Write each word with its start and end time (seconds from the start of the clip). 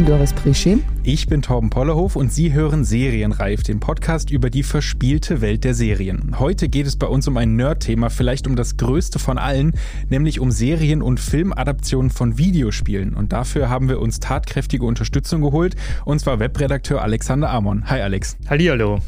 Bin 0.00 0.06
Doris 0.06 0.32
Prischi. 0.32 0.82
Ich 1.02 1.26
bin 1.26 1.42
Torben 1.42 1.68
Pollerhof 1.68 2.16
und 2.16 2.32
Sie 2.32 2.54
hören 2.54 2.84
Serienreif, 2.84 3.62
den 3.62 3.80
Podcast 3.80 4.30
über 4.30 4.48
die 4.48 4.62
verspielte 4.62 5.42
Welt 5.42 5.62
der 5.62 5.74
Serien. 5.74 6.38
Heute 6.38 6.70
geht 6.70 6.86
es 6.86 6.96
bei 6.96 7.06
uns 7.06 7.28
um 7.28 7.36
ein 7.36 7.54
Nerd-Thema, 7.56 8.08
vielleicht 8.08 8.46
um 8.46 8.56
das 8.56 8.78
größte 8.78 9.18
von 9.18 9.36
allen, 9.36 9.74
nämlich 10.08 10.40
um 10.40 10.52
Serien- 10.52 11.02
und 11.02 11.20
Filmadaptionen 11.20 12.10
von 12.10 12.38
Videospielen. 12.38 13.12
Und 13.12 13.34
dafür 13.34 13.68
haben 13.68 13.90
wir 13.90 14.00
uns 14.00 14.20
tatkräftige 14.20 14.86
Unterstützung 14.86 15.42
geholt, 15.42 15.76
und 16.06 16.18
zwar 16.18 16.40
Webredakteur 16.40 17.02
Alexander 17.02 17.50
Amon. 17.50 17.90
Hi 17.90 18.00
Alex. 18.00 18.38
Hallihallo. 18.48 19.00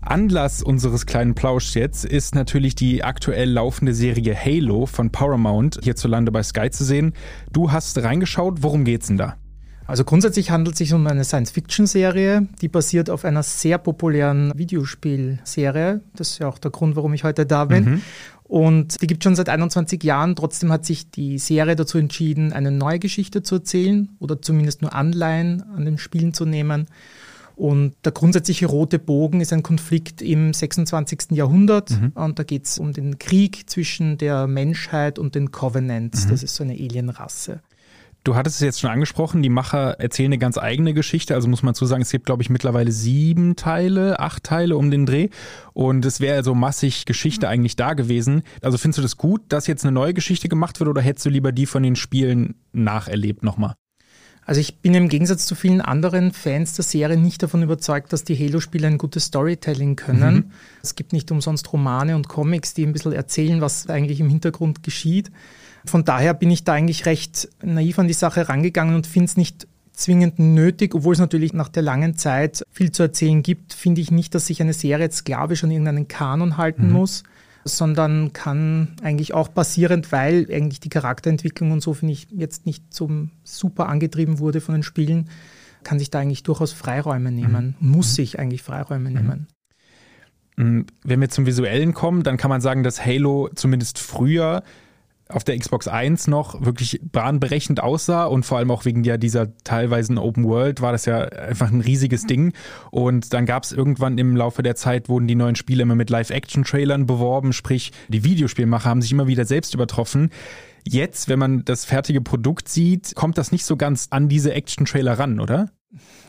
Anlass 0.00 0.62
unseres 0.62 1.04
kleinen 1.04 1.34
Plauschs 1.34 1.74
jetzt 1.74 2.06
ist 2.06 2.34
natürlich 2.34 2.74
die 2.74 3.04
aktuell 3.04 3.50
laufende 3.50 3.92
Serie 3.92 4.34
Halo 4.34 4.86
von 4.86 5.10
Paramount 5.10 5.80
hierzulande 5.82 6.32
bei 6.32 6.42
Sky 6.42 6.70
zu 6.70 6.84
sehen. 6.84 7.12
Du 7.52 7.72
hast 7.72 7.98
reingeschaut, 7.98 8.62
worum 8.62 8.84
geht's 8.84 9.08
denn 9.08 9.18
da? 9.18 9.36
Also 9.88 10.04
grundsätzlich 10.04 10.50
handelt 10.50 10.74
es 10.74 10.78
sich 10.78 10.92
um 10.92 11.06
eine 11.06 11.24
Science-Fiction-Serie, 11.24 12.46
die 12.60 12.68
basiert 12.68 13.08
auf 13.08 13.24
einer 13.24 13.42
sehr 13.42 13.78
populären 13.78 14.52
Videospielserie. 14.54 16.02
Das 16.14 16.32
ist 16.32 16.38
ja 16.40 16.46
auch 16.46 16.58
der 16.58 16.70
Grund, 16.70 16.94
warum 16.94 17.14
ich 17.14 17.24
heute 17.24 17.46
da 17.46 17.64
bin. 17.64 17.84
Mhm. 17.84 18.02
Und 18.44 19.00
die 19.00 19.06
gibt 19.06 19.24
schon 19.24 19.34
seit 19.34 19.48
21 19.48 20.04
Jahren. 20.04 20.36
Trotzdem 20.36 20.70
hat 20.70 20.84
sich 20.84 21.10
die 21.10 21.38
Serie 21.38 21.74
dazu 21.74 21.96
entschieden, 21.96 22.52
eine 22.52 22.70
neue 22.70 22.98
Geschichte 22.98 23.42
zu 23.42 23.56
erzählen 23.56 24.10
oder 24.18 24.42
zumindest 24.42 24.82
nur 24.82 24.94
Anleihen 24.94 25.62
an 25.74 25.86
den 25.86 25.96
Spielen 25.96 26.34
zu 26.34 26.44
nehmen. 26.44 26.86
Und 27.56 27.94
der 28.04 28.12
grundsätzliche 28.12 28.66
rote 28.66 28.98
Bogen 28.98 29.40
ist 29.40 29.54
ein 29.54 29.62
Konflikt 29.62 30.20
im 30.20 30.52
26. 30.52 31.30
Jahrhundert. 31.30 31.92
Mhm. 31.92 32.12
Und 32.14 32.38
da 32.38 32.42
geht 32.42 32.66
es 32.66 32.78
um 32.78 32.92
den 32.92 33.18
Krieg 33.18 33.70
zwischen 33.70 34.18
der 34.18 34.46
Menschheit 34.46 35.18
und 35.18 35.34
den 35.34 35.50
Covenants. 35.50 36.26
Mhm. 36.26 36.30
Das 36.30 36.42
ist 36.42 36.54
so 36.54 36.62
eine 36.62 36.74
Alienrasse. 36.74 37.60
Du 38.24 38.36
hattest 38.36 38.56
es 38.56 38.62
jetzt 38.62 38.80
schon 38.80 38.90
angesprochen, 38.90 39.42
die 39.42 39.48
Macher 39.48 40.00
erzählen 40.00 40.28
eine 40.28 40.38
ganz 40.38 40.58
eigene 40.58 40.92
Geschichte. 40.92 41.34
Also 41.34 41.48
muss 41.48 41.62
man 41.62 41.74
zu 41.74 41.86
sagen, 41.86 42.02
es 42.02 42.10
gibt, 42.10 42.26
glaube 42.26 42.42
ich, 42.42 42.50
mittlerweile 42.50 42.92
sieben 42.92 43.56
Teile, 43.56 44.20
acht 44.20 44.44
Teile 44.44 44.76
um 44.76 44.90
den 44.90 45.06
Dreh. 45.06 45.28
Und 45.72 46.04
es 46.04 46.20
wäre 46.20 46.44
so 46.44 46.54
massig 46.54 47.06
Geschichte 47.06 47.46
mhm. 47.46 47.52
eigentlich 47.52 47.76
da 47.76 47.94
gewesen. 47.94 48.42
Also 48.60 48.76
findest 48.76 48.98
du 48.98 49.02
das 49.02 49.16
gut, 49.16 49.42
dass 49.48 49.66
jetzt 49.66 49.84
eine 49.84 49.92
neue 49.92 50.14
Geschichte 50.14 50.48
gemacht 50.48 50.78
wird 50.80 50.90
oder 50.90 51.00
hättest 51.00 51.26
du 51.26 51.30
lieber 51.30 51.52
die 51.52 51.66
von 51.66 51.82
den 51.82 51.96
Spielen 51.96 52.56
nacherlebt 52.72 53.44
nochmal? 53.44 53.74
Also 54.48 54.62
ich 54.62 54.78
bin 54.78 54.94
im 54.94 55.10
Gegensatz 55.10 55.44
zu 55.44 55.54
vielen 55.54 55.82
anderen 55.82 56.32
Fans 56.32 56.72
der 56.72 56.82
Serie 56.82 57.18
nicht 57.18 57.42
davon 57.42 57.62
überzeugt, 57.62 58.14
dass 58.14 58.24
die 58.24 58.34
Halo-Spiele 58.34 58.86
ein 58.86 58.96
gutes 58.96 59.24
Storytelling 59.24 59.94
können. 59.94 60.34
Mhm. 60.34 60.50
Es 60.82 60.94
gibt 60.94 61.12
nicht 61.12 61.30
umsonst 61.30 61.70
Romane 61.70 62.16
und 62.16 62.28
Comics, 62.28 62.72
die 62.72 62.86
ein 62.86 62.94
bisschen 62.94 63.12
erzählen, 63.12 63.60
was 63.60 63.90
eigentlich 63.90 64.20
im 64.20 64.30
Hintergrund 64.30 64.82
geschieht. 64.82 65.30
Von 65.88 66.04
daher 66.04 66.34
bin 66.34 66.50
ich 66.50 66.64
da 66.64 66.74
eigentlich 66.74 67.06
recht 67.06 67.48
naiv 67.62 67.98
an 67.98 68.08
die 68.08 68.14
Sache 68.14 68.48
rangegangen 68.48 68.94
und 68.94 69.06
finde 69.06 69.26
es 69.26 69.36
nicht 69.36 69.66
zwingend 69.92 70.38
nötig, 70.38 70.94
obwohl 70.94 71.12
es 71.12 71.18
natürlich 71.18 71.52
nach 71.52 71.68
der 71.68 71.82
langen 71.82 72.16
Zeit 72.16 72.62
viel 72.70 72.92
zu 72.92 73.02
erzählen 73.02 73.42
gibt, 73.42 73.72
finde 73.72 74.00
ich 74.00 74.10
nicht, 74.10 74.34
dass 74.34 74.46
sich 74.46 74.62
eine 74.62 74.72
Serie 74.72 75.06
jetzt 75.06 75.18
sklavisch 75.18 75.64
an 75.64 75.70
irgendeinen 75.70 76.06
Kanon 76.06 76.56
halten 76.56 76.86
mhm. 76.86 76.92
muss, 76.92 77.24
sondern 77.64 78.32
kann 78.32 78.96
eigentlich 79.02 79.34
auch 79.34 79.48
basierend, 79.48 80.12
weil 80.12 80.46
eigentlich 80.52 80.80
die 80.80 80.88
Charakterentwicklung 80.88 81.72
und 81.72 81.82
so, 81.82 81.94
finde 81.94 82.12
ich, 82.12 82.28
jetzt 82.30 82.64
nicht 82.64 82.94
so 82.94 83.10
super 83.42 83.88
angetrieben 83.88 84.38
wurde 84.38 84.60
von 84.60 84.74
den 84.74 84.84
Spielen, 84.84 85.28
kann 85.82 85.98
sich 85.98 86.10
da 86.10 86.20
eigentlich 86.20 86.44
durchaus 86.44 86.72
Freiräume 86.72 87.32
nehmen, 87.32 87.74
mhm. 87.80 87.90
muss 87.90 88.12
mhm. 88.12 88.14
sich 88.14 88.38
eigentlich 88.38 88.62
Freiräume 88.62 89.10
mhm. 89.10 89.16
nehmen. 89.16 89.46
Mm, 90.56 90.80
wenn 91.04 91.20
wir 91.20 91.28
zum 91.28 91.46
Visuellen 91.46 91.94
kommen, 91.94 92.22
dann 92.22 92.36
kann 92.36 92.50
man 92.50 92.60
sagen, 92.60 92.82
dass 92.82 93.04
Halo 93.04 93.48
zumindest 93.54 93.98
früher 93.98 94.62
auf 95.28 95.44
der 95.44 95.58
Xbox 95.58 95.88
1 95.88 96.26
noch 96.26 96.64
wirklich 96.64 97.00
bahnbrechend 97.02 97.80
aussah 97.80 98.24
und 98.24 98.44
vor 98.44 98.58
allem 98.58 98.70
auch 98.70 98.84
wegen 98.84 99.04
ja 99.04 99.16
dieser 99.16 99.54
teilweise 99.64 100.16
Open 100.16 100.44
World 100.44 100.80
war 100.80 100.92
das 100.92 101.04
ja 101.04 101.20
einfach 101.20 101.70
ein 101.70 101.80
riesiges 101.80 102.26
Ding. 102.26 102.52
Und 102.90 103.32
dann 103.34 103.44
gab 103.44 103.64
es 103.64 103.72
irgendwann 103.72 104.16
im 104.18 104.36
Laufe 104.36 104.62
der 104.62 104.74
Zeit, 104.74 105.08
wurden 105.08 105.26
die 105.26 105.34
neuen 105.34 105.56
Spiele 105.56 105.82
immer 105.82 105.94
mit 105.94 106.10
Live-Action-Trailern 106.10 107.06
beworben, 107.06 107.52
sprich 107.52 107.92
die 108.08 108.24
Videospielmacher 108.24 108.88
haben 108.88 109.02
sich 109.02 109.12
immer 109.12 109.26
wieder 109.26 109.44
selbst 109.44 109.74
übertroffen. 109.74 110.30
Jetzt, 110.86 111.28
wenn 111.28 111.38
man 111.38 111.64
das 111.64 111.84
fertige 111.84 112.22
Produkt 112.22 112.68
sieht, 112.68 113.14
kommt 113.14 113.36
das 113.36 113.52
nicht 113.52 113.64
so 113.64 113.76
ganz 113.76 114.06
an 114.10 114.28
diese 114.28 114.54
Action-Trailer 114.54 115.18
ran, 115.18 115.40
oder? 115.40 115.70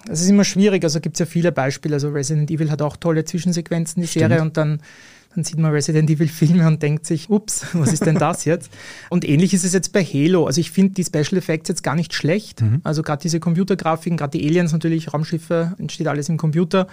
Das 0.05 0.21
ist 0.21 0.29
immer 0.29 0.43
schwierig, 0.43 0.83
also 0.83 0.99
gibt 0.99 1.15
es 1.15 1.19
ja 1.19 1.25
viele 1.25 1.51
Beispiele. 1.51 1.95
Also 1.95 2.09
Resident 2.09 2.49
Evil 2.49 2.71
hat 2.71 2.81
auch 2.81 2.97
tolle 2.97 3.25
Zwischensequenzen, 3.25 4.01
die 4.01 4.07
Stimmt. 4.07 4.29
Serie, 4.29 4.41
und 4.41 4.57
dann 4.57 4.81
dann 5.35 5.43
sieht 5.43 5.59
man 5.59 5.71
Resident 5.71 6.09
Evil 6.09 6.27
Filme 6.27 6.65
und 6.65 6.81
denkt 6.81 7.05
sich, 7.05 7.29
ups, 7.29 7.67
was 7.73 7.93
ist 7.93 8.05
denn 8.05 8.15
das 8.15 8.45
jetzt? 8.45 8.71
und 9.09 9.27
ähnlich 9.27 9.53
ist 9.53 9.63
es 9.63 9.73
jetzt 9.73 9.93
bei 9.93 10.03
Halo. 10.03 10.47
Also 10.47 10.59
ich 10.59 10.71
finde 10.71 10.93
die 10.95 11.03
Special 11.03 11.37
Effects 11.37 11.69
jetzt 11.69 11.83
gar 11.83 11.95
nicht 11.95 12.13
schlecht. 12.13 12.61
Mhm. 12.61 12.81
Also 12.83 13.03
gerade 13.03 13.21
diese 13.21 13.39
Computergrafiken, 13.39 14.17
gerade 14.17 14.37
die 14.37 14.47
Aliens 14.47 14.71
natürlich, 14.71 15.13
Raumschiffe, 15.13 15.75
entsteht 15.77 16.07
alles 16.07 16.29
im 16.29 16.37
Computer. 16.37 16.87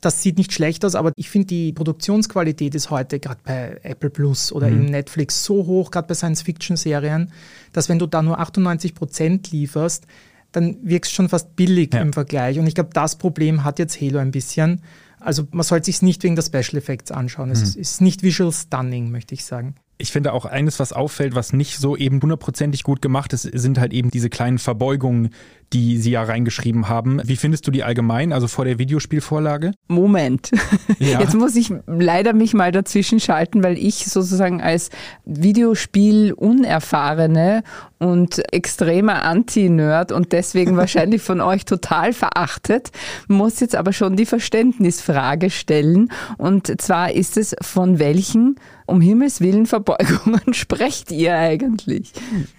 Das 0.00 0.22
sieht 0.22 0.38
nicht 0.38 0.52
schlecht 0.52 0.84
aus, 0.84 0.94
aber 0.94 1.12
ich 1.16 1.30
finde 1.30 1.48
die 1.48 1.72
Produktionsqualität 1.72 2.74
ist 2.74 2.90
heute 2.90 3.20
gerade 3.20 3.40
bei 3.44 3.78
Apple 3.82 4.10
Plus 4.10 4.52
oder 4.52 4.68
mhm. 4.68 4.80
im 4.80 4.86
Netflix 4.86 5.44
so 5.44 5.66
hoch, 5.66 5.90
gerade 5.90 6.08
bei 6.08 6.14
Science-Fiction-Serien, 6.14 7.30
dass 7.72 7.88
wenn 7.88 7.98
du 7.98 8.06
da 8.06 8.22
nur 8.22 8.40
98 8.40 8.94
Prozent 8.94 9.52
lieferst, 9.52 10.06
dann 10.50 10.76
wirkst 10.82 11.12
schon 11.12 11.28
fast 11.28 11.56
billig 11.56 11.94
ja. 11.94 12.00
im 12.00 12.12
Vergleich. 12.12 12.58
Und 12.58 12.66
ich 12.66 12.74
glaube, 12.74 12.90
das 12.92 13.16
Problem 13.16 13.64
hat 13.64 13.78
jetzt 13.78 14.00
Halo 14.00 14.18
ein 14.18 14.30
bisschen. 14.30 14.82
Also 15.24 15.46
man 15.50 15.62
sollte 15.62 15.86
sich 15.86 16.02
nicht 16.02 16.22
wegen 16.22 16.36
der 16.36 16.42
Special 16.42 16.76
Effects 16.76 17.10
anschauen. 17.10 17.50
Es 17.50 17.74
mhm. 17.74 17.80
ist 17.80 18.00
nicht 18.00 18.22
visual 18.22 18.52
stunning, 18.52 19.10
möchte 19.10 19.34
ich 19.34 19.44
sagen. 19.44 19.74
Ich 20.02 20.10
finde 20.10 20.32
auch 20.32 20.46
eines, 20.46 20.80
was 20.80 20.92
auffällt, 20.92 21.36
was 21.36 21.52
nicht 21.52 21.78
so 21.78 21.96
eben 21.96 22.20
hundertprozentig 22.20 22.82
gut 22.82 23.00
gemacht 23.00 23.32
ist, 23.32 23.42
sind 23.42 23.78
halt 23.78 23.92
eben 23.92 24.10
diese 24.10 24.30
kleinen 24.30 24.58
Verbeugungen, 24.58 25.30
die 25.72 25.98
sie 25.98 26.10
ja 26.10 26.24
reingeschrieben 26.24 26.88
haben. 26.88 27.20
Wie 27.24 27.36
findest 27.36 27.68
du 27.68 27.70
die 27.70 27.84
allgemein, 27.84 28.32
also 28.32 28.48
vor 28.48 28.64
der 28.64 28.80
Videospielvorlage? 28.80 29.70
Moment. 29.88 30.50
Ja. 30.98 31.20
Jetzt 31.20 31.34
muss 31.34 31.56
ich 31.56 31.72
leider 31.86 32.32
mich 32.32 32.54
mal 32.54 32.70
dazwischen 32.70 33.18
schalten, 33.18 33.64
weil 33.64 33.76
ich 33.76 34.06
sozusagen 34.06 34.62
als 34.62 34.90
Videospiel-Unerfahrene 35.24 37.64
und 37.98 38.40
extremer 38.52 39.22
Anti-Nerd 39.22 40.12
und 40.12 40.30
deswegen 40.32 40.76
wahrscheinlich 40.76 41.22
von 41.22 41.40
euch 41.40 41.64
total 41.64 42.12
verachtet, 42.12 42.92
muss 43.26 43.58
jetzt 43.60 43.74
aber 43.74 43.92
schon 43.92 44.14
die 44.16 44.26
Verständnisfrage 44.26 45.50
stellen. 45.50 46.12
Und 46.38 46.80
zwar 46.80 47.10
ist 47.12 47.36
es, 47.36 47.56
von 47.60 47.98
welchen 47.98 48.54
um 48.86 49.00
Himmels 49.00 49.40
Willen 49.40 49.66
Verbeugungen 49.66 50.52
sprecht 50.54 51.10
ihr 51.10 51.36
eigentlich? 51.36 52.12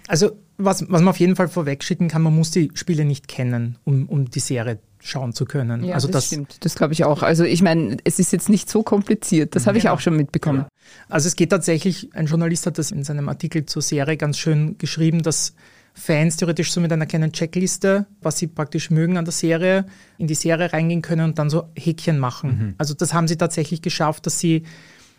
Also 0.08 0.32
was, 0.56 0.82
was 0.82 1.00
man 1.00 1.08
auf 1.08 1.18
jeden 1.18 1.36
Fall 1.36 1.48
vorweg 1.48 1.82
schicken 1.82 2.08
kann, 2.08 2.22
man 2.22 2.34
muss 2.34 2.50
die 2.50 2.70
Spiele 2.74 3.04
nicht 3.04 3.28
kennen, 3.28 3.76
um, 3.84 4.08
um 4.08 4.30
die 4.30 4.40
Serie 4.40 4.78
schauen 5.00 5.32
zu 5.34 5.44
können. 5.44 5.84
Ja, 5.84 5.94
also 5.94 6.06
das, 6.06 6.14
das 6.14 6.26
stimmt. 6.26 6.64
Das 6.64 6.74
glaube 6.76 6.94
ich 6.94 7.04
auch. 7.04 7.22
Also 7.22 7.44
ich 7.44 7.62
meine, 7.62 7.98
es 8.04 8.18
ist 8.18 8.32
jetzt 8.32 8.48
nicht 8.48 8.70
so 8.70 8.82
kompliziert. 8.82 9.54
Das 9.54 9.66
habe 9.66 9.76
ich 9.76 9.84
genau. 9.84 9.94
auch 9.94 10.00
schon 10.00 10.16
mitbekommen. 10.16 10.60
Genau. 10.60 10.68
Also 11.08 11.28
es 11.28 11.36
geht 11.36 11.50
tatsächlich, 11.50 12.10
ein 12.14 12.26
Journalist 12.26 12.66
hat 12.66 12.78
das 12.78 12.90
in 12.90 13.04
seinem 13.04 13.28
Artikel 13.28 13.66
zur 13.66 13.82
Serie 13.82 14.16
ganz 14.16 14.38
schön 14.38 14.78
geschrieben, 14.78 15.22
dass 15.22 15.54
Fans 15.92 16.36
theoretisch 16.36 16.72
so 16.72 16.80
mit 16.80 16.92
einer 16.92 17.06
kleinen 17.06 17.32
Checkliste, 17.32 18.06
was 18.20 18.38
sie 18.38 18.46
praktisch 18.46 18.90
mögen 18.90 19.16
an 19.16 19.24
der 19.24 19.32
Serie, 19.32 19.86
in 20.18 20.26
die 20.26 20.34
Serie 20.34 20.72
reingehen 20.72 21.02
können 21.02 21.24
und 21.26 21.38
dann 21.38 21.50
so 21.50 21.68
Häkchen 21.76 22.18
machen. 22.18 22.50
Mhm. 22.50 22.74
Also 22.78 22.94
das 22.94 23.12
haben 23.12 23.28
sie 23.28 23.36
tatsächlich 23.36 23.82
geschafft, 23.82 24.26
dass 24.26 24.38
sie 24.38 24.64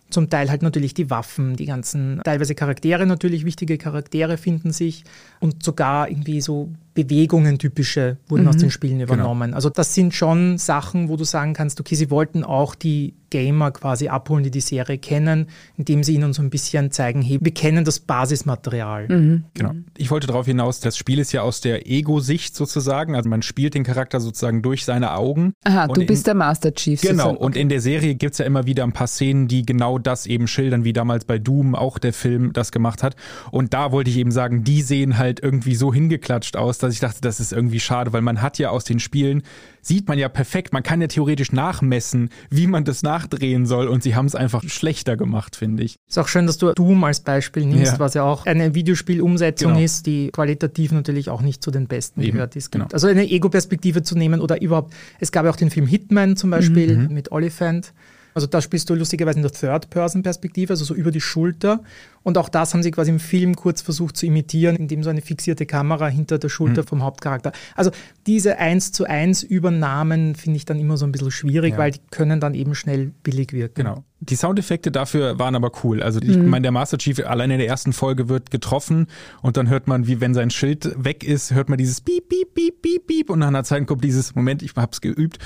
zum 0.10 0.30
Teil 0.30 0.50
halt 0.50 0.62
natürlich 0.62 0.94
die 0.94 1.10
Waffen, 1.10 1.56
die 1.56 1.66
ganzen, 1.66 2.22
teilweise 2.24 2.56
Charaktere 2.56 3.06
natürlich, 3.06 3.46
wichtige 3.46 3.78
Charaktere 3.78 4.38
finden 4.38 4.72
sich 4.72 5.04
und 5.40 5.64
sogar 5.64 6.10
irgendwie 6.10 6.42
so 6.42 6.70
Bewegungen 6.96 7.60
typische 7.60 8.18
wurden 8.28 8.44
mhm. 8.44 8.48
aus 8.48 8.58
den 8.58 8.72
Spielen 8.72 9.00
genau. 9.00 9.14
übernommen. 9.14 9.50
Genau. 9.50 9.56
Also 9.56 9.70
das 9.70 9.94
sind 9.94 10.16
schon 10.16 10.58
Sachen, 10.58 11.10
wo 11.10 11.18
du 11.18 11.26
sagen 11.26 11.54
kannst, 11.54 11.80
okay, 11.80 11.94
sie 11.94 12.10
wollten 12.10 12.44
auch 12.44 12.74
die 12.74 13.14
Gamer 13.30 13.72
quasi 13.72 14.08
abholen, 14.08 14.46
die 14.46 14.52
die 14.52 14.62
Serie 14.62 14.98
kennen, 14.98 15.48
indem 15.78 16.04
sie 16.04 16.16
ihnen 16.16 16.32
so 16.32 16.42
ein 16.42 16.50
bisschen 16.50 16.92
zeigen, 16.92 17.22
hey, 17.22 17.38
wir 17.42 17.54
kennen 17.54 17.84
das 17.84 18.00
Basismaterial. 18.00 19.10
Mhm. 19.10 19.44
Genau. 19.54 19.72
Ich 19.98 20.10
wollte 20.10 20.28
darauf 20.28 20.46
hinaus, 20.46 20.80
das 20.80 20.96
Spiel 20.96 21.20
ist 21.20 21.34
ja 21.34 21.42
aus 21.42 21.60
der 21.60 21.86
Ego-Sicht 21.86 22.56
sozusagen, 22.56 23.14
also 23.14 23.30
man 23.30 23.42
spielt 23.42 23.74
den 23.74 23.84
Charakter 23.84 24.22
sozusagen 24.22 24.62
durch 24.62 24.86
seine 24.86 25.16
Augen. 25.16 25.54
Aha, 25.66 25.88
du 25.88 26.06
bist 26.06 26.22
in, 26.22 26.32
der 26.32 26.36
Master 26.36 26.74
Chief. 26.74 27.02
Genau, 27.02 27.32
okay. 27.32 27.44
und 27.44 27.58
in 27.58 27.68
der 27.68 27.82
Serie 27.82 28.16
gibt 28.16 28.34
es 28.34 28.38
ja 28.38 28.46
immer 28.46 28.68
wieder 28.68 28.84
ein 28.84 28.94
paar 28.94 29.08
Szenen, 29.08 29.50
die 29.50 29.66
genau 29.66 30.00
das 30.00 30.28
eben 30.28 30.48
schildern, 30.48 30.86
wie 30.86 30.94
damals 30.94 31.26
bei 31.26 31.38
Doom 31.38 31.76
auch 31.76 31.98
der 32.00 32.14
Film 32.14 32.54
das 32.54 32.72
gemacht 32.72 33.04
hat. 33.04 33.18
Und 33.52 33.74
da 33.74 33.92
wollte 33.92 34.10
ich 34.10 34.18
eben 34.18 34.32
sagen, 34.32 34.64
die 34.64 34.82
sehen 34.82 35.18
halt 35.18 35.42
irgendwie 35.42 35.76
so 35.76 35.94
hingeklatscht 35.94 36.56
aus, 36.56 36.78
dass 36.86 36.94
ich 36.94 37.00
dachte, 37.00 37.22
das 37.22 37.40
ist 37.40 37.52
irgendwie 37.52 37.80
schade, 37.80 38.14
weil 38.14 38.22
man 38.22 38.42
hat 38.42 38.58
ja 38.58 38.70
aus 38.70 38.84
den 38.84 39.00
Spielen, 39.00 39.44
sieht 39.82 40.08
man 40.08 40.18
ja 40.18 40.30
perfekt, 40.30 40.74
man 40.74 40.84
kann 40.84 41.02
ja 41.02 41.08
theoretisch 41.08 41.52
nachmessen, 41.52 42.30
wie 42.50 42.68
man 42.68 42.86
das 42.86 43.04
nachdrehen 43.04 43.66
soll 43.66 43.88
und 43.88 44.04
sie 44.04 44.16
haben 44.16 44.26
es 44.26 44.36
einfach 44.36 44.64
schlechter 44.64 45.18
gemacht, 45.18 45.56
finde 45.56 45.84
ich. 45.84 45.98
Ist 46.08 46.18
auch 46.18 46.28
schön, 46.28 46.48
dass 46.48 46.58
du 46.58 46.74
Doom 46.74 47.04
als 47.04 47.20
Beispiel 47.20 47.66
nimmst, 47.66 47.94
ja. 47.94 48.00
was 48.00 48.14
ja 48.14 48.24
auch 48.24 48.46
eine 48.46 48.74
Videospielumsetzung 48.74 49.74
genau. 49.74 49.84
ist, 49.84 50.06
die 50.06 50.30
qualitativ 50.32 50.92
natürlich 50.92 51.30
auch 51.30 51.42
nicht 51.42 51.64
zu 51.64 51.72
den 51.72 51.88
besten 51.88 52.22
Eben. 52.22 52.34
gehört. 52.34 52.56
Es 52.56 52.72
genau. 52.72 52.88
Also 52.92 53.08
eine 53.08 53.30
Ego-Perspektive 53.30 54.04
zu 54.04 54.18
nehmen 54.18 54.42
oder 54.42 54.62
überhaupt, 54.62 54.94
es 55.20 55.32
gab 55.32 55.46
ja 55.46 55.52
auch 55.52 55.56
den 55.56 55.70
Film 55.70 55.88
Hitman 55.88 56.36
zum 56.36 56.50
Beispiel 56.50 56.98
mhm. 56.98 57.14
mit 57.14 57.32
Oliphant. 57.32 57.94
Also 58.36 58.48
da 58.48 58.62
spielst 58.62 58.90
du 58.90 58.96
lustigerweise 58.96 59.40
in 59.40 59.44
der 59.44 59.52
Third-Person-Perspektive, 59.54 60.74
also 60.74 60.84
so 60.84 60.94
über 60.94 61.10
die 61.10 61.22
Schulter. 61.22 61.82
Und 62.22 62.38
auch 62.38 62.50
das 62.50 62.74
haben 62.74 62.84
sie 62.84 62.92
quasi 62.92 63.10
im 63.10 63.22
Film 63.22 63.56
kurz 63.56 63.82
versucht 63.82 64.18
zu 64.18 64.26
imitieren, 64.26 64.76
indem 64.76 65.04
so 65.04 65.10
eine 65.10 65.22
fixierte 65.22 65.66
Kamera 65.66 66.10
hinter 66.10 66.38
der 66.38 66.50
Schulter 66.50 66.82
mhm. 66.82 66.88
vom 66.88 67.04
Hauptcharakter. 67.04 67.54
Also 67.76 67.92
diese 68.28 68.58
eins 68.58 68.92
zu 68.92 69.06
eins 69.06 69.42
Übernahmen 69.42 70.36
finde 70.36 70.58
ich 70.58 70.66
dann 70.66 70.80
immer 70.82 70.98
so 70.98 71.06
ein 71.06 71.14
bisschen 71.14 71.32
schwierig, 71.32 71.74
ja. 71.74 71.78
weil 71.78 71.92
die 71.92 72.02
können 72.12 72.42
dann 72.42 72.56
eben 72.56 72.76
schnell 72.76 73.14
billig 73.24 73.54
wirken. 73.54 73.76
Genau. 73.76 74.04
Die 74.20 74.36
Soundeffekte 74.36 74.92
dafür 74.92 75.40
waren 75.40 75.56
aber 75.56 75.72
cool. 75.84 76.04
Also 76.04 76.20
ich 76.20 76.36
mhm. 76.36 76.50
meine, 76.50 76.64
der 76.64 76.72
Master 76.72 76.98
Chief 76.98 77.20
allein 77.26 77.52
in 77.52 77.60
der 77.60 77.68
ersten 77.68 77.94
Folge 77.94 78.28
wird 78.28 78.52
getroffen 78.52 79.08
und 79.44 79.56
dann 79.56 79.70
hört 79.70 79.88
man, 79.88 80.08
wie 80.08 80.20
wenn 80.20 80.34
sein 80.34 80.50
Schild 80.50 80.94
weg 80.98 81.24
ist, 81.24 81.54
hört 81.54 81.70
man 81.70 81.78
dieses 81.78 82.02
Piep, 82.02 82.28
Piep, 82.28 82.54
Piep, 82.54 82.82
Piep, 82.82 83.08
Piep 83.08 83.30
und 83.30 83.40
nach 83.40 83.48
einer 83.48 83.64
Zeit 83.64 83.88
kommt 83.88 84.04
dieses 84.04 84.36
Moment, 84.36 84.62
ich 84.62 84.76
hab's 84.76 85.00
geübt. 85.00 85.38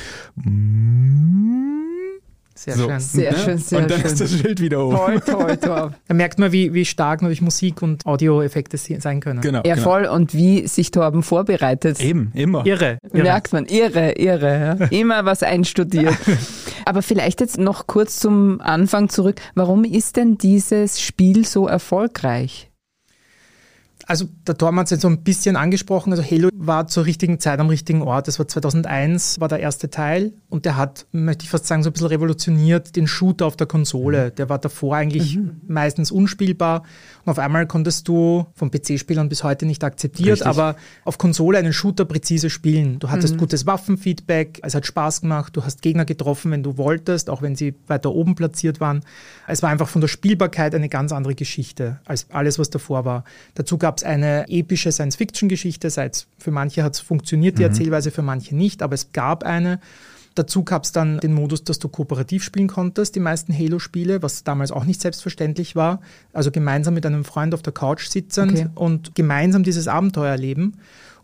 Sehr 2.59 2.75
so. 2.75 2.89
schön. 2.89 2.99
Sehr 2.99 3.31
ja? 3.31 3.37
schön, 3.37 3.57
sehr 3.57 3.79
Und 3.79 3.89
dann 3.89 4.01
schön. 4.01 4.11
ist 4.11 4.19
das 4.19 4.37
Schild 4.37 4.59
wieder 4.59 4.85
hoch. 4.85 4.93
Toll, 4.93 5.21
toll, 5.21 5.57
toll. 5.57 5.91
Da 6.09 6.13
merkt 6.13 6.39
man, 6.39 6.51
wie, 6.51 6.73
wie 6.73 6.83
stark 6.83 7.21
natürlich 7.21 7.41
Musik 7.41 7.81
und 7.81 8.05
Audioeffekte 8.05 8.77
sein 8.77 9.21
können. 9.21 9.39
Genau. 9.39 9.61
Ja, 9.65 9.75
genau. 9.75 9.89
voll. 9.89 10.05
Und 10.07 10.33
wie 10.33 10.67
sich 10.67 10.91
Torben 10.91 11.23
vorbereitet. 11.23 12.01
Eben, 12.01 12.33
immer. 12.35 12.65
Irre. 12.65 12.97
irre. 13.13 13.23
Merkt 13.23 13.53
man, 13.53 13.65
irre, 13.65 14.11
irre. 14.11 14.77
Ja. 14.77 14.87
Immer 14.87 15.23
was 15.23 15.41
einstudiert. 15.41 16.17
Aber 16.85 17.01
vielleicht 17.01 17.39
jetzt 17.39 17.57
noch 17.57 17.87
kurz 17.87 18.19
zum 18.19 18.59
Anfang 18.59 19.07
zurück. 19.07 19.39
Warum 19.55 19.85
ist 19.85 20.17
denn 20.17 20.37
dieses 20.37 20.99
Spiel 20.99 21.45
so 21.45 21.65
erfolgreich? 21.65 22.68
Also 24.05 24.25
der 24.47 24.57
Tormann 24.57 24.81
hat 24.81 24.85
es 24.87 24.91
jetzt 24.91 25.01
so 25.01 25.07
ein 25.07 25.23
bisschen 25.23 25.55
angesprochen. 25.55 26.11
Also 26.11 26.23
Halo 26.23 26.49
war 26.53 26.87
zur 26.87 27.05
richtigen 27.05 27.39
Zeit 27.39 27.59
am 27.59 27.67
richtigen 27.67 28.01
Ort. 28.01 28.27
Das 28.27 28.39
war 28.39 28.47
2001, 28.47 29.39
war 29.39 29.47
der 29.47 29.59
erste 29.59 29.89
Teil 29.89 30.33
und 30.49 30.65
der 30.65 30.77
hat, 30.77 31.05
möchte 31.11 31.43
ich 31.43 31.49
fast 31.49 31.67
sagen, 31.67 31.83
so 31.83 31.89
ein 31.89 31.93
bisschen 31.93 32.07
revolutioniert 32.07 32.95
den 32.95 33.07
Shooter 33.07 33.45
auf 33.45 33.55
der 33.55 33.67
Konsole. 33.67 34.31
Der 34.31 34.49
war 34.49 34.57
davor 34.57 34.95
eigentlich 34.95 35.37
mhm. 35.37 35.61
meistens 35.67 36.11
unspielbar 36.11 36.83
und 37.25 37.31
auf 37.31 37.39
einmal 37.39 37.67
konntest 37.67 38.07
du 38.07 38.47
von 38.55 38.71
PC-Spielern 38.71 39.29
bis 39.29 39.43
heute 39.43 39.65
nicht 39.65 39.83
akzeptiert, 39.83 40.39
Richtig. 40.39 40.47
aber 40.47 40.75
auf 41.03 41.17
Konsole 41.17 41.57
einen 41.57 41.73
Shooter 41.73 42.05
präzise 42.05 42.49
spielen. 42.49 42.99
Du 42.99 43.09
hattest 43.09 43.35
mhm. 43.35 43.39
gutes 43.39 43.65
Waffenfeedback, 43.65 44.59
es 44.63 44.75
hat 44.75 44.85
Spaß 44.85 45.21
gemacht, 45.21 45.55
du 45.55 45.63
hast 45.63 45.81
Gegner 45.81 46.05
getroffen, 46.05 46.51
wenn 46.51 46.63
du 46.63 46.77
wolltest, 46.77 47.29
auch 47.29 47.41
wenn 47.41 47.55
sie 47.55 47.75
weiter 47.87 48.11
oben 48.11 48.35
platziert 48.35 48.79
waren. 48.79 49.01
Es 49.47 49.61
war 49.61 49.69
einfach 49.69 49.89
von 49.89 50.01
der 50.01 50.07
Spielbarkeit 50.07 50.73
eine 50.73 50.89
ganz 50.89 51.11
andere 51.11 51.35
Geschichte 51.35 51.99
als 52.05 52.27
alles, 52.31 52.59
was 52.59 52.69
davor 52.69 53.05
war. 53.05 53.23
Dazu 53.55 53.77
gab 53.77 53.88
es 53.97 54.03
eine 54.03 54.45
epische 54.47 54.91
Science-Fiction-Geschichte. 54.91 55.89
Für 56.37 56.51
manche 56.51 56.83
hat 56.83 56.93
es 56.93 56.99
funktioniert, 56.99 57.57
die 57.57 57.63
mhm. 57.63 57.69
Erzählweise, 57.69 58.11
für 58.11 58.21
manche 58.21 58.55
nicht, 58.55 58.81
aber 58.81 58.93
es 58.93 59.11
gab 59.11 59.43
eine. 59.43 59.79
Dazu 60.35 60.63
gab 60.63 60.83
es 60.85 60.91
dann 60.91 61.19
den 61.19 61.33
Modus, 61.33 61.63
dass 61.63 61.79
du 61.79 61.89
kooperativ 61.89 62.43
spielen 62.43 62.67
konntest, 62.67 63.15
die 63.15 63.19
meisten 63.19 63.53
Halo-Spiele, 63.53 64.21
was 64.21 64.43
damals 64.43 64.71
auch 64.71 64.85
nicht 64.85 65.01
selbstverständlich 65.01 65.75
war. 65.75 66.01
Also 66.31 66.51
gemeinsam 66.51 66.93
mit 66.93 67.05
einem 67.05 67.25
Freund 67.25 67.53
auf 67.53 67.61
der 67.61 67.73
Couch 67.73 68.07
sitzend 68.07 68.51
okay. 68.51 68.67
und 68.75 69.15
gemeinsam 69.15 69.63
dieses 69.63 69.87
Abenteuer 69.87 70.31
erleben. 70.31 70.77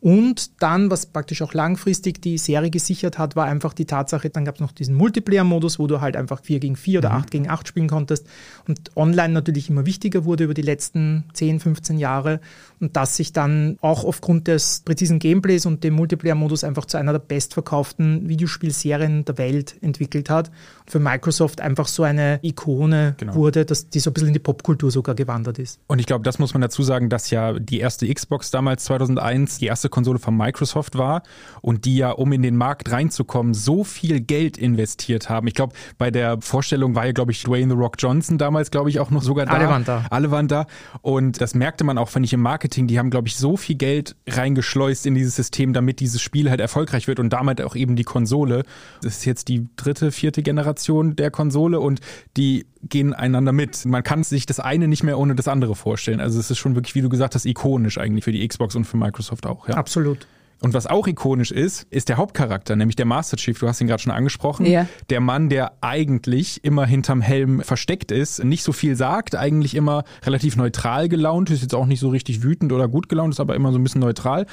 Und 0.05 0.61
dann, 0.61 0.91
was 0.91 1.07
praktisch 1.07 1.41
auch 1.41 1.55
langfristig 1.55 2.21
die 2.21 2.37
Serie 2.37 2.69
gesichert 2.69 3.17
hat, 3.17 3.35
war 3.35 3.45
einfach 3.47 3.73
die 3.73 3.85
Tatsache, 3.85 4.29
dann 4.29 4.45
gab 4.45 4.53
es 4.53 4.61
noch 4.61 4.71
diesen 4.71 4.93
Multiplayer-Modus, 4.93 5.79
wo 5.79 5.87
du 5.87 5.99
halt 5.99 6.15
einfach 6.15 6.43
4 6.43 6.59
gegen 6.59 6.75
4 6.75 6.99
oder 6.99 7.09
mhm. 7.09 7.15
8 7.15 7.31
gegen 7.31 7.49
8 7.49 7.67
spielen 7.67 7.87
konntest 7.87 8.27
und 8.67 8.95
online 8.95 9.33
natürlich 9.33 9.67
immer 9.67 9.87
wichtiger 9.87 10.23
wurde 10.23 10.43
über 10.43 10.53
die 10.53 10.61
letzten 10.61 11.23
10, 11.33 11.59
15 11.59 11.97
Jahre 11.97 12.39
und 12.79 12.95
das 12.95 13.15
sich 13.15 13.33
dann 13.33 13.77
auch 13.81 14.03
aufgrund 14.03 14.47
des 14.47 14.81
präzisen 14.85 15.19
Gameplays 15.19 15.65
und 15.65 15.83
dem 15.83 15.95
Multiplayer-Modus 15.95 16.63
einfach 16.63 16.85
zu 16.85 16.97
einer 16.97 17.13
der 17.13 17.19
bestverkauften 17.19 18.27
Videospielserien 18.27 19.25
der 19.25 19.37
Welt 19.37 19.75
entwickelt 19.81 20.29
hat. 20.29 20.49
Und 20.81 20.91
für 20.91 20.99
Microsoft 20.99 21.61
einfach 21.61 21.87
so 21.87 22.03
eine 22.03 22.39
Ikone 22.43 23.15
genau. 23.17 23.35
wurde, 23.35 23.65
dass 23.65 23.89
die 23.89 23.99
so 23.99 24.09
ein 24.09 24.13
bisschen 24.13 24.27
in 24.27 24.33
die 24.33 24.39
Popkultur 24.39 24.91
sogar 24.91 25.15
gewandert 25.15 25.57
ist. 25.57 25.79
Und 25.87 25.99
ich 25.99 26.05
glaube, 26.05 26.23
das 26.23 26.37
muss 26.37 26.53
man 26.53 26.61
dazu 26.61 26.83
sagen, 26.83 27.09
dass 27.09 27.29
ja 27.29 27.57
die 27.57 27.79
erste 27.79 28.13
Xbox 28.13 28.51
damals 28.51 28.83
2001 28.85 29.57
die 29.59 29.67
erste 29.67 29.89
Konsole 29.95 30.19
von 30.19 30.35
Microsoft 30.35 30.97
war 30.97 31.23
und 31.61 31.85
die 31.85 31.95
ja, 31.95 32.11
um 32.11 32.33
in 32.33 32.41
den 32.41 32.57
Markt 32.57 32.91
reinzukommen, 32.91 33.53
so 33.53 33.85
viel 33.85 34.19
Geld 34.19 34.57
investiert 34.57 35.29
haben. 35.29 35.47
Ich 35.47 35.53
glaube, 35.53 35.73
bei 35.97 36.11
der 36.11 36.41
Vorstellung 36.41 36.95
war 36.95 37.05
ja, 37.05 37.13
glaube 37.13 37.31
ich, 37.31 37.41
Dwayne 37.43 37.73
The 37.73 37.79
Rock 37.79 37.95
Johnson 37.97 38.37
damals, 38.37 38.71
glaube 38.71 38.89
ich, 38.89 38.99
auch 38.99 39.09
noch 39.09 39.23
sogar 39.23 39.45
da. 39.45 39.53
Alle 39.53 39.69
waren 39.69 39.85
da. 39.85 40.05
Alle 40.09 40.31
waren 40.31 40.49
da. 40.49 40.67
Und 41.01 41.39
das 41.39 41.55
merkte 41.55 41.85
man 41.85 41.97
auch, 41.97 42.09
fand 42.09 42.25
ich, 42.25 42.33
im 42.33 42.41
Marketing. 42.41 42.87
Die 42.87 42.99
haben, 42.99 43.09
glaube 43.09 43.29
ich, 43.29 43.37
so 43.37 43.55
viel 43.55 43.75
Geld 43.75 44.17
reingeschleust 44.27 45.05
in 45.05 45.15
dieses 45.15 45.37
System, 45.37 45.71
damit 45.71 46.01
dieses 46.01 46.21
Spiel 46.21 46.49
halt 46.49 46.59
erfolgreich 46.59 47.07
wird 47.07 47.21
und 47.21 47.31
damit 47.31 47.61
auch 47.61 47.77
eben 47.77 47.95
die 47.95 48.03
Konsole. 48.03 48.63
Das 49.01 49.17
ist 49.17 49.25
jetzt 49.25 49.47
die 49.47 49.69
dritte, 49.77 50.11
vierte 50.11 50.43
Generation 50.43 51.15
der 51.15 51.31
Konsole 51.31 51.79
und 51.79 52.01
die 52.35 52.65
gehen 52.89 53.13
einander 53.13 53.51
mit. 53.51 53.85
Man 53.85 54.03
kann 54.03 54.23
sich 54.23 54.45
das 54.45 54.59
eine 54.59 54.87
nicht 54.87 55.03
mehr 55.03 55.17
ohne 55.17 55.35
das 55.35 55.47
andere 55.47 55.75
vorstellen. 55.75 56.19
Also 56.19 56.39
es 56.39 56.51
ist 56.51 56.57
schon 56.57 56.75
wirklich, 56.75 56.95
wie 56.95 57.01
du 57.01 57.09
gesagt 57.09 57.35
hast, 57.35 57.45
ikonisch 57.45 57.97
eigentlich 57.97 58.23
für 58.23 58.31
die 58.31 58.47
Xbox 58.47 58.75
und 58.75 58.85
für 58.85 58.97
Microsoft 58.97 59.45
auch. 59.45 59.67
Ja. 59.67 59.75
Absolut. 59.85 60.25
Und 60.61 60.73
was 60.73 60.87
auch 60.87 61.05
ikonisch 61.05 61.51
ist, 61.51 61.83
ist 61.91 62.09
der 62.09 62.17
Hauptcharakter, 62.17 62.75
nämlich 62.75 62.95
der 62.95 63.05
Master 63.05 63.37
Chief. 63.37 63.59
Du 63.59 63.67
hast 63.67 63.81
ihn 63.81 63.87
gerade 63.87 64.01
schon 64.01 64.11
angesprochen. 64.11 64.65
Ja. 64.65 64.87
Der 65.11 65.19
Mann, 65.19 65.47
der 65.49 65.73
eigentlich 65.81 66.63
immer 66.63 66.87
hinterm 66.87 67.21
Helm 67.21 67.61
versteckt 67.61 68.11
ist, 68.11 68.43
nicht 68.43 68.63
so 68.63 68.71
viel 68.71 68.95
sagt, 68.95 69.35
eigentlich 69.35 69.75
immer 69.75 70.05
relativ 70.23 70.55
neutral 70.55 71.07
gelaunt, 71.07 71.51
ist 71.51 71.61
jetzt 71.61 71.75
auch 71.75 71.85
nicht 71.85 71.99
so 71.99 72.09
richtig 72.09 72.41
wütend 72.41 72.71
oder 72.71 72.87
gut 72.87 73.09
gelaunt, 73.09 73.33
ist 73.33 73.39
aber 73.39 73.53
immer 73.53 73.71
so 73.71 73.77
ein 73.77 73.83
bisschen 73.83 74.01
neutral. 74.01 74.47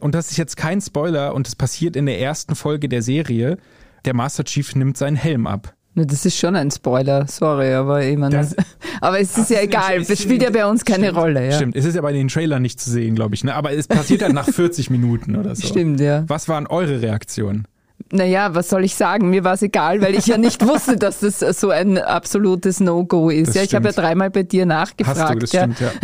Und 0.00 0.16
das 0.16 0.32
ist 0.32 0.36
jetzt 0.36 0.56
kein 0.56 0.80
Spoiler 0.80 1.32
und 1.32 1.46
es 1.46 1.54
passiert 1.54 1.94
in 1.94 2.06
der 2.06 2.18
ersten 2.18 2.56
Folge 2.56 2.88
der 2.88 3.02
Serie. 3.02 3.56
Der 4.04 4.14
Master 4.14 4.42
Chief 4.42 4.74
nimmt 4.74 4.96
seinen 4.96 5.16
Helm 5.16 5.46
ab. 5.46 5.76
Das 5.94 6.24
ist 6.24 6.38
schon 6.38 6.56
ein 6.56 6.70
Spoiler, 6.70 7.26
sorry, 7.28 7.74
aber 7.74 8.02
ich 8.02 8.16
meine, 8.16 8.36
das, 8.36 8.56
aber 9.02 9.20
es 9.20 9.36
ist 9.36 9.50
ja 9.50 9.60
egal, 9.60 10.00
es 10.00 10.22
spielt 10.22 10.42
ja 10.42 10.48
bei 10.48 10.64
uns 10.64 10.84
keine 10.84 11.08
stimmt, 11.08 11.18
Rolle. 11.18 11.46
Ja. 11.46 11.52
Stimmt, 11.52 11.76
es 11.76 11.84
ist 11.84 11.96
ja 11.96 12.00
bei 12.00 12.12
den 12.12 12.28
Trailern 12.28 12.62
nicht 12.62 12.80
zu 12.80 12.90
sehen, 12.90 13.14
glaube 13.14 13.34
ich, 13.34 13.44
ne? 13.44 13.54
aber 13.54 13.72
es 13.72 13.88
passiert 13.88 14.22
dann 14.22 14.32
nach 14.32 14.48
40 14.50 14.88
Minuten 14.88 15.36
oder 15.36 15.54
so. 15.54 15.66
Stimmt, 15.66 16.00
ja. 16.00 16.24
Was 16.28 16.48
waren 16.48 16.66
eure 16.66 17.02
Reaktionen? 17.02 17.66
Naja, 18.14 18.54
was 18.54 18.68
soll 18.68 18.84
ich 18.84 18.94
sagen? 18.94 19.30
Mir 19.30 19.42
war 19.42 19.54
es 19.54 19.62
egal, 19.62 20.02
weil 20.02 20.14
ich 20.14 20.26
ja 20.26 20.36
nicht 20.36 20.66
wusste, 20.66 20.96
dass 20.96 21.20
das 21.20 21.40
so 21.40 21.70
ein 21.70 21.96
absolutes 21.96 22.78
No-Go 22.78 23.30
ist. 23.30 23.48
Das 23.48 23.54
ja, 23.54 23.62
ich 23.62 23.74
habe 23.74 23.88
ja 23.88 23.92
dreimal 23.92 24.30
bei 24.30 24.42
dir 24.42 24.66
nachgefragt. 24.66 25.18
Hast 25.18 25.34
du, 25.34 25.38
das 25.38 25.52
ja. 25.52 25.62
stimmt, 25.62 25.80
ja. 25.80 25.90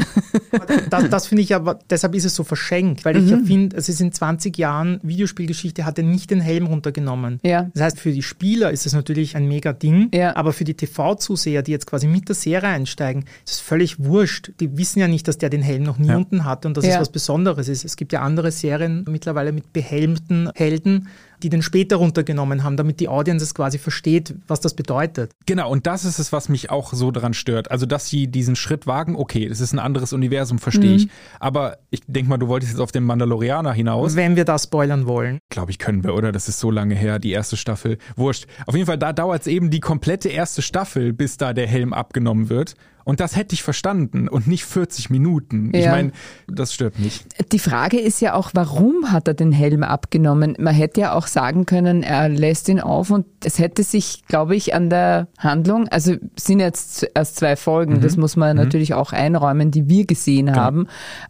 Das, 0.90 1.08
das 1.08 1.26
finde 1.26 1.42
ich 1.42 1.54
aber, 1.54 1.78
deshalb 1.90 2.14
ist 2.14 2.24
es 2.24 2.34
so 2.34 2.42
verschenkt, 2.42 3.04
weil 3.04 3.14
mhm. 3.14 3.24
ich 3.24 3.30
ja 3.30 3.38
finde, 3.38 3.76
es 3.76 3.88
ist 3.88 4.00
in 4.00 4.12
20 4.12 4.56
Jahren 4.56 4.98
Videospielgeschichte 5.02 5.84
hat 5.84 5.98
er 5.98 6.04
nicht 6.04 6.30
den 6.30 6.40
Helm 6.40 6.66
runtergenommen. 6.66 7.38
Ja. 7.42 7.70
Das 7.74 7.82
heißt, 7.82 8.00
für 8.00 8.12
die 8.12 8.22
Spieler 8.22 8.70
ist 8.70 8.86
es 8.86 8.92
natürlich 8.92 9.36
ein 9.36 9.46
mega 9.46 9.72
Ding, 9.72 10.08
ja. 10.12 10.34
aber 10.36 10.52
für 10.52 10.64
die 10.64 10.74
TV-Zuseher, 10.74 11.62
die 11.62 11.72
jetzt 11.72 11.86
quasi 11.86 12.06
mit 12.06 12.28
der 12.28 12.34
Serie 12.34 12.70
einsteigen, 12.70 13.24
ist 13.44 13.54
es 13.54 13.60
völlig 13.60 14.02
wurscht. 14.02 14.52
Die 14.60 14.76
wissen 14.76 15.00
ja 15.00 15.08
nicht, 15.08 15.28
dass 15.28 15.38
der 15.38 15.50
den 15.50 15.62
Helm 15.62 15.82
noch 15.82 15.98
nie 15.98 16.08
ja. 16.08 16.16
unten 16.16 16.44
hatte 16.44 16.68
und 16.68 16.76
dass 16.76 16.84
ja. 16.84 16.94
es 16.94 17.00
was 17.00 17.10
Besonderes 17.10 17.68
ist. 17.68 17.84
Es 17.84 17.96
gibt 17.96 18.12
ja 18.12 18.22
andere 18.22 18.50
Serien 18.50 19.04
mittlerweile 19.08 19.52
mit 19.52 19.72
behelmten 19.72 20.50
Helden, 20.54 21.08
die 21.42 21.48
den 21.48 21.62
später 21.62 21.96
runtergenommen 21.96 22.64
haben, 22.64 22.76
damit 22.76 23.00
die 23.00 23.08
Audience 23.08 23.44
es 23.44 23.54
quasi 23.54 23.78
versteht, 23.78 24.34
was 24.46 24.60
das 24.60 24.74
bedeutet. 24.74 25.32
Genau, 25.46 25.70
und 25.70 25.86
das 25.86 26.04
ist 26.04 26.18
es, 26.18 26.32
was 26.32 26.48
mich 26.48 26.70
auch 26.70 26.92
so 26.92 27.10
daran 27.10 27.34
stört. 27.34 27.70
Also, 27.70 27.86
dass 27.86 28.08
sie 28.08 28.26
diesen 28.28 28.56
Schritt 28.56 28.86
wagen, 28.86 29.16
okay, 29.16 29.48
das 29.48 29.60
ist 29.60 29.72
ein 29.72 29.78
anderes 29.78 30.12
Universum, 30.12 30.58
verstehe 30.58 30.90
mhm. 30.90 30.96
ich. 30.96 31.08
Aber 31.40 31.78
ich 31.90 32.00
denke 32.06 32.30
mal, 32.30 32.38
du 32.38 32.48
wolltest 32.48 32.72
jetzt 32.72 32.80
auf 32.80 32.92
den 32.92 33.04
Mandalorianer 33.04 33.72
hinaus. 33.72 34.16
Wenn 34.16 34.36
wir 34.36 34.44
das 34.44 34.64
spoilern 34.64 35.06
wollen. 35.06 35.38
Glaube 35.50 35.70
ich, 35.70 35.78
können 35.78 36.04
wir, 36.04 36.14
oder? 36.14 36.32
Das 36.32 36.48
ist 36.48 36.60
so 36.60 36.70
lange 36.70 36.94
her, 36.94 37.18
die 37.18 37.30
erste 37.30 37.56
Staffel. 37.56 37.98
Wurscht. 38.16 38.46
Auf 38.66 38.74
jeden 38.74 38.86
Fall, 38.86 38.98
da 38.98 39.12
dauert 39.12 39.42
es 39.42 39.46
eben 39.46 39.70
die 39.70 39.80
komplette 39.80 40.28
erste 40.28 40.62
Staffel, 40.62 41.12
bis 41.12 41.36
da 41.36 41.52
der 41.52 41.66
Helm 41.66 41.92
abgenommen 41.92 42.48
wird. 42.48 42.74
Und 43.08 43.20
das 43.20 43.36
hätte 43.36 43.54
ich 43.54 43.62
verstanden 43.62 44.28
und 44.28 44.46
nicht 44.46 44.66
40 44.66 45.08
Minuten. 45.08 45.70
Ja. 45.72 45.80
Ich 45.80 45.86
meine, 45.86 46.12
das 46.46 46.74
stört 46.74 46.98
mich. 46.98 47.24
Die 47.52 47.58
Frage 47.58 47.98
ist 47.98 48.20
ja 48.20 48.34
auch, 48.34 48.50
warum 48.52 49.10
hat 49.10 49.26
er 49.26 49.32
den 49.32 49.50
Helm 49.50 49.82
abgenommen? 49.82 50.54
Man 50.58 50.74
hätte 50.74 51.00
ja 51.00 51.14
auch 51.14 51.26
sagen 51.26 51.64
können, 51.64 52.02
er 52.02 52.28
lässt 52.28 52.68
ihn 52.68 52.80
auf 52.80 53.10
und 53.10 53.24
es 53.42 53.58
hätte 53.58 53.82
sich, 53.82 54.24
glaube 54.28 54.56
ich, 54.56 54.74
an 54.74 54.90
der 54.90 55.26
Handlung, 55.38 55.88
also 55.88 56.16
sind 56.38 56.60
jetzt 56.60 57.08
erst 57.14 57.36
zwei 57.36 57.56
Folgen, 57.56 57.94
mhm. 57.94 58.00
das 58.02 58.18
muss 58.18 58.36
man 58.36 58.58
mhm. 58.58 58.64
natürlich 58.64 58.92
auch 58.92 59.14
einräumen, 59.14 59.70
die 59.70 59.88
wir 59.88 60.04
gesehen 60.04 60.44
genau. 60.44 60.58
haben. 60.58 60.86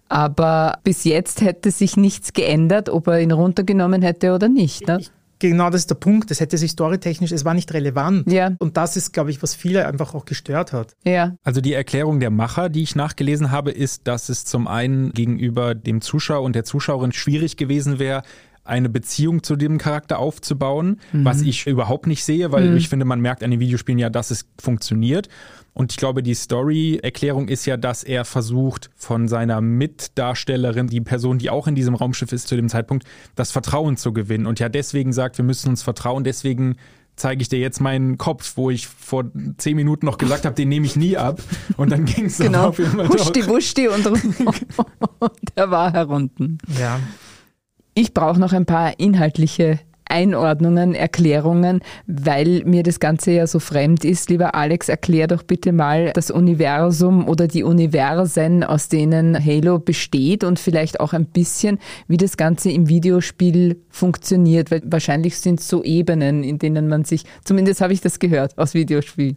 Aber 0.08 0.80
bis 0.82 1.04
jetzt 1.04 1.42
hätte 1.42 1.70
sich 1.70 1.96
nichts 1.96 2.32
geändert, 2.32 2.88
ob 2.88 3.06
er 3.06 3.20
ihn 3.20 3.30
runtergenommen 3.30 4.02
hätte 4.02 4.34
oder 4.34 4.48
nicht. 4.48 4.88
Ne? 4.88 4.98
Ich 4.98 5.12
genau 5.38 5.70
das 5.70 5.82
ist 5.82 5.90
der 5.90 5.96
Punkt. 5.96 6.30
Das 6.30 6.40
hätte 6.40 6.58
sich 6.58 6.72
storytechnisch, 6.72 7.32
es 7.32 7.44
war 7.44 7.54
nicht 7.54 7.72
relevant. 7.72 8.30
Ja. 8.30 8.52
Und 8.58 8.76
das 8.76 8.96
ist, 8.96 9.12
glaube 9.12 9.30
ich, 9.30 9.42
was 9.42 9.54
viele 9.54 9.86
einfach 9.86 10.14
auch 10.14 10.24
gestört 10.24 10.72
hat. 10.72 10.96
Ja. 11.04 11.36
Also 11.44 11.60
die 11.60 11.72
Erklärung 11.72 12.20
der 12.20 12.30
Macher, 12.30 12.68
die 12.68 12.82
ich 12.82 12.96
nachgelesen 12.96 13.50
habe, 13.50 13.70
ist, 13.70 14.06
dass 14.06 14.28
es 14.28 14.44
zum 14.44 14.66
einen 14.66 15.12
gegenüber 15.12 15.74
dem 15.74 16.00
Zuschauer 16.00 16.42
und 16.42 16.54
der 16.54 16.64
Zuschauerin 16.64 17.12
schwierig 17.12 17.56
gewesen 17.56 17.98
wäre, 17.98 18.22
eine 18.68 18.88
Beziehung 18.88 19.42
zu 19.42 19.56
dem 19.56 19.78
Charakter 19.78 20.18
aufzubauen, 20.18 21.00
mhm. 21.12 21.24
was 21.24 21.42
ich 21.42 21.66
überhaupt 21.66 22.06
nicht 22.06 22.24
sehe, 22.24 22.52
weil 22.52 22.70
mhm. 22.70 22.76
ich 22.76 22.88
finde, 22.88 23.04
man 23.04 23.20
merkt 23.20 23.42
an 23.42 23.50
den 23.50 23.60
Videospielen 23.60 23.98
ja, 23.98 24.10
dass 24.10 24.30
es 24.30 24.46
funktioniert. 24.60 25.28
Und 25.74 25.92
ich 25.92 25.96
glaube, 25.96 26.24
die 26.24 26.34
Story-Erklärung 26.34 27.46
ist 27.46 27.64
ja, 27.64 27.76
dass 27.76 28.02
er 28.02 28.24
versucht, 28.24 28.90
von 28.96 29.28
seiner 29.28 29.60
Mitdarstellerin, 29.60 30.88
die 30.88 31.00
Person, 31.00 31.38
die 31.38 31.50
auch 31.50 31.68
in 31.68 31.76
diesem 31.76 31.94
Raumschiff 31.94 32.32
ist 32.32 32.48
zu 32.48 32.56
dem 32.56 32.68
Zeitpunkt, 32.68 33.06
das 33.36 33.52
Vertrauen 33.52 33.96
zu 33.96 34.12
gewinnen. 34.12 34.46
Und 34.46 34.58
ja 34.58 34.68
deswegen 34.68 35.12
sagt, 35.12 35.38
wir 35.38 35.44
müssen 35.44 35.68
uns 35.68 35.84
vertrauen, 35.84 36.24
deswegen 36.24 36.76
zeige 37.18 37.42
ich 37.42 37.48
dir 37.48 37.58
jetzt 37.58 37.80
meinen 37.80 38.18
Kopf, 38.18 38.56
wo 38.56 38.70
ich 38.70 38.86
vor 38.86 39.24
zehn 39.58 39.76
Minuten 39.76 40.06
noch 40.06 40.18
gesagt 40.18 40.44
habe, 40.44 40.54
den 40.54 40.68
nehme 40.68 40.86
ich 40.86 40.96
nie 40.96 41.16
ab. 41.16 41.40
Und 41.76 41.90
dann 41.90 42.04
ging 42.04 42.26
es 42.26 42.38
genau. 42.38 42.68
auf 42.68 42.78
immer 42.78 43.08
Huschti, 43.08 43.46
wuschti 43.46 43.88
und, 43.88 44.06
und 45.18 45.32
er 45.54 45.70
war 45.70 45.92
herunten. 45.92 46.58
Ja. 46.78 46.98
Ich 48.00 48.14
brauche 48.14 48.38
noch 48.38 48.52
ein 48.52 48.64
paar 48.64 49.00
inhaltliche 49.00 49.80
Einordnungen, 50.08 50.94
Erklärungen, 50.94 51.80
weil 52.06 52.62
mir 52.64 52.82
das 52.82 53.00
Ganze 53.00 53.32
ja 53.32 53.46
so 53.46 53.58
fremd 53.58 54.04
ist. 54.04 54.30
Lieber 54.30 54.54
Alex, 54.54 54.88
erklär 54.88 55.26
doch 55.26 55.42
bitte 55.42 55.72
mal 55.72 56.12
das 56.14 56.30
Universum 56.30 57.28
oder 57.28 57.46
die 57.46 57.62
Universen, 57.62 58.64
aus 58.64 58.88
denen 58.88 59.42
Halo 59.42 59.78
besteht 59.78 60.44
und 60.44 60.58
vielleicht 60.58 61.00
auch 61.00 61.12
ein 61.12 61.26
bisschen, 61.26 61.78
wie 62.06 62.16
das 62.16 62.36
Ganze 62.36 62.70
im 62.70 62.88
Videospiel 62.88 63.80
funktioniert, 63.90 64.70
weil 64.70 64.82
wahrscheinlich 64.84 65.38
sind 65.38 65.60
es 65.60 65.68
so 65.68 65.82
Ebenen, 65.82 66.42
in 66.42 66.58
denen 66.58 66.88
man 66.88 67.04
sich, 67.04 67.24
zumindest 67.44 67.80
habe 67.80 67.92
ich 67.92 68.00
das 68.00 68.18
gehört 68.18 68.56
aus 68.58 68.74
Videospielen. 68.74 69.36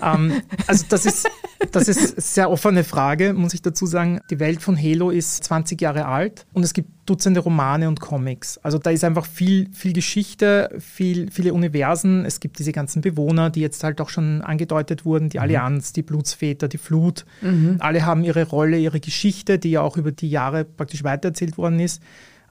Um, 0.00 0.02
ähm, 0.02 0.42
also 0.66 0.84
das 0.88 1.06
ist, 1.06 1.28
das 1.72 1.88
ist 1.88 2.34
sehr 2.34 2.50
offene 2.50 2.84
Frage, 2.84 3.32
muss 3.32 3.54
ich 3.54 3.62
dazu 3.62 3.86
sagen. 3.86 4.20
Die 4.30 4.40
Welt 4.40 4.62
von 4.62 4.76
Halo 4.80 5.10
ist 5.10 5.44
20 5.44 5.80
Jahre 5.80 6.06
alt 6.06 6.46
und 6.52 6.62
es 6.62 6.72
gibt 6.72 6.90
Dutzende 7.06 7.38
Romane 7.38 7.86
und 7.86 8.00
Comics. 8.00 8.58
Also 8.58 8.78
da 8.78 8.90
ist 8.90 9.04
einfach 9.04 9.26
viel, 9.26 9.68
viel 9.72 9.85
Geschichte, 9.92 10.70
viel, 10.78 11.30
viele 11.30 11.54
Universen. 11.54 12.24
Es 12.24 12.40
gibt 12.40 12.58
diese 12.58 12.72
ganzen 12.72 13.02
Bewohner, 13.02 13.50
die 13.50 13.60
jetzt 13.60 13.84
halt 13.84 14.00
auch 14.00 14.08
schon 14.08 14.42
angedeutet 14.42 15.04
wurden, 15.04 15.28
die 15.28 15.38
mhm. 15.38 15.42
Allianz, 15.42 15.92
die 15.92 16.02
Blutsväter, 16.02 16.68
die 16.68 16.78
Flut. 16.78 17.24
Mhm. 17.42 17.76
Alle 17.78 18.04
haben 18.04 18.24
ihre 18.24 18.44
Rolle, 18.44 18.78
ihre 18.78 19.00
Geschichte, 19.00 19.58
die 19.58 19.70
ja 19.70 19.82
auch 19.82 19.96
über 19.96 20.12
die 20.12 20.30
Jahre 20.30 20.64
praktisch 20.64 21.04
weitererzählt 21.04 21.58
worden 21.58 21.80
ist. 21.80 22.02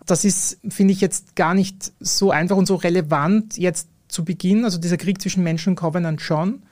Das 0.06 0.24
ist, 0.24 0.60
finde 0.70 0.94
ich, 0.94 1.02
jetzt 1.02 1.36
gar 1.36 1.54
nicht 1.54 1.92
so 2.00 2.32
einfach 2.32 2.58
und 2.58 2.68
so 2.68 2.76
relevant 2.76 3.58
jetzt 3.58 3.90
zu 4.08 4.24
Beginn. 4.24 4.64
Also 4.64 4.80
dieser 4.80 4.98
Krieg 4.98 5.22
zwischen 5.22 5.44
Menschen 5.44 5.72
und 5.72 5.76
Covenant 5.76 6.22
schon. 6.22 6.64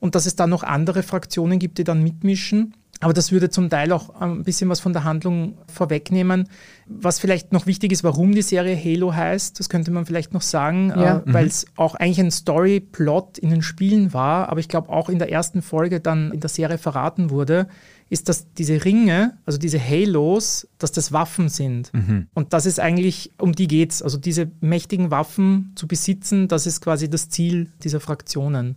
Und 0.00 0.14
dass 0.14 0.26
es 0.26 0.36
dann 0.36 0.50
noch 0.50 0.62
andere 0.62 1.02
Fraktionen 1.02 1.58
gibt, 1.58 1.78
die 1.78 1.84
dann 1.84 2.02
mitmischen. 2.02 2.74
Aber 3.02 3.12
das 3.12 3.32
würde 3.32 3.50
zum 3.50 3.68
Teil 3.68 3.92
auch 3.92 4.20
ein 4.20 4.44
bisschen 4.44 4.70
was 4.70 4.80
von 4.80 4.92
der 4.92 5.02
Handlung 5.02 5.58
vorwegnehmen. 5.66 6.48
Was 6.86 7.18
vielleicht 7.18 7.52
noch 7.52 7.66
wichtig 7.66 7.90
ist, 7.90 8.04
warum 8.04 8.32
die 8.32 8.42
Serie 8.42 8.76
Halo 8.76 9.14
heißt, 9.14 9.58
das 9.58 9.68
könnte 9.68 9.90
man 9.90 10.06
vielleicht 10.06 10.32
noch 10.32 10.42
sagen, 10.42 10.92
ja. 10.96 11.18
äh, 11.18 11.22
weil 11.26 11.46
es 11.46 11.66
mhm. 11.66 11.70
auch 11.76 11.94
eigentlich 11.96 12.20
ein 12.20 12.30
Story-Plot 12.30 13.38
in 13.38 13.50
den 13.50 13.62
Spielen 13.62 14.14
war, 14.14 14.48
aber 14.48 14.60
ich 14.60 14.68
glaube 14.68 14.88
auch 14.88 15.08
in 15.08 15.18
der 15.18 15.32
ersten 15.32 15.62
Folge 15.62 16.00
dann 16.00 16.30
in 16.32 16.40
der 16.40 16.48
Serie 16.48 16.78
verraten 16.78 17.30
wurde, 17.30 17.66
ist, 18.08 18.28
dass 18.28 18.52
diese 18.52 18.84
Ringe, 18.84 19.38
also 19.46 19.58
diese 19.58 19.80
Halos, 19.80 20.68
dass 20.78 20.92
das 20.92 21.12
Waffen 21.12 21.48
sind. 21.48 21.92
Mhm. 21.94 22.28
Und 22.34 22.52
das 22.52 22.66
ist 22.66 22.78
eigentlich, 22.78 23.32
um 23.38 23.52
die 23.52 23.66
geht's. 23.66 24.02
Also 24.02 24.18
diese 24.18 24.50
mächtigen 24.60 25.10
Waffen 25.10 25.72
zu 25.74 25.88
besitzen, 25.88 26.46
das 26.46 26.66
ist 26.66 26.82
quasi 26.82 27.08
das 27.08 27.30
Ziel 27.30 27.72
dieser 27.82 28.00
Fraktionen. 28.00 28.76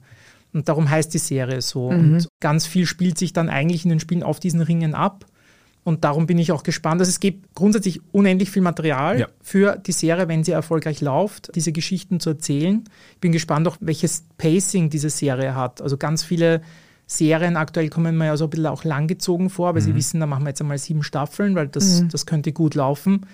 Und 0.56 0.70
darum 0.70 0.90
heißt 0.90 1.14
die 1.14 1.18
Serie 1.18 1.62
so. 1.62 1.92
Mhm. 1.92 2.14
Und 2.14 2.30
ganz 2.40 2.66
viel 2.66 2.86
spielt 2.86 3.18
sich 3.18 3.34
dann 3.34 3.50
eigentlich 3.50 3.84
in 3.84 3.90
den 3.90 4.00
Spielen 4.00 4.24
auf 4.24 4.40
diesen 4.40 4.62
Ringen 4.62 4.96
ab. 4.96 5.26
Und 5.84 6.06
darum 6.06 6.28
bin 6.28 6.40
ich 6.40 6.54
auch 6.54 6.64
gespannt. 6.64 7.02
Also 7.02 7.10
es 7.10 7.20
gibt 7.20 7.54
grundsätzlich 7.56 8.00
unendlich 8.14 8.50
viel 8.50 8.62
Material 8.62 9.20
ja. 9.20 9.28
für 9.42 9.76
die 9.76 9.92
Serie, 9.92 10.30
wenn 10.30 10.46
sie 10.46 10.54
erfolgreich 10.54 11.02
läuft, 11.02 11.54
diese 11.56 11.74
Geschichten 11.74 12.22
zu 12.22 12.30
erzählen. 12.30 12.86
Ich 13.16 13.20
bin 13.20 13.34
gespannt 13.34 13.68
auch, 13.68 13.76
welches 13.82 14.24
Pacing 14.38 14.90
diese 14.90 15.10
Serie 15.10 15.56
hat. 15.56 15.82
Also 15.82 15.98
ganz 15.98 16.24
viele 16.24 16.62
Serien 17.06 17.58
aktuell 17.58 17.90
kommen 17.90 18.18
mir 18.18 18.28
ja 18.28 18.38
so 18.38 18.46
ein 18.46 18.50
bisschen 18.50 18.68
auch 18.68 18.86
langgezogen 18.86 19.50
vor, 19.50 19.68
aber 19.68 19.82
mhm. 19.82 19.84
sie 19.84 19.96
wissen, 19.96 20.22
da 20.22 20.26
machen 20.26 20.46
wir 20.46 20.52
jetzt 20.52 20.62
einmal 20.62 20.78
sieben 20.78 21.04
Staffeln, 21.04 21.54
weil 21.54 21.68
das, 21.68 22.02
mhm. 22.02 22.10
das 22.10 22.26
könnte 22.26 22.54
gut 22.54 22.76
laufen. 22.76 23.26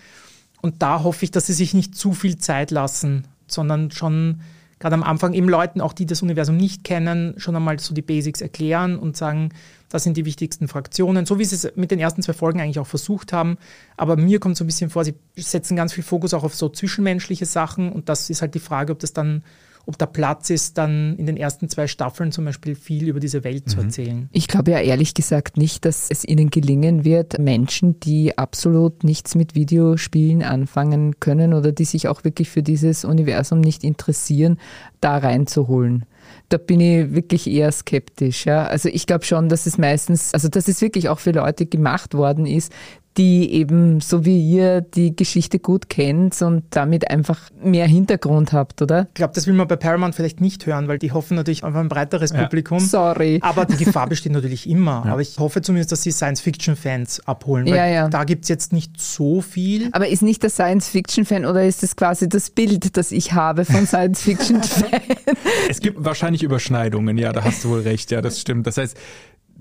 Und 0.64 0.82
da 0.82 1.04
hoffe 1.04 1.24
ich, 1.24 1.30
dass 1.30 1.46
sie 1.46 1.54
sich 1.54 1.76
nicht 1.76 1.96
zu 1.96 2.14
viel 2.14 2.38
Zeit 2.38 2.72
lassen, 2.72 3.28
sondern 3.46 3.92
schon 3.92 4.42
gerade 4.82 4.96
am 4.96 5.04
Anfang 5.04 5.34
eben 5.34 5.48
Leuten, 5.48 5.80
auch 5.80 5.94
die 5.94 6.08
das 6.08 6.24
Universum 6.24 6.58
nicht 6.58 6.84
kennen, 6.84 7.36
schon 7.38 7.56
einmal 7.56 7.80
so 7.80 7.94
die 7.94 8.02
Basics 8.02 8.42
erklären 8.42 8.98
und 8.98 9.16
sagen, 9.16 9.50
das 9.90 10.04
sind 10.04 10.18
die 10.18 10.26
wichtigsten 10.26 10.68
Fraktionen, 10.68 11.28
so 11.28 11.38
wie 11.38 11.46
sie 11.46 11.56
es 11.56 11.76
mit 11.76 11.92
den 11.92 12.00
ersten 12.00 12.24
zwei 12.24 12.34
Folgen 12.34 12.60
eigentlich 12.60 12.80
auch 12.80 12.88
versucht 12.88 13.32
haben. 13.32 13.58
Aber 13.96 14.18
mir 14.18 14.40
kommt 14.40 14.58
so 14.58 14.64
ein 14.64 14.68
bisschen 14.68 14.90
vor, 14.90 15.06
sie 15.06 15.14
setzen 15.38 15.76
ganz 15.76 15.94
viel 15.94 16.04
Fokus 16.04 16.34
auch 16.34 16.44
auf 16.44 16.56
so 16.56 16.68
zwischenmenschliche 16.68 17.46
Sachen 17.46 17.92
und 17.92 18.10
das 18.10 18.32
ist 18.32 18.42
halt 18.42 18.56
die 18.56 18.60
Frage, 18.60 18.92
ob 18.92 19.00
das 19.00 19.14
dann 19.14 19.44
ob 19.86 19.98
da 19.98 20.06
Platz 20.06 20.50
ist, 20.50 20.78
dann 20.78 21.16
in 21.18 21.26
den 21.26 21.38
ersten 21.38 21.70
zwei 21.70 21.88
Staffeln 21.88 22.32
zum 22.32 22.46
Beispiel 22.46 22.76
viel 22.76 23.08
über 23.08 23.20
diese 23.20 23.44
Welt 23.44 23.68
mhm. 23.68 23.70
zu 23.70 23.80
erzählen. 23.82 24.30
Ich 24.32 24.48
glaube 24.48 24.72
ja 24.72 24.80
ehrlich 24.80 25.14
gesagt 25.14 25.58
nicht, 25.58 25.86
dass 25.86 26.08
es 26.10 26.26
ihnen 26.26 26.50
gelingen 26.50 27.04
wird, 27.06 27.40
Menschen, 27.40 28.00
die 28.00 28.38
absolut 28.38 29.04
nichts 29.04 29.36
mit 29.36 29.56
Videospielen 29.56 30.44
anfangen 30.44 31.20
können 31.20 31.54
oder 31.54 31.72
die 31.72 31.86
sich 31.86 32.08
auch 32.08 32.24
wirklich 32.24 32.50
für 32.50 32.64
dieses 32.64 33.06
Universum 33.06 33.62
nicht 33.62 33.84
interessieren, 33.84 34.58
da 35.00 35.18
reinzuholen 35.18 36.06
da 36.50 36.58
bin 36.58 36.80
ich 36.80 37.14
wirklich 37.14 37.48
eher 37.48 37.72
skeptisch. 37.72 38.46
Ja. 38.46 38.66
Also 38.66 38.90
ich 38.90 39.08
glaube 39.08 39.26
schon, 39.26 39.50
dass 39.50 39.66
es 39.66 39.78
meistens, 39.78 40.34
also 40.34 40.50
dass 40.50 40.68
es 40.68 40.82
wirklich 40.82 41.10
auch 41.10 41.20
für 41.20 41.32
Leute 41.32 41.66
gemacht 41.66 42.14
worden 42.14 42.46
ist, 42.46 42.72
die 43.18 43.52
eben 43.54 44.00
so 44.00 44.26
wie 44.26 44.40
ihr 44.40 44.82
die 44.82 45.16
Geschichte 45.16 45.60
gut 45.60 45.90
kennt 45.90 46.42
und 46.42 46.64
damit 46.70 47.10
einfach 47.10 47.50
mehr 47.62 47.86
Hintergrund 47.86 48.54
habt, 48.54 48.82
oder? 48.82 49.08
Ich 49.10 49.16
glaube, 49.16 49.34
das 49.36 49.48
will 49.48 49.54
man 49.54 49.68
bei 49.68 49.76
Paramount 49.76 50.16
vielleicht 50.16 50.40
nicht 50.40 50.66
hören, 50.66 50.88
weil 50.88 50.98
die 50.98 51.12
hoffen 51.12 51.36
natürlich 51.36 51.64
auf 51.64 51.76
ein 51.76 51.90
breiteres 51.90 52.32
ja. 52.32 52.44
Publikum. 52.44 52.80
Sorry. 52.80 53.40
Aber 53.42 53.66
die 53.66 53.84
Gefahr 53.84 54.08
besteht 54.10 54.32
natürlich 54.32 54.70
immer. 54.70 55.04
Ja. 55.06 55.12
Aber 55.12 55.22
ich 55.22 55.38
hoffe 55.40 55.62
zumindest, 55.62 55.92
dass 55.92 56.04
sie 56.04 56.12
Science-Fiction-Fans 56.12 57.28
abholen, 57.28 57.66
weil 57.66 57.76
ja, 57.76 57.88
ja. 57.88 58.08
da 58.08 58.24
gibt 58.24 58.44
es 58.44 58.50
jetzt 58.50 58.72
nicht 58.72 59.00
so 59.00 59.42
viel. 59.42 59.90
Aber 59.92 60.08
ist 60.08 60.22
nicht 60.22 60.42
der 60.44 60.50
Science-Fiction-Fan 60.50 61.46
oder 61.46 61.66
ist 61.66 61.84
es 61.84 61.98
quasi 61.98 62.30
das 62.30 62.50
Bild, 62.50 62.96
das 62.96 63.12
ich 63.12 63.34
habe 63.34 63.66
von 63.66 63.86
Science-Fiction-Fan? 63.86 65.02
es 65.70 65.82
gibt 65.82 66.04
wahrscheinlich 66.04 66.44
Überschneidungen, 66.44 67.18
ja, 67.18 67.34
da 67.34 67.44
hast 67.44 67.66
du 67.66 67.70
wohl 67.70 67.82
recht, 67.82 68.12
ja, 68.12 68.22
das 68.22 68.40
stimmt. 68.40 68.68
Das 68.68 68.78
heißt, 68.78 68.96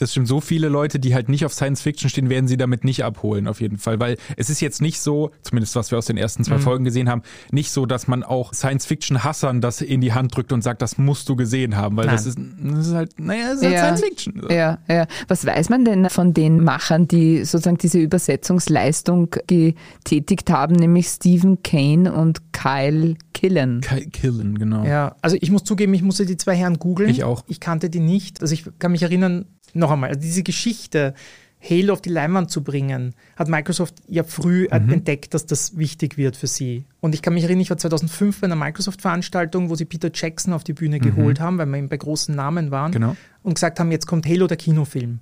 das 0.00 0.12
stimmt, 0.12 0.28
so 0.28 0.40
viele 0.40 0.68
Leute, 0.68 0.98
die 0.98 1.14
halt 1.14 1.28
nicht 1.28 1.44
auf 1.44 1.52
Science 1.52 1.82
Fiction 1.82 2.08
stehen, 2.08 2.30
werden 2.30 2.48
sie 2.48 2.56
damit 2.56 2.84
nicht 2.84 3.04
abholen, 3.04 3.46
auf 3.46 3.60
jeden 3.60 3.78
Fall. 3.78 4.00
Weil 4.00 4.16
es 4.36 4.48
ist 4.48 4.60
jetzt 4.60 4.80
nicht 4.80 5.00
so, 5.00 5.30
zumindest 5.42 5.76
was 5.76 5.90
wir 5.90 5.98
aus 5.98 6.06
den 6.06 6.16
ersten 6.16 6.42
zwei 6.42 6.56
mhm. 6.56 6.62
Folgen 6.62 6.84
gesehen 6.84 7.08
haben, 7.08 7.22
nicht 7.50 7.70
so, 7.70 7.84
dass 7.84 8.08
man 8.08 8.22
auch 8.22 8.54
Science 8.54 8.86
Fiction-Hassern 8.86 9.60
das 9.60 9.82
in 9.82 10.00
die 10.00 10.12
Hand 10.12 10.34
drückt 10.34 10.52
und 10.52 10.62
sagt, 10.62 10.80
das 10.80 10.96
musst 10.96 11.28
du 11.28 11.36
gesehen 11.36 11.76
haben, 11.76 11.96
weil 11.96 12.06
das 12.06 12.26
ist, 12.26 12.38
das 12.38 12.86
ist 12.86 12.94
halt, 12.94 13.20
naja, 13.20 13.50
das 13.50 13.56
ist 13.58 13.64
halt 13.64 13.74
ja. 13.74 13.80
Science 13.80 14.00
Fiction. 14.00 14.42
Ja, 14.48 14.78
ja. 14.88 15.06
Was 15.28 15.44
weiß 15.44 15.68
man 15.68 15.84
denn 15.84 16.08
von 16.08 16.32
den 16.32 16.64
Machern, 16.64 17.06
die 17.06 17.44
sozusagen 17.44 17.78
diese 17.78 17.98
Übersetzungsleistung 17.98 19.30
getätigt 19.46 20.50
haben, 20.50 20.76
nämlich 20.76 21.08
Stephen 21.08 21.62
Kane 21.62 22.12
und 22.12 22.52
Kyle 22.52 23.16
Killen? 23.34 23.80
Kyle 23.82 24.06
Killen, 24.06 24.58
genau. 24.58 24.84
Ja, 24.84 25.16
also 25.20 25.36
ich 25.40 25.50
muss 25.50 25.64
zugeben, 25.64 25.92
ich 25.94 26.02
musste 26.02 26.24
die 26.24 26.36
zwei 26.36 26.56
Herren 26.56 26.78
googeln. 26.78 27.10
Ich 27.10 27.24
auch. 27.24 27.44
Ich 27.48 27.60
kannte 27.60 27.90
die 27.90 28.00
nicht. 28.00 28.40
Also 28.40 28.54
ich 28.54 28.64
kann 28.78 28.92
mich 28.92 29.02
erinnern, 29.02 29.46
noch 29.74 29.90
einmal, 29.90 30.10
also 30.10 30.20
diese 30.20 30.42
Geschichte, 30.42 31.14
Halo 31.62 31.92
auf 31.92 32.00
die 32.00 32.08
Leinwand 32.08 32.50
zu 32.50 32.62
bringen, 32.62 33.14
hat 33.36 33.48
Microsoft 33.48 33.94
ja 34.08 34.24
früh 34.24 34.66
mhm. 34.70 34.90
entdeckt, 34.92 35.34
dass 35.34 35.44
das 35.44 35.76
wichtig 35.76 36.16
wird 36.16 36.36
für 36.36 36.46
sie. 36.46 36.84
Und 37.00 37.14
ich 37.14 37.20
kann 37.20 37.34
mich 37.34 37.44
erinnern, 37.44 37.60
ich 37.60 37.70
war 37.70 37.76
2005 37.76 38.40
bei 38.40 38.46
einer 38.46 38.56
Microsoft-Veranstaltung, 38.56 39.68
wo 39.68 39.74
sie 39.74 39.84
Peter 39.84 40.10
Jackson 40.12 40.54
auf 40.54 40.64
die 40.64 40.72
Bühne 40.72 40.96
mhm. 40.96 41.02
geholt 41.02 41.40
haben, 41.40 41.58
weil 41.58 41.66
wir 41.66 41.76
eben 41.76 41.88
bei 41.88 41.98
großen 41.98 42.34
Namen 42.34 42.70
waren 42.70 42.92
genau. 42.92 43.16
und 43.42 43.54
gesagt 43.54 43.78
haben, 43.78 43.92
jetzt 43.92 44.06
kommt 44.06 44.26
Halo, 44.26 44.46
der 44.46 44.56
Kinofilm. 44.56 45.20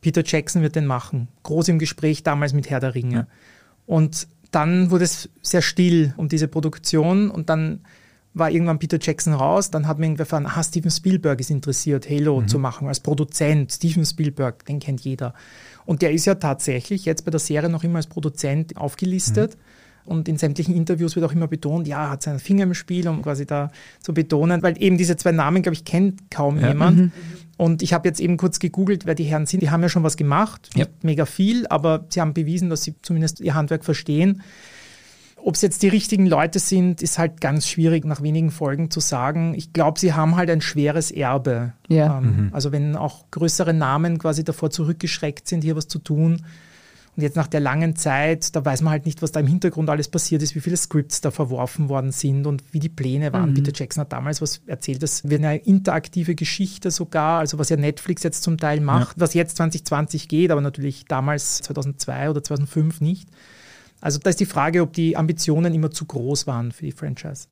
Peter 0.00 0.22
Jackson 0.24 0.62
wird 0.62 0.76
den 0.76 0.86
machen. 0.86 1.28
Groß 1.42 1.68
im 1.68 1.78
Gespräch 1.78 2.22
damals 2.22 2.52
mit 2.52 2.70
Herr 2.70 2.80
der 2.80 2.94
Ringe. 2.94 3.14
Ja. 3.14 3.26
Und 3.86 4.28
dann 4.52 4.90
wurde 4.90 5.04
es 5.04 5.30
sehr 5.40 5.62
still 5.62 6.14
um 6.16 6.28
diese 6.28 6.46
Produktion 6.46 7.30
und 7.30 7.48
dann 7.48 7.80
war 8.34 8.50
irgendwann 8.50 8.78
Peter 8.78 8.98
Jackson 9.00 9.34
raus, 9.34 9.70
dann 9.70 9.86
hat 9.86 9.98
man 9.98 10.08
irgendwie 10.08 10.22
erfahren, 10.22 10.46
ah, 10.46 10.62
Steven 10.62 10.90
Spielberg 10.90 11.40
ist 11.40 11.50
interessiert, 11.50 12.08
Halo 12.08 12.40
mhm. 12.40 12.48
zu 12.48 12.58
machen 12.58 12.88
als 12.88 13.00
Produzent. 13.00 13.72
Steven 13.72 14.06
Spielberg, 14.06 14.64
den 14.64 14.78
kennt 14.78 15.02
jeder. 15.02 15.34
Und 15.84 16.02
der 16.02 16.12
ist 16.12 16.24
ja 16.24 16.36
tatsächlich 16.36 17.04
jetzt 17.04 17.24
bei 17.24 17.30
der 17.30 17.40
Serie 17.40 17.68
noch 17.68 17.84
immer 17.84 17.96
als 17.96 18.06
Produzent 18.06 18.76
aufgelistet. 18.76 19.56
Mhm. 19.56 19.60
Und 20.04 20.28
in 20.28 20.36
sämtlichen 20.36 20.74
Interviews 20.74 21.14
wird 21.14 21.24
auch 21.24 21.32
immer 21.32 21.46
betont, 21.46 21.86
ja, 21.86 22.06
er 22.06 22.10
hat 22.10 22.22
seinen 22.22 22.40
Finger 22.40 22.64
im 22.64 22.74
Spiel, 22.74 23.06
um 23.06 23.22
quasi 23.22 23.46
da 23.46 23.70
zu 24.00 24.12
betonen, 24.12 24.62
weil 24.62 24.80
eben 24.82 24.98
diese 24.98 25.16
zwei 25.16 25.30
Namen, 25.30 25.62
glaube 25.62 25.74
ich, 25.74 25.84
kennt 25.84 26.28
kaum 26.30 26.58
ja. 26.58 26.68
jemand. 26.68 26.98
Mhm. 26.98 27.12
Und 27.56 27.82
ich 27.82 27.92
habe 27.92 28.08
jetzt 28.08 28.18
eben 28.18 28.36
kurz 28.36 28.58
gegoogelt, 28.58 29.06
wer 29.06 29.14
die 29.14 29.24
Herren 29.24 29.46
sind. 29.46 29.60
Die 29.60 29.70
haben 29.70 29.82
ja 29.82 29.88
schon 29.88 30.02
was 30.02 30.16
gemacht, 30.16 30.70
ja. 30.74 30.86
mega 31.02 31.24
viel, 31.24 31.68
aber 31.68 32.06
sie 32.08 32.20
haben 32.20 32.34
bewiesen, 32.34 32.68
dass 32.68 32.82
sie 32.82 32.94
zumindest 33.02 33.40
ihr 33.40 33.54
Handwerk 33.54 33.84
verstehen. 33.84 34.42
Ob 35.44 35.56
es 35.56 35.62
jetzt 35.62 35.82
die 35.82 35.88
richtigen 35.88 36.26
Leute 36.26 36.58
sind, 36.58 37.02
ist 37.02 37.18
halt 37.18 37.40
ganz 37.40 37.66
schwierig 37.66 38.04
nach 38.04 38.22
wenigen 38.22 38.50
Folgen 38.50 38.90
zu 38.90 39.00
sagen. 39.00 39.54
Ich 39.54 39.72
glaube, 39.72 39.98
sie 39.98 40.14
haben 40.14 40.36
halt 40.36 40.48
ein 40.50 40.60
schweres 40.60 41.10
Erbe. 41.10 41.72
Ja. 41.88 42.18
Ähm, 42.18 42.24
mhm. 42.24 42.48
Also 42.52 42.70
wenn 42.70 42.94
auch 42.94 43.30
größere 43.30 43.74
Namen 43.74 44.18
quasi 44.18 44.44
davor 44.44 44.70
zurückgeschreckt 44.70 45.48
sind, 45.48 45.62
hier 45.62 45.74
was 45.74 45.88
zu 45.88 45.98
tun, 45.98 46.42
und 47.14 47.22
jetzt 47.22 47.36
nach 47.36 47.46
der 47.46 47.60
langen 47.60 47.94
Zeit, 47.94 48.56
da 48.56 48.64
weiß 48.64 48.80
man 48.80 48.92
halt 48.92 49.04
nicht, 49.04 49.20
was 49.20 49.32
da 49.32 49.40
im 49.40 49.46
Hintergrund 49.46 49.90
alles 49.90 50.08
passiert 50.08 50.40
ist, 50.40 50.54
wie 50.54 50.60
viele 50.60 50.78
Scripts 50.78 51.20
da 51.20 51.30
verworfen 51.30 51.90
worden 51.90 52.10
sind 52.10 52.46
und 52.46 52.64
wie 52.72 52.78
die 52.78 52.88
Pläne 52.88 53.34
waren. 53.34 53.50
Mhm. 53.50 53.54
Peter 53.54 53.72
Jackson 53.74 54.00
hat 54.00 54.12
damals 54.12 54.40
was 54.40 54.62
erzählt, 54.66 55.02
das 55.02 55.28
wäre 55.28 55.46
eine 55.46 55.58
interaktive 55.58 56.34
Geschichte 56.34 56.90
sogar, 56.90 57.40
also 57.40 57.58
was 57.58 57.68
ja 57.68 57.76
Netflix 57.76 58.22
jetzt 58.22 58.42
zum 58.42 58.56
Teil 58.56 58.80
macht, 58.80 59.18
ja. 59.18 59.20
was 59.20 59.34
jetzt 59.34 59.56
2020 59.58 60.26
geht, 60.28 60.50
aber 60.50 60.62
natürlich 60.62 61.04
damals 61.04 61.58
2002 61.58 62.30
oder 62.30 62.42
2005 62.42 63.02
nicht. 63.02 63.28
Also 64.02 64.18
da 64.18 64.30
ist 64.30 64.40
die 64.40 64.46
Frage, 64.46 64.82
ob 64.82 64.92
die 64.92 65.16
Ambitionen 65.16 65.72
immer 65.72 65.92
zu 65.92 66.04
groß 66.04 66.46
waren 66.48 66.72
für 66.72 66.84
die 66.84 66.92
Franchise. 66.92 67.46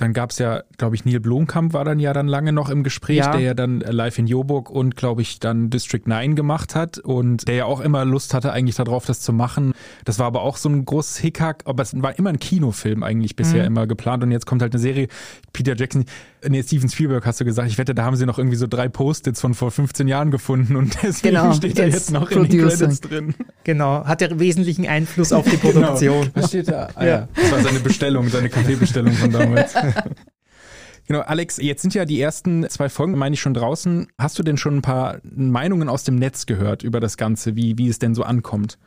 Dann 0.00 0.14
gab 0.14 0.30
es 0.30 0.38
ja, 0.38 0.62
glaube 0.78 0.96
ich, 0.96 1.04
Neil 1.04 1.20
Blomkamp 1.20 1.74
war 1.74 1.84
dann 1.84 2.00
ja 2.00 2.14
dann 2.14 2.26
lange 2.26 2.54
noch 2.54 2.70
im 2.70 2.82
Gespräch, 2.82 3.18
ja. 3.18 3.32
der 3.32 3.40
ja 3.40 3.52
dann 3.52 3.80
Live 3.80 4.18
in 4.18 4.26
Joburg 4.26 4.70
und, 4.70 4.96
glaube 4.96 5.20
ich, 5.20 5.40
dann 5.40 5.68
District 5.68 6.00
9 6.06 6.36
gemacht 6.36 6.74
hat 6.74 6.96
und 6.96 7.46
der 7.46 7.54
ja 7.56 7.64
auch 7.66 7.80
immer 7.80 8.06
Lust 8.06 8.32
hatte 8.32 8.50
eigentlich 8.50 8.76
darauf, 8.76 9.04
das 9.04 9.20
zu 9.20 9.34
machen. 9.34 9.74
Das 10.06 10.18
war 10.18 10.26
aber 10.26 10.40
auch 10.40 10.56
so 10.56 10.70
ein 10.70 10.86
großes 10.86 11.18
Hickhack, 11.18 11.64
aber 11.66 11.82
es 11.82 11.92
war 12.00 12.18
immer 12.18 12.30
ein 12.30 12.38
Kinofilm 12.38 13.02
eigentlich 13.02 13.36
bisher 13.36 13.60
mhm. 13.60 13.66
immer 13.66 13.86
geplant 13.86 14.22
und 14.22 14.30
jetzt 14.30 14.46
kommt 14.46 14.62
halt 14.62 14.72
eine 14.72 14.80
Serie. 14.80 15.08
Peter 15.52 15.76
Jackson, 15.76 16.06
nee, 16.48 16.62
Steven 16.62 16.88
Spielberg 16.88 17.26
hast 17.26 17.38
du 17.42 17.44
gesagt, 17.44 17.68
ich 17.68 17.76
wette, 17.76 17.94
da 17.94 18.04
haben 18.04 18.16
sie 18.16 18.24
noch 18.24 18.38
irgendwie 18.38 18.56
so 18.56 18.66
drei 18.66 18.88
Post-its 18.88 19.42
von 19.42 19.52
vor 19.52 19.70
15 19.70 20.08
Jahren 20.08 20.30
gefunden 20.30 20.76
und 20.76 20.96
deswegen 21.02 21.36
genau, 21.36 21.52
steht 21.52 21.78
da 21.78 21.84
jetzt 21.84 22.10
noch 22.10 22.30
Producing. 22.30 22.60
in 22.60 22.68
den 22.68 22.68
Credits 22.68 23.00
drin. 23.02 23.34
Genau, 23.64 24.06
hat 24.06 24.22
er 24.22 24.38
wesentlichen 24.40 24.86
Einfluss 24.86 25.32
auf 25.32 25.44
die 25.44 25.56
genau. 25.58 25.72
Produktion. 25.72 26.20
genau. 26.22 26.30
Was 26.34 26.48
steht 26.48 26.68
da? 26.68 26.88
Ah, 26.94 27.04
ja. 27.04 27.28
Das 27.34 27.52
war 27.52 27.60
seine 27.60 27.80
Bestellung, 27.80 28.28
seine 28.28 28.48
Kaffeebestellung 28.48 29.12
von 29.12 29.30
damals. 29.30 29.74
Genau, 31.06 31.22
Alex, 31.22 31.56
jetzt 31.56 31.82
sind 31.82 31.92
ja 31.92 32.04
die 32.04 32.20
ersten 32.20 32.68
zwei 32.68 32.88
Folgen, 32.88 33.18
meine 33.18 33.34
ich, 33.34 33.40
schon 33.40 33.52
draußen. 33.52 34.06
Hast 34.16 34.38
du 34.38 34.44
denn 34.44 34.56
schon 34.56 34.76
ein 34.76 34.82
paar 34.82 35.18
Meinungen 35.24 35.88
aus 35.88 36.04
dem 36.04 36.14
Netz 36.14 36.46
gehört 36.46 36.84
über 36.84 37.00
das 37.00 37.16
Ganze, 37.16 37.56
wie, 37.56 37.76
wie 37.78 37.88
es 37.88 37.98
denn 37.98 38.14
so 38.14 38.22
ankommt? 38.22 38.78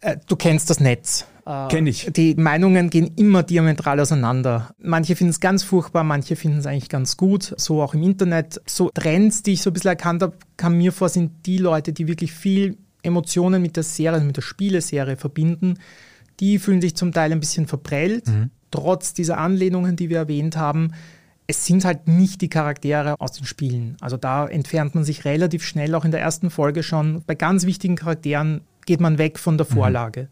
Äh, 0.00 0.18
du 0.28 0.36
kennst 0.36 0.70
das 0.70 0.78
Netz. 0.78 1.26
Äh, 1.44 1.66
Kenn 1.68 1.88
ich. 1.88 2.08
Die 2.12 2.36
Meinungen 2.36 2.90
gehen 2.90 3.12
immer 3.16 3.42
diametral 3.42 3.98
auseinander. 3.98 4.74
Manche 4.78 5.16
finden 5.16 5.30
es 5.30 5.40
ganz 5.40 5.64
furchtbar, 5.64 6.04
manche 6.04 6.36
finden 6.36 6.58
es 6.58 6.66
eigentlich 6.66 6.88
ganz 6.88 7.16
gut. 7.16 7.54
So 7.56 7.82
auch 7.82 7.94
im 7.94 8.02
Internet. 8.04 8.60
So 8.66 8.90
Trends, 8.94 9.42
die 9.42 9.54
ich 9.54 9.62
so 9.62 9.70
ein 9.70 9.72
bisschen 9.72 9.90
erkannt 9.90 10.22
habe, 10.22 10.36
kam 10.56 10.76
mir 10.76 10.92
vor, 10.92 11.08
sind 11.08 11.46
die 11.46 11.58
Leute, 11.58 11.92
die 11.92 12.06
wirklich 12.06 12.32
viel 12.32 12.78
Emotionen 13.02 13.62
mit 13.62 13.76
der 13.76 13.82
Serie, 13.82 14.20
mit 14.20 14.36
der 14.36 14.42
Spieleserie 14.42 15.16
verbinden. 15.16 15.78
Die 16.40 16.58
fühlen 16.58 16.80
sich 16.80 16.94
zum 16.94 17.12
Teil 17.12 17.32
ein 17.32 17.40
bisschen 17.40 17.66
verprellt, 17.66 18.26
mhm. 18.26 18.50
Trotz 18.70 19.14
dieser 19.14 19.38
Anlehnungen, 19.38 19.96
die 19.96 20.08
wir 20.08 20.18
erwähnt 20.18 20.56
haben 20.56 20.92
es 21.46 21.64
sind 21.64 21.84
halt 21.84 22.08
nicht 22.08 22.40
die 22.40 22.48
Charaktere 22.48 23.14
aus 23.20 23.32
den 23.32 23.46
Spielen. 23.46 23.96
Also 24.00 24.16
da 24.16 24.46
entfernt 24.46 24.94
man 24.94 25.04
sich 25.04 25.24
relativ 25.24 25.64
schnell, 25.64 25.94
auch 25.94 26.04
in 26.04 26.10
der 26.10 26.20
ersten 26.20 26.50
Folge 26.50 26.82
schon. 26.82 27.22
Bei 27.26 27.34
ganz 27.34 27.66
wichtigen 27.66 27.96
Charakteren 27.96 28.62
geht 28.84 29.00
man 29.00 29.18
weg 29.18 29.38
von 29.38 29.56
der 29.56 29.66
mhm. 29.68 29.74
Vorlage. 29.74 30.22
Mhm. 30.22 30.28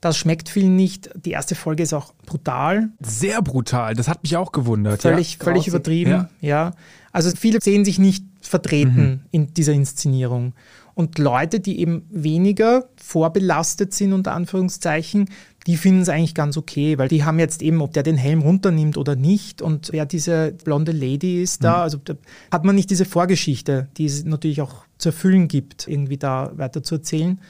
Das 0.00 0.16
schmeckt 0.16 0.48
vielen 0.48 0.76
nicht. 0.76 1.10
Die 1.16 1.30
erste 1.30 1.54
Folge 1.54 1.82
ist 1.82 1.94
auch 1.94 2.12
brutal. 2.26 2.90
Sehr 3.00 3.42
brutal, 3.42 3.94
das 3.94 4.08
hat 4.08 4.22
mich 4.22 4.36
auch 4.36 4.52
gewundert. 4.52 5.02
Völlig, 5.02 5.38
ja. 5.38 5.44
völlig 5.44 5.66
übertrieben, 5.66 6.10
ja. 6.10 6.28
ja. 6.40 6.72
Also 7.12 7.30
viele 7.34 7.60
sehen 7.62 7.84
sich 7.84 7.98
nicht 7.98 8.24
vertreten 8.40 9.06
mhm. 9.06 9.20
in 9.30 9.54
dieser 9.54 9.72
Inszenierung. 9.72 10.52
Und 10.94 11.18
Leute, 11.18 11.60
die 11.60 11.80
eben 11.80 12.06
weniger 12.10 12.86
vorbelastet 12.96 13.94
sind, 13.94 14.12
unter 14.12 14.32
Anführungszeichen, 14.32 15.28
die 15.66 15.76
finden 15.76 16.02
es 16.02 16.08
eigentlich 16.08 16.34
ganz 16.34 16.56
okay, 16.56 16.96
weil 16.96 17.08
die 17.08 17.24
haben 17.24 17.38
jetzt 17.38 17.60
eben, 17.60 17.80
ob 17.82 17.92
der 17.92 18.02
den 18.02 18.16
Helm 18.16 18.42
runternimmt 18.42 18.96
oder 18.96 19.16
nicht 19.16 19.60
und 19.60 19.88
wer 19.92 20.06
diese 20.06 20.52
blonde 20.64 20.92
Lady 20.92 21.42
ist 21.42 21.64
da, 21.64 21.78
mhm. 21.78 21.82
also 21.82 21.98
da 21.98 22.14
hat 22.52 22.64
man 22.64 22.76
nicht 22.76 22.90
diese 22.90 23.04
Vorgeschichte, 23.04 23.88
die 23.96 24.06
es 24.06 24.24
natürlich 24.24 24.60
auch 24.60 24.84
zu 24.98 25.08
erfüllen 25.08 25.48
gibt, 25.48 25.88
irgendwie 25.88 26.16
da 26.16 26.52
weiter 26.56 26.82
zu 26.82 26.96
erzählen. 26.96 27.40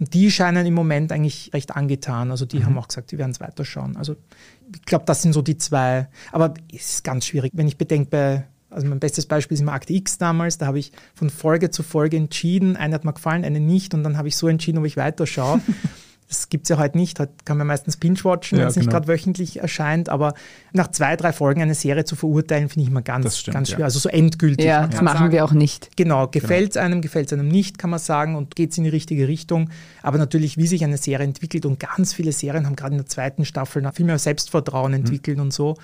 Und 0.00 0.14
die 0.14 0.30
scheinen 0.30 0.64
im 0.64 0.74
Moment 0.74 1.12
eigentlich 1.12 1.50
recht 1.52 1.74
angetan. 1.74 2.30
Also 2.30 2.46
die 2.46 2.60
mhm. 2.60 2.66
haben 2.66 2.78
auch 2.78 2.88
gesagt, 2.88 3.10
die 3.10 3.18
werden 3.18 3.32
es 3.32 3.40
weiterschauen. 3.40 3.96
Also 3.96 4.16
ich 4.72 4.82
glaube, 4.82 5.04
das 5.06 5.22
sind 5.22 5.32
so 5.32 5.42
die 5.42 5.58
zwei. 5.58 6.08
Aber 6.30 6.54
es 6.72 6.94
ist 6.94 7.04
ganz 7.04 7.26
schwierig, 7.26 7.52
wenn 7.54 7.66
ich 7.66 7.78
bedenke, 7.78 8.10
bei 8.10 8.44
also 8.70 8.86
mein 8.86 9.00
bestes 9.00 9.26
Beispiel 9.26 9.54
ist 9.54 9.62
im 9.62 9.70
Akte 9.70 9.94
X 9.94 10.18
damals, 10.18 10.58
da 10.58 10.66
habe 10.66 10.78
ich 10.78 10.92
von 11.14 11.30
Folge 11.30 11.70
zu 11.70 11.82
Folge 11.82 12.18
entschieden, 12.18 12.76
eine 12.76 12.94
hat 12.94 13.04
mir 13.04 13.14
gefallen, 13.14 13.44
eine 13.44 13.60
nicht 13.60 13.94
und 13.94 14.04
dann 14.04 14.18
habe 14.18 14.28
ich 14.28 14.36
so 14.36 14.46
entschieden, 14.46 14.78
ob 14.78 14.84
ich 14.84 14.96
weiterschaue. 14.96 15.60
Das 16.28 16.50
gibt 16.50 16.64
es 16.64 16.68
ja 16.68 16.76
heute 16.76 16.98
nicht. 16.98 17.18
Heute 17.20 17.32
kann 17.46 17.56
man 17.56 17.66
meistens 17.66 17.96
binge-watchen, 17.96 18.58
ja, 18.58 18.64
wenn 18.64 18.68
es 18.68 18.74
genau. 18.74 18.84
nicht 18.84 18.92
gerade 18.92 19.08
wöchentlich 19.08 19.60
erscheint. 19.60 20.10
Aber 20.10 20.34
nach 20.72 20.88
zwei, 20.88 21.16
drei 21.16 21.32
Folgen 21.32 21.62
eine 21.62 21.74
Serie 21.74 22.04
zu 22.04 22.16
verurteilen, 22.16 22.68
finde 22.68 22.82
ich 22.82 22.90
immer 22.90 23.00
ganz, 23.00 23.38
stimmt, 23.38 23.54
ganz 23.54 23.70
schwer. 23.70 23.80
Ja. 23.80 23.84
Also 23.86 23.98
so 23.98 24.10
endgültig. 24.10 24.66
Ja, 24.66 24.86
das 24.86 25.00
machen 25.00 25.18
sagen, 25.18 25.32
wir 25.32 25.44
auch 25.44 25.52
nicht. 25.52 25.96
Genau, 25.96 26.28
gefällt 26.28 26.70
es 26.70 26.74
genau. 26.74 26.86
einem, 26.86 27.00
gefällt 27.00 27.28
es 27.28 27.32
einem 27.32 27.48
nicht, 27.48 27.78
kann 27.78 27.88
man 27.88 27.98
sagen, 27.98 28.36
und 28.36 28.56
geht 28.56 28.72
es 28.72 28.78
in 28.78 28.84
die 28.84 28.90
richtige 28.90 29.26
Richtung. 29.26 29.70
Aber 30.02 30.18
natürlich, 30.18 30.58
wie 30.58 30.66
sich 30.66 30.84
eine 30.84 30.98
Serie 30.98 31.24
entwickelt 31.24 31.64
und 31.64 31.80
ganz 31.80 32.12
viele 32.12 32.32
Serien 32.32 32.66
haben 32.66 32.76
gerade 32.76 32.92
in 32.92 32.98
der 32.98 33.06
zweiten 33.06 33.46
Staffel 33.46 33.88
viel 33.94 34.04
mehr 34.04 34.18
Selbstvertrauen 34.18 34.92
mhm. 34.92 34.98
entwickelt 34.98 35.38
mhm. 35.38 35.44
und 35.44 35.52
so. 35.52 35.76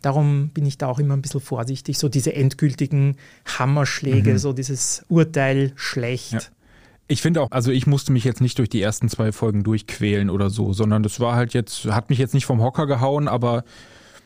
Darum 0.00 0.48
bin 0.48 0.66
ich 0.66 0.78
da 0.78 0.88
auch 0.88 0.98
immer 0.98 1.14
ein 1.14 1.22
bisschen 1.22 1.40
vorsichtig. 1.40 1.96
So 1.96 2.08
diese 2.08 2.34
endgültigen 2.34 3.16
Hammerschläge, 3.46 4.32
mhm. 4.32 4.38
so 4.38 4.52
dieses 4.52 5.04
Urteil 5.08 5.72
schlecht. 5.76 6.50
Ich 7.12 7.20
finde 7.20 7.42
auch, 7.42 7.48
also 7.50 7.70
ich 7.70 7.86
musste 7.86 8.10
mich 8.10 8.24
jetzt 8.24 8.40
nicht 8.40 8.58
durch 8.58 8.70
die 8.70 8.80
ersten 8.80 9.10
zwei 9.10 9.32
Folgen 9.32 9.64
durchquälen 9.64 10.30
oder 10.30 10.48
so, 10.48 10.72
sondern 10.72 11.02
das 11.02 11.20
war 11.20 11.36
halt 11.36 11.52
jetzt, 11.52 11.84
hat 11.84 12.08
mich 12.08 12.18
jetzt 12.18 12.32
nicht 12.32 12.46
vom 12.46 12.62
Hocker 12.62 12.86
gehauen, 12.86 13.28
aber 13.28 13.64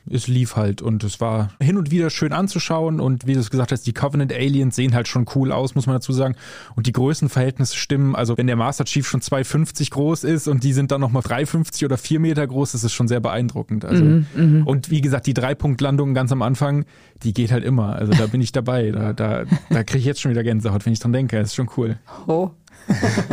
es 0.09 0.29
lief 0.29 0.55
halt 0.55 0.83
und 0.83 1.03
es 1.03 1.21
war 1.21 1.49
hin 1.61 1.77
und 1.77 1.91
wieder 1.91 2.11
schön 2.11 2.33
anzuschauen 2.33 3.01
und 3.01 3.27
wie 3.27 3.35
du 3.35 3.41
es 3.41 3.51
gesagt 3.51 3.73
hast, 3.73 3.89
die 3.89 3.93
Covenant 3.93 4.33
Aliens 4.33 4.77
sehen 4.77 4.95
halt 4.95 5.09
schon 5.09 5.27
cool 5.35 5.51
aus, 5.51 5.75
muss 5.75 5.87
man 5.87 5.97
dazu 5.97 6.13
sagen. 6.13 6.37
Und 6.77 6.87
die 6.87 6.93
Größenverhältnisse 6.93 7.77
stimmen. 7.77 8.15
Also 8.15 8.37
wenn 8.39 8.47
der 8.47 8.55
Master 8.55 8.85
Chief 8.85 9.05
schon 9.05 9.21
2,50 9.21 9.91
groß 9.91 10.23
ist 10.23 10.47
und 10.47 10.63
die 10.63 10.73
sind 10.73 10.93
dann 10.93 11.01
nochmal 11.01 11.23
3,50 11.23 11.87
oder 11.87 11.99
4 11.99 12.21
Meter 12.21 12.47
groß, 12.47 12.71
das 12.71 12.85
ist 12.85 12.93
schon 12.93 13.09
sehr 13.09 13.19
beeindruckend. 13.19 13.85
Also, 13.85 14.05
mm 14.05 14.27
-hmm. 14.37 14.63
Und 14.63 14.91
wie 14.91 15.01
gesagt, 15.01 15.27
die 15.27 15.35
Dreipunktlandung 15.35 16.15
ganz 16.15 16.31
am 16.31 16.43
Anfang, 16.43 16.85
die 17.25 17.33
geht 17.35 17.51
halt 17.51 17.65
immer. 17.65 17.97
Also 17.97 18.13
da 18.13 18.27
bin 18.27 18.41
ich 18.41 18.53
dabei. 18.53 18.93
Da, 18.93 19.13
da, 19.13 19.45
da 19.71 19.83
kriege 19.83 19.99
ich 19.99 20.05
jetzt 20.05 20.21
schon 20.21 20.31
wieder 20.31 20.45
Gänsehaut, 20.45 20.87
wenn 20.87 20.93
ich 20.93 21.01
dran 21.01 21.13
denke. 21.13 21.37
Das 21.37 21.49
ist 21.49 21.57
schon 21.57 21.71
cool. 21.77 21.99
Oh. 22.29 22.51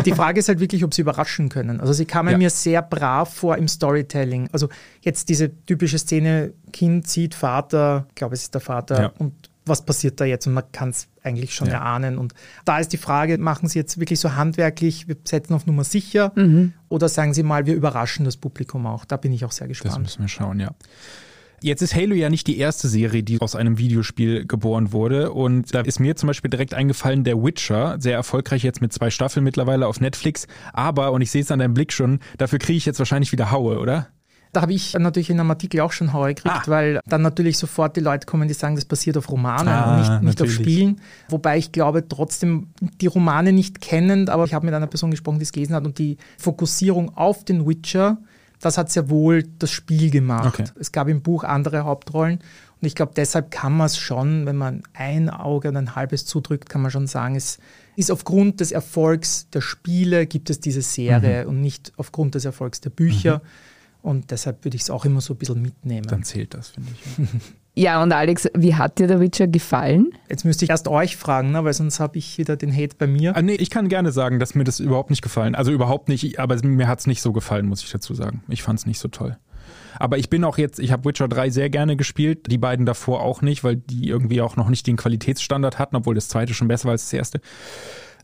Die 0.06 0.12
Frage 0.14 0.40
ist 0.40 0.48
halt 0.48 0.60
wirklich, 0.60 0.84
ob 0.84 0.94
sie 0.94 1.02
überraschen 1.02 1.50
können. 1.50 1.80
Also 1.80 1.94
sie 1.94 2.06
kamen 2.06 2.32
ja. 2.32 2.38
mir 2.38 2.50
sehr 2.50 2.82
brav 2.82 3.34
vor 3.34 3.58
im 3.58 3.68
Storytelling. 3.68 4.50
Also 4.52 4.70
jetzt 5.02 5.30
diese 5.30 5.52
typische 5.66 5.98
Szene, 6.00 6.54
Kind 6.72 7.08
sieht 7.08 7.36
Vater, 7.36 8.06
ich 8.10 8.16
glaube 8.16 8.36
es 8.36 8.44
ist 8.44 8.54
der 8.54 8.62
Vater 8.62 9.02
ja. 9.02 9.12
und 9.20 9.34
was 9.66 9.86
passiert 9.86 10.20
da 10.20 10.26
jetzt? 10.26 10.46
Und 10.48 10.54
man 10.54 10.64
kann 10.72 10.90
es 10.90 11.08
eigentlich 11.24 11.56
schon 11.56 11.68
ja. 11.68 11.76
erahnen. 11.76 12.18
Und 12.18 12.34
da 12.66 12.80
ist 12.80 12.90
die 12.90 12.98
Frage, 12.98 13.38
machen 13.38 13.70
Sie 13.70 13.80
jetzt 13.80 13.98
wirklich 14.00 14.20
so 14.20 14.36
handwerklich, 14.36 15.08
wir 15.08 15.16
setzen 15.24 15.54
auf 15.54 15.66
Nummer 15.66 15.84
sicher 15.84 16.32
mhm. 16.36 16.74
oder 16.90 17.08
sagen 17.08 17.34
Sie 17.34 17.44
mal, 17.44 17.66
wir 17.66 17.74
überraschen 17.74 18.26
das 18.26 18.38
Publikum 18.38 18.86
auch? 18.86 19.06
Da 19.06 19.18
bin 19.18 19.32
ich 19.32 19.46
auch 19.46 19.52
sehr 19.52 19.68
gespannt. 19.68 19.96
Das 19.96 20.02
müssen 20.02 20.22
wir 20.22 20.28
schauen, 20.28 20.60
ja. 20.60 20.72
Jetzt 21.64 21.82
ist 21.82 21.96
Halo 21.96 22.14
ja 22.14 22.30
nicht 22.30 22.46
die 22.48 22.58
erste 22.58 22.90
Serie, 22.90 23.24
die 23.24 23.40
aus 23.40 23.56
einem 23.56 23.78
Videospiel 23.78 24.46
geboren 24.46 24.92
wurde. 24.92 25.32
Und 25.32 25.74
da 25.74 25.80
ist 25.80 25.98
mir 25.98 26.14
zum 26.18 26.28
Beispiel 26.28 26.50
direkt 26.50 26.74
eingefallen, 26.74 27.24
der 27.24 27.42
Witcher, 27.42 27.96
sehr 28.00 28.16
erfolgreich 28.16 28.64
jetzt 28.64 28.82
mit 28.82 28.92
zwei 28.92 29.10
Staffeln 29.10 29.46
mittlerweile 29.46 29.88
auf 29.88 30.02
Netflix. 30.02 30.46
Aber, 30.74 31.14
und 31.14 31.22
ich 31.22 31.32
sehe 31.32 31.42
es 31.42 31.52
an 31.52 31.60
deinem 31.60 31.74
Blick 31.74 31.94
schon, 31.94 32.20
dafür 32.38 32.60
kriege 32.60 32.76
ich 32.76 32.86
jetzt 32.86 33.00
wahrscheinlich 33.00 33.32
wieder 33.32 33.50
Haue, 33.50 33.80
oder? 33.80 34.10
Da 34.52 34.62
habe 34.62 34.74
ich 34.74 34.94
natürlich 34.94 35.30
in 35.30 35.40
einem 35.40 35.52
Artikel 35.52 35.80
auch 35.80 35.94
schon 35.94 36.12
Haue 36.12 36.34
gekriegt, 36.36 36.54
ah. 36.54 36.64
weil 36.68 37.00
dann 37.06 37.22
natürlich 37.22 37.58
sofort 37.58 37.96
die 37.96 38.02
Leute 38.02 38.26
kommen, 38.26 38.50
die 38.50 38.54
sagen, 38.54 38.76
das 38.76 38.84
basiert 38.84 39.16
auf 39.16 39.32
Romanen 39.32 39.70
ah, 39.70 39.94
und 39.94 40.00
nicht, 40.02 40.24
nicht 40.24 40.42
auf 40.42 40.52
Spielen. 40.52 41.00
Wobei 41.30 41.58
ich 41.58 41.72
glaube, 41.72 42.06
trotzdem 42.10 42.74
die 43.00 43.08
Romane 43.08 43.54
nicht 43.54 43.80
kennend, 43.80 44.30
aber 44.30 44.44
ich 44.44 44.54
habe 44.54 44.66
mit 44.66 44.76
einer 44.76 44.88
Person 44.88 45.12
gesprochen, 45.12 45.40
die 45.40 45.44
es 45.44 45.54
gelesen 45.54 45.76
hat 45.76 45.86
und 45.86 45.98
die 45.98 46.18
Fokussierung 46.38 47.16
auf 47.16 47.46
den 47.46 47.66
Witcher 47.66 48.18
das 48.66 48.78
hat 48.78 48.92
sehr 48.92 49.10
wohl 49.10 49.44
das 49.60 49.72
Spiel 49.72 50.10
gemacht. 50.10 50.60
Okay. 50.60 50.66
Es 50.80 50.92
gab 50.92 51.08
im 51.08 51.22
Buch 51.22 51.44
andere 51.44 51.84
Hauptrollen 51.84 52.40
und 52.84 52.88
ich 52.88 52.96
glaube, 52.96 53.14
deshalb 53.16 53.52
kann 53.52 53.78
man 53.78 53.86
es 53.86 53.98
schon, 53.98 54.46
wenn 54.46 54.58
man 54.58 54.84
ein 54.94 55.30
Auge 55.30 55.70
und 55.70 55.78
ein 55.78 55.96
halbes 55.96 56.26
zudrückt, 56.26 56.70
kann 56.70 56.82
man 56.82 56.92
schon 56.92 57.08
sagen, 57.08 57.36
es 57.36 57.60
ist 57.96 58.12
aufgrund 58.12 58.60
des 58.60 58.72
Erfolgs 58.72 59.50
der 59.52 59.62
Spiele 59.62 60.26
gibt 60.26 60.50
es 60.50 60.60
diese 60.60 60.82
Serie 60.82 61.44
mhm. 61.44 61.50
und 61.50 61.62
nicht 61.62 61.94
aufgrund 61.98 62.36
des 62.36 62.46
Erfolgs 62.46 62.82
der 62.82 62.90
Bücher. 62.90 63.38
Mhm. 63.38 64.10
Und 64.10 64.32
deshalb 64.32 64.66
würde 64.66 64.76
ich 64.76 64.84
es 64.84 64.90
auch 64.90 65.06
immer 65.06 65.22
so 65.22 65.34
ein 65.34 65.38
bisschen 65.38 65.62
mitnehmen. 65.62 66.08
Dann 66.08 66.24
zählt 66.24 66.54
das, 66.54 66.70
finde 66.70 66.92
ich. 66.92 67.28
Ja. 67.76 68.02
Und 68.02 68.12
Alex, 68.12 68.50
wie 68.56 68.76
hat 68.76 69.00
dir 69.00 69.08
der 69.08 69.20
Witcher 69.20 69.48
gefallen? 69.48 70.12
Jetzt 70.30 70.46
müsste 70.46 70.66
ich 70.66 70.72
erst 70.72 70.88
euch 70.88 71.18
fragen, 71.18 71.52
ne? 71.52 71.64
weil 71.64 71.74
sonst 71.74 72.00
habe 72.00 72.18
ich 72.18 72.38
wieder 72.38 72.56
den 72.56 72.76
Hate 72.76 72.96
bei 72.98 73.08
mir. 73.08 73.36
Ah, 73.36 73.42
nee, 73.42 73.56
ich 73.56 73.70
kann 73.70 73.90
gerne 73.90 74.12
sagen, 74.12 74.40
dass 74.40 74.56
mir 74.56 74.64
das 74.64 74.80
überhaupt 74.80 75.10
nicht 75.10 75.22
gefallen. 75.22 75.56
Also 75.56 75.72
überhaupt 75.72 76.10
nicht, 76.10 76.40
aber 76.40 76.58
mir 76.64 76.88
hat 76.88 77.00
es 77.00 77.08
nicht 77.08 77.22
so 77.22 77.34
gefallen, 77.34 77.68
muss 77.68 77.84
ich 77.84 77.92
dazu 77.92 78.14
sagen. 78.14 78.44
Ich 78.48 78.64
fand 78.64 78.80
es 78.80 78.86
nicht 78.86 79.00
so 79.00 79.08
toll. 79.08 79.38
Aber 80.00 80.18
ich 80.18 80.30
bin 80.30 80.44
auch 80.44 80.58
jetzt, 80.58 80.80
ich 80.80 80.92
habe 80.92 81.06
Witcher 81.06 81.28
3 81.28 81.50
sehr 81.50 81.70
gerne 81.70 81.96
gespielt, 81.96 82.52
die 82.52 82.58
beiden 82.58 82.86
davor 82.86 83.22
auch 83.22 83.42
nicht, 83.42 83.64
weil 83.64 83.78
die 83.78 84.08
irgendwie 84.08 84.42
auch 84.42 84.56
noch 84.56 84.70
nicht 84.70 84.88
den 84.88 84.98
Qualitätsstandard 84.98 85.80
hatten, 85.80 85.96
obwohl 85.96 86.16
das 86.16 86.28
zweite 86.28 86.54
schon 86.54 86.68
besser 86.68 86.86
war 86.86 86.94
als 86.94 87.04
das 87.04 87.14
erste. 87.14 87.42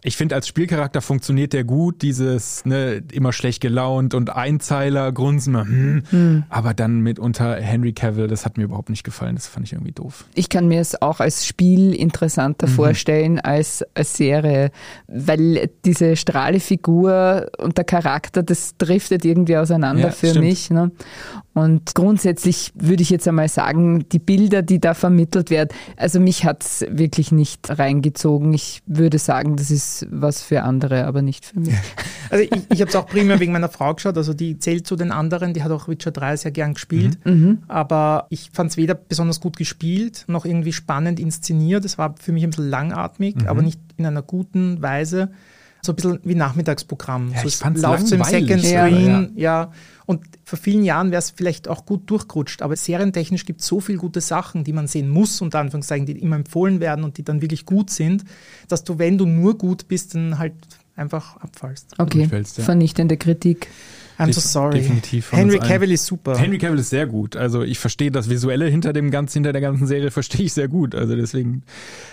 Ich 0.03 0.15
finde, 0.15 0.35
als 0.35 0.47
Spielcharakter 0.47 1.01
funktioniert 1.01 1.53
der 1.53 1.63
gut, 1.63 2.01
dieses 2.01 2.65
ne, 2.65 3.03
immer 3.11 3.33
schlecht 3.33 3.61
gelaunt 3.61 4.13
und 4.13 4.29
Einzeiler, 4.29 5.11
Grunzen, 5.11 5.59
hm. 5.59 6.03
Hm. 6.09 6.43
aber 6.49 6.73
dann 6.73 7.01
mitunter 7.01 7.55
Henry 7.55 7.93
Cavill, 7.93 8.27
das 8.27 8.45
hat 8.45 8.57
mir 8.57 8.63
überhaupt 8.63 8.89
nicht 8.89 9.03
gefallen, 9.03 9.35
das 9.35 9.47
fand 9.47 9.65
ich 9.65 9.73
irgendwie 9.73 9.91
doof. 9.91 10.25
Ich 10.35 10.49
kann 10.49 10.67
mir 10.67 10.79
es 10.79 11.01
auch 11.01 11.19
als 11.19 11.45
Spiel 11.45 11.93
interessanter 11.93 12.67
mhm. 12.67 12.71
vorstellen 12.71 13.39
als 13.39 13.85
als 13.93 14.15
Serie, 14.15 14.71
weil 15.07 15.69
diese 15.85 16.15
strahle 16.15 16.59
Figur 16.59 17.49
und 17.57 17.77
der 17.77 17.85
Charakter, 17.85 18.43
das 18.43 18.75
driftet 18.77 19.25
irgendwie 19.25 19.57
auseinander 19.57 20.03
ja, 20.03 20.11
für 20.11 20.27
stimmt. 20.27 20.45
mich. 20.45 20.69
Ne? 20.69 20.91
Und 21.53 21.93
grundsätzlich 21.93 22.71
würde 22.75 23.01
ich 23.01 23.09
jetzt 23.09 23.27
einmal 23.27 23.49
sagen, 23.49 24.07
die 24.09 24.19
Bilder, 24.19 24.61
die 24.61 24.79
da 24.79 24.93
vermittelt 24.93 25.49
werden, 25.49 25.69
also 25.97 26.19
mich 26.19 26.45
hat 26.45 26.63
es 26.63 26.85
wirklich 26.89 27.31
nicht 27.31 27.77
reingezogen. 27.77 28.53
Ich 28.53 28.81
würde 28.85 29.19
sagen, 29.19 29.57
das 29.57 29.71
ist 29.71 29.88
was 30.09 30.41
für 30.41 30.63
andere, 30.63 31.05
aber 31.05 31.21
nicht 31.21 31.45
für 31.45 31.59
mich. 31.59 31.75
Also 32.31 32.43
ich, 32.43 32.61
ich 32.71 32.81
habe 32.81 32.89
es 32.89 32.95
auch 32.95 33.07
primär 33.07 33.39
wegen 33.39 33.53
meiner 33.53 33.69
Frau 33.69 33.91
geschaut, 33.95 34.15
also 34.15 34.35
die 34.35 34.59
zählt 34.59 34.85
zu 34.85 34.95
den 34.95 35.11
anderen, 35.11 35.55
die 35.55 35.63
hat 35.63 35.71
auch 35.71 35.87
Witcher 35.87 36.11
3 36.11 36.37
sehr 36.37 36.51
gern 36.51 36.75
gespielt, 36.75 37.17
mhm. 37.25 37.33
mhm. 37.33 37.57
aber 37.67 38.27
ich 38.29 38.51
fand 38.53 38.69
es 38.69 38.77
weder 38.77 38.93
besonders 38.93 39.39
gut 39.39 39.57
gespielt, 39.57 40.25
noch 40.27 40.45
irgendwie 40.45 40.71
spannend 40.71 41.19
inszeniert. 41.19 41.85
Es 41.85 41.97
war 41.97 42.13
für 42.19 42.31
mich 42.31 42.43
ein 42.43 42.51
bisschen 42.51 42.69
langatmig, 42.69 43.35
mhm. 43.35 43.47
aber 43.47 43.63
nicht 43.63 43.79
in 43.97 44.05
einer 44.05 44.21
guten 44.21 44.79
Weise 44.79 45.31
so 45.81 45.91
ein 45.91 45.95
bisschen 45.95 46.19
wie 46.23 46.35
Nachmittagsprogramm. 46.35 47.31
Ja, 47.33 47.41
so 47.41 47.47
ich 47.47 47.57
fand's 47.57 47.81
läuft 47.81 48.07
so 48.07 48.15
im 48.15 48.23
Second 48.23 48.63
Screen, 48.63 49.31
ja. 49.35 49.63
ja. 49.63 49.71
Und 50.05 50.25
vor 50.43 50.57
vielen 50.57 50.83
Jahren 50.83 51.11
wäre 51.11 51.19
es 51.19 51.29
vielleicht 51.29 51.67
auch 51.67 51.85
gut 51.85 52.09
durchgerutscht, 52.09 52.63
aber 52.63 52.75
serientechnisch 52.75 53.45
gibt 53.45 53.61
es 53.61 53.67
so 53.67 53.79
viele 53.79 53.99
gute 53.99 54.21
Sachen, 54.21 54.63
die 54.63 54.73
man 54.73 54.87
sehen 54.87 55.07
muss, 55.07 55.39
unter 55.41 55.59
Anführungszeichen, 55.59 56.07
die 56.07 56.13
immer 56.13 56.35
empfohlen 56.35 56.79
werden 56.79 57.03
und 57.03 57.17
die 57.17 57.23
dann 57.23 57.41
wirklich 57.41 57.65
gut 57.65 57.91
sind, 57.91 58.23
dass 58.67 58.83
du, 58.83 58.97
wenn 58.97 59.17
du 59.17 59.25
nur 59.25 59.57
gut 59.57 59.87
bist, 59.87 60.15
dann 60.15 60.39
halt 60.39 60.53
einfach 60.95 61.37
abfallst. 61.37 61.93
Okay, 61.97 62.27
vernichtende 62.43 63.17
Kritik. 63.17 63.67
I'm 64.19 64.33
so 64.33 64.41
sorry. 64.41 64.81
Definitiv. 64.81 65.31
Henry 65.31 65.59
Cavill 65.59 65.91
ist 65.93 66.05
super. 66.05 66.37
Henry 66.37 66.57
Cavill 66.57 66.79
ist 66.79 66.89
sehr 66.89 67.07
gut. 67.07 67.37
Also 67.37 67.63
ich 67.63 67.79
verstehe 67.79 68.11
das 68.11 68.29
Visuelle 68.29 68.65
hinter 68.65 68.91
dem 68.91 69.11
ganzen, 69.11 69.35
hinter 69.35 69.53
der 69.53 69.61
ganzen 69.61 69.87
Serie 69.87 70.11
verstehe 70.11 70.45
ich 70.45 70.53
sehr 70.53 70.67
gut. 70.67 70.93
Also 70.93 71.15
deswegen. 71.15 71.63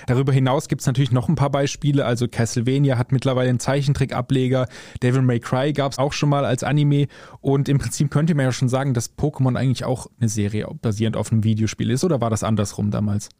Darüber 0.06 0.32
hinaus 0.32 0.68
gibt 0.68 0.82
es 0.82 0.86
natürlich 0.86 1.10
noch 1.10 1.28
ein 1.28 1.34
paar 1.34 1.50
Beispiele. 1.50 2.04
Also 2.04 2.28
Castlevania 2.28 2.96
hat 2.96 3.10
mittlerweile 3.10 3.50
einen 3.50 3.58
Zeichentrick-Ableger. 3.58 4.68
Devil 5.02 5.22
May 5.22 5.40
Cry 5.40 5.72
gab 5.72 5.92
es 5.92 5.98
auch 5.98 6.12
schon 6.12 6.28
mal 6.28 6.44
als 6.44 6.62
Anime. 6.62 7.08
Und 7.40 7.68
im 7.68 7.78
Prinzip 7.78 8.10
könnte 8.12 8.36
man 8.36 8.44
ja 8.44 8.52
schon 8.52 8.68
sagen, 8.68 8.94
dass 8.94 9.18
Pokémon 9.18 9.58
eigentlich 9.58 9.84
auch 9.84 10.06
eine 10.20 10.28
Serie 10.28 10.68
basierend 10.80 11.16
auf 11.16 11.32
einem 11.32 11.42
Videospiel 11.42 11.90
ist. 11.90 12.04
Oder 12.04 12.20
war 12.20 12.30
das 12.30 12.44
andersrum 12.44 12.92
damals? 12.92 13.30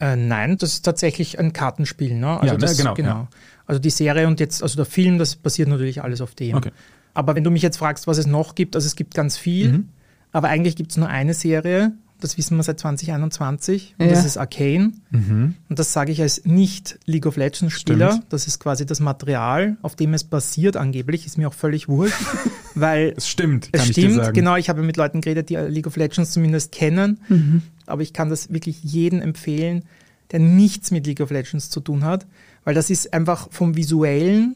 Äh, 0.00 0.16
nein, 0.16 0.56
das 0.56 0.72
ist 0.72 0.82
tatsächlich 0.82 1.38
ein 1.38 1.52
Kartenspiel. 1.52 2.14
Ne? 2.14 2.40
Also 2.40 2.54
ja, 2.54 2.56
das, 2.56 2.78
genau. 2.78 2.94
genau. 2.94 3.08
Ja. 3.08 3.28
Also 3.66 3.78
die 3.78 3.90
Serie 3.90 4.26
und 4.26 4.40
jetzt, 4.40 4.62
also 4.62 4.76
der 4.76 4.86
Film, 4.86 5.18
das 5.18 5.36
basiert 5.36 5.68
natürlich 5.68 6.02
alles 6.02 6.22
auf 6.22 6.34
dem. 6.34 6.56
Okay. 6.56 6.70
Aber 7.14 7.34
wenn 7.34 7.44
du 7.44 7.50
mich 7.50 7.62
jetzt 7.62 7.78
fragst, 7.78 8.06
was 8.06 8.18
es 8.18 8.26
noch 8.26 8.54
gibt, 8.54 8.76
also 8.76 8.86
es 8.86 8.96
gibt 8.96 9.14
ganz 9.14 9.36
viel, 9.36 9.72
mhm. 9.72 9.88
aber 10.32 10.48
eigentlich 10.48 10.76
gibt 10.76 10.92
es 10.92 10.96
nur 10.96 11.08
eine 11.08 11.34
Serie, 11.34 11.92
das 12.20 12.36
wissen 12.36 12.56
wir 12.56 12.62
seit 12.62 12.78
2021, 12.78 13.94
und 13.98 14.06
ja. 14.06 14.12
das 14.12 14.24
ist 14.24 14.36
Arcane. 14.36 14.92
Mhm. 15.10 15.54
Und 15.68 15.78
das 15.78 15.92
sage 15.92 16.12
ich 16.12 16.20
als 16.20 16.44
nicht 16.44 16.98
League 17.06 17.26
of 17.26 17.36
Legends 17.36 17.74
Spieler. 17.74 18.20
Das 18.28 18.46
ist 18.46 18.60
quasi 18.60 18.86
das 18.86 19.00
Material, 19.00 19.76
auf 19.82 19.96
dem 19.96 20.14
es 20.14 20.24
basiert, 20.24 20.76
angeblich, 20.76 21.26
ist 21.26 21.38
mir 21.38 21.48
auch 21.48 21.54
völlig 21.54 21.88
wurscht. 21.88 22.20
weil 22.74 23.14
es 23.16 23.28
stimmt, 23.28 23.68
es 23.72 23.88
stimmt, 23.88 24.34
genau. 24.34 24.56
Ich 24.56 24.68
habe 24.68 24.82
mit 24.82 24.96
Leuten 24.96 25.20
geredet, 25.20 25.48
die 25.48 25.56
League 25.56 25.86
of 25.86 25.96
Legends 25.96 26.32
zumindest 26.32 26.72
kennen. 26.72 27.20
Mhm. 27.28 27.62
Aber 27.86 28.02
ich 28.02 28.12
kann 28.12 28.30
das 28.30 28.52
wirklich 28.52 28.82
jedem 28.82 29.20
empfehlen, 29.20 29.84
der 30.30 30.40
nichts 30.40 30.90
mit 30.90 31.06
League 31.06 31.20
of 31.20 31.30
Legends 31.30 31.70
zu 31.70 31.80
tun 31.80 32.04
hat, 32.04 32.26
weil 32.64 32.74
das 32.74 32.90
ist 32.90 33.12
einfach 33.12 33.48
vom 33.50 33.76
Visuellen 33.76 34.54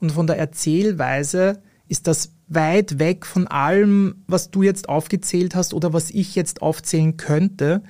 und 0.00 0.12
von 0.12 0.26
der 0.26 0.38
Erzählweise 0.38 1.60
ist 1.88 2.06
das 2.06 2.32
weit 2.48 2.98
weg 2.98 3.26
von 3.26 3.46
allem, 3.46 4.24
was 4.26 4.50
du 4.50 4.62
jetzt 4.62 4.88
aufgezählt 4.88 5.54
hast 5.54 5.74
oder 5.74 5.92
was 5.92 6.10
ich 6.10 6.34
jetzt 6.34 6.62
aufzählen 6.62 7.16
könnte. 7.16 7.82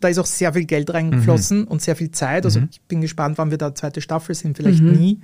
Da 0.00 0.08
ist 0.08 0.18
auch 0.18 0.26
sehr 0.26 0.52
viel 0.52 0.64
Geld 0.64 0.92
reingeflossen 0.92 1.60
mhm. 1.60 1.68
und 1.68 1.82
sehr 1.82 1.96
viel 1.96 2.10
Zeit. 2.10 2.44
Also 2.44 2.60
mhm. 2.60 2.68
ich 2.70 2.80
bin 2.82 3.00
gespannt, 3.00 3.38
wann 3.38 3.50
wir 3.50 3.58
da 3.58 3.74
zweite 3.74 4.00
Staffel 4.00 4.34
sind, 4.34 4.56
vielleicht 4.56 4.82
mhm. 4.82 4.92
nie. 4.92 5.20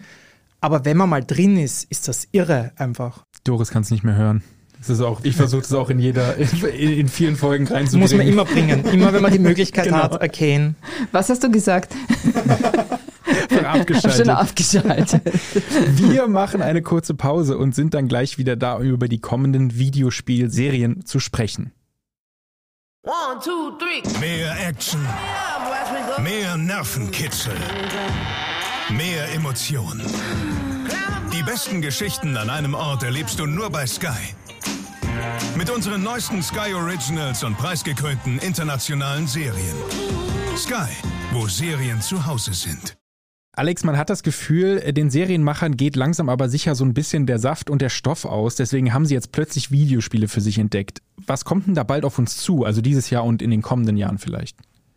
Aber 0.60 0.84
wenn 0.84 0.96
man 0.96 1.08
mal 1.08 1.24
drin 1.24 1.56
ist, 1.56 1.84
ist 1.90 2.08
das 2.08 2.28
irre 2.32 2.72
einfach. 2.76 3.24
Doris 3.44 3.70
kann 3.70 3.82
es 3.82 3.90
nicht 3.90 4.04
mehr 4.04 4.16
hören. 4.16 4.42
Das 4.78 4.90
ist 4.90 5.00
auch, 5.00 5.24
ich 5.24 5.34
versuche 5.34 5.62
es 5.62 5.72
auch 5.72 5.90
in 5.90 5.98
jeder, 5.98 6.36
in, 6.36 6.48
in, 6.72 7.08
vielen 7.08 7.34
Folgen 7.34 7.66
reinzubringen. 7.66 8.00
Muss 8.00 8.14
man 8.14 8.26
immer 8.26 8.44
bringen. 8.44 8.84
Immer 8.84 9.12
wenn 9.12 9.22
man 9.22 9.32
die 9.32 9.40
Möglichkeit 9.40 9.84
genau. 9.86 10.04
hat, 10.04 10.20
erkennen. 10.20 10.76
Was 11.10 11.28
hast 11.28 11.42
du 11.42 11.50
gesagt? 11.50 11.92
abgeschaltet. 13.64 14.16
Schon 14.16 14.28
abgeschaltet. 14.30 15.22
Wir 15.96 16.26
machen 16.28 16.62
eine 16.62 16.82
kurze 16.82 17.14
Pause 17.14 17.58
und 17.58 17.74
sind 17.74 17.94
dann 17.94 18.08
gleich 18.08 18.38
wieder 18.38 18.56
da, 18.56 18.74
um 18.74 18.82
über 18.82 19.08
die 19.08 19.20
kommenden 19.20 19.78
Videospielserien 19.78 21.04
zu 21.04 21.20
sprechen. 21.20 21.72
One, 23.04 23.40
two, 23.42 23.72
three. 23.78 24.02
Mehr 24.20 24.68
Action. 24.68 25.00
Mehr 26.22 26.56
Nervenkitzel. 26.56 27.54
Mehr 28.90 29.32
Emotionen. 29.34 30.02
Die 31.32 31.42
besten 31.42 31.80
Geschichten 31.80 32.36
an 32.36 32.50
einem 32.50 32.74
Ort 32.74 33.02
erlebst 33.02 33.38
du 33.38 33.46
nur 33.46 33.70
bei 33.70 33.86
Sky. 33.86 34.34
Mit 35.56 35.70
unseren 35.70 36.02
neuesten 36.02 36.42
Sky 36.42 36.74
Originals 36.74 37.44
und 37.44 37.56
preisgekrönten 37.56 38.38
internationalen 38.38 39.26
Serien. 39.26 39.76
Sky, 40.56 40.90
wo 41.32 41.46
Serien 41.46 42.00
zu 42.00 42.26
Hause 42.26 42.52
sind. 42.52 42.96
Alex, 43.58 43.82
man 43.82 43.98
hat 43.98 44.08
das 44.08 44.22
Gefühl, 44.22 44.92
den 44.92 45.10
Serienmachern 45.10 45.76
geht 45.76 45.96
langsam 45.96 46.28
aber 46.28 46.48
sicher 46.48 46.76
so 46.76 46.84
ein 46.84 46.94
bisschen 46.94 47.26
der 47.26 47.40
Saft 47.40 47.70
und 47.70 47.82
der 47.82 47.88
Stoff 47.88 48.24
aus. 48.24 48.54
Deswegen 48.54 48.94
haben 48.94 49.04
sie 49.04 49.14
jetzt 49.14 49.32
plötzlich 49.32 49.72
Videospiele 49.72 50.28
für 50.28 50.40
sich 50.40 50.58
entdeckt. 50.58 51.02
Was 51.16 51.44
kommt 51.44 51.66
denn 51.66 51.74
da 51.74 51.82
bald 51.82 52.04
auf 52.04 52.20
uns 52.20 52.36
zu? 52.36 52.64
Also 52.64 52.80
dieses 52.82 53.10
Jahr 53.10 53.24
und 53.24 53.42
in 53.42 53.50
den 53.50 53.60
kommenden 53.60 53.96
Jahren 53.96 54.18
vielleicht? 54.18 54.56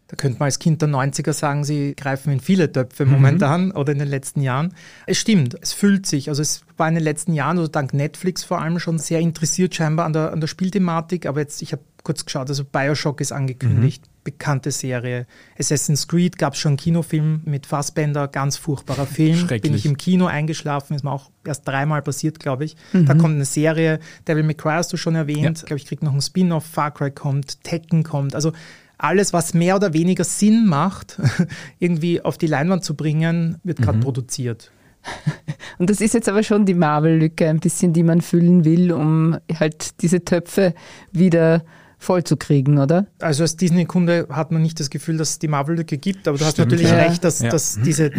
Da 0.10 0.16
könnte 0.16 0.38
man 0.38 0.46
als 0.46 0.60
Kind 0.60 0.80
der 0.84 0.90
90er 0.90 1.34
sagen, 1.34 1.64
sie 1.64 1.96
greifen 1.96 2.34
in 2.34 2.40
viele 2.40 2.72
Töpfe 2.72 3.06
mhm. 3.06 3.14
momentan 3.14 3.66
mhm. 3.66 3.72
oder 3.72 3.94
in 3.94 4.00
den 4.00 4.10
letzten 4.10 4.42
Jahren. 4.42 4.76
Es 5.08 5.18
stimmt, 5.18 5.58
es 5.60 5.74
füllt 5.74 6.06
sich. 6.06 6.30
Also 6.30 6.44
es 6.44 6.62
war 6.78 6.88
in 6.88 6.94
den 6.94 7.04
letzten 7.04 7.34
Jahren, 7.34 7.58
also 7.58 7.68
dank 7.68 7.96
Netflix 7.96 8.44
vor 8.44 8.62
allem, 8.62 8.78
schon 8.78 9.00
sehr 9.00 9.22
interessiert 9.22 9.74
scheinbar 9.74 10.06
an 10.06 10.14
der, 10.14 10.34
an 10.34 10.40
der 10.40 10.48
Spielthematik. 10.48 11.26
Aber 11.26 11.40
jetzt, 11.40 11.64
ich 11.64 11.72
habe 11.72 11.82
kurz 12.04 12.26
geschaut, 12.26 12.48
also 12.48 12.64
Bioshock 12.64 13.22
ist 13.22 13.32
angekündigt. 13.32 14.06
Mhm 14.06 14.11
bekannte 14.24 14.72
Serie. 14.72 15.26
Assassin's 15.58 16.08
Creed 16.08 16.38
gab 16.38 16.54
es 16.54 16.60
schon 16.60 16.72
einen 16.72 16.78
Kinofilm 16.78 17.42
mit 17.46 17.66
Fassbender, 17.66 18.28
ganz 18.28 18.58
furchtbarer 18.58 19.06
Film. 19.06 19.48
Bin 19.48 19.74
ich 19.74 19.86
im 19.86 19.98
Kino 19.98 20.28
eingeschlafen, 20.28 20.96
ist 20.96 21.04
mir 21.04 21.12
auch 21.12 21.32
erst 21.44 21.68
dreimal 21.68 22.02
passiert, 22.02 22.40
glaube 22.40 22.66
ich. 22.66 22.76
Mhm. 22.94 23.06
Da 23.06 23.16
kommt 23.16 23.36
eine 23.36 23.46
Serie, 23.46 24.00
Devil 24.28 24.44
May 24.44 24.56
Cry 24.56 24.74
hast 24.74 24.94
du 24.94 24.98
schon 24.98 25.16
erwähnt, 25.16 25.60
ja. 25.60 25.66
glaube 25.66 25.78
ich, 25.78 25.86
kriegt 25.86 26.04
noch 26.04 26.14
ein 26.14 26.22
Spin-off, 26.22 26.66
Far 26.66 26.92
Cry 26.92 27.12
kommt, 27.12 27.64
Tekken 27.64 28.04
kommt. 28.04 28.36
Also 28.36 28.52
alles, 28.98 29.34
was 29.34 29.54
mehr 29.54 29.76
oder 29.76 29.94
weniger 29.94 30.24
Sinn 30.24 30.68
macht, 30.68 31.20
irgendwie 31.80 32.22
auf 32.22 32.38
die 32.38 32.48
Leinwand 32.48 32.84
zu 32.84 32.96
bringen, 32.96 33.58
wird 33.64 33.82
gerade 33.82 33.98
mhm. 33.98 34.04
produziert. 34.04 34.72
Und 35.80 35.90
das 35.90 36.00
ist 36.00 36.14
jetzt 36.14 36.30
aber 36.30 36.44
schon 36.44 36.66
die 36.66 36.76
Marvel-Lücke, 36.76 37.50
ein 37.50 37.60
bisschen, 37.60 37.94
die 37.94 38.04
man 38.04 38.22
füllen 38.22 38.66
will, 38.66 38.92
um 38.92 39.38
halt 39.60 40.02
diese 40.02 40.24
Töpfe 40.24 40.76
wieder 41.12 41.64
voll 42.02 42.24
zu 42.24 42.36
kriegen, 42.36 42.80
oder? 42.80 43.06
Also 43.20 43.44
als 43.44 43.56
Disney-Kunde 43.56 44.28
hat 44.32 44.52
man 44.52 44.62
nicht 44.64 44.80
das 44.80 44.90
Gefühl, 44.90 45.18
dass 45.18 45.32
es 45.32 45.40
die 45.40 45.48
Marvel-Lücke 45.48 46.00
gibt, 46.00 46.28
aber 46.28 46.38
du 46.38 46.44
Stimmt, 46.44 46.48
hast 46.48 46.58
natürlich 46.58 46.90
ja. 46.90 46.98
recht, 46.98 47.24
dass, 47.24 47.42
ja. 47.42 47.50
dass 47.50 47.80
diese, 47.80 48.10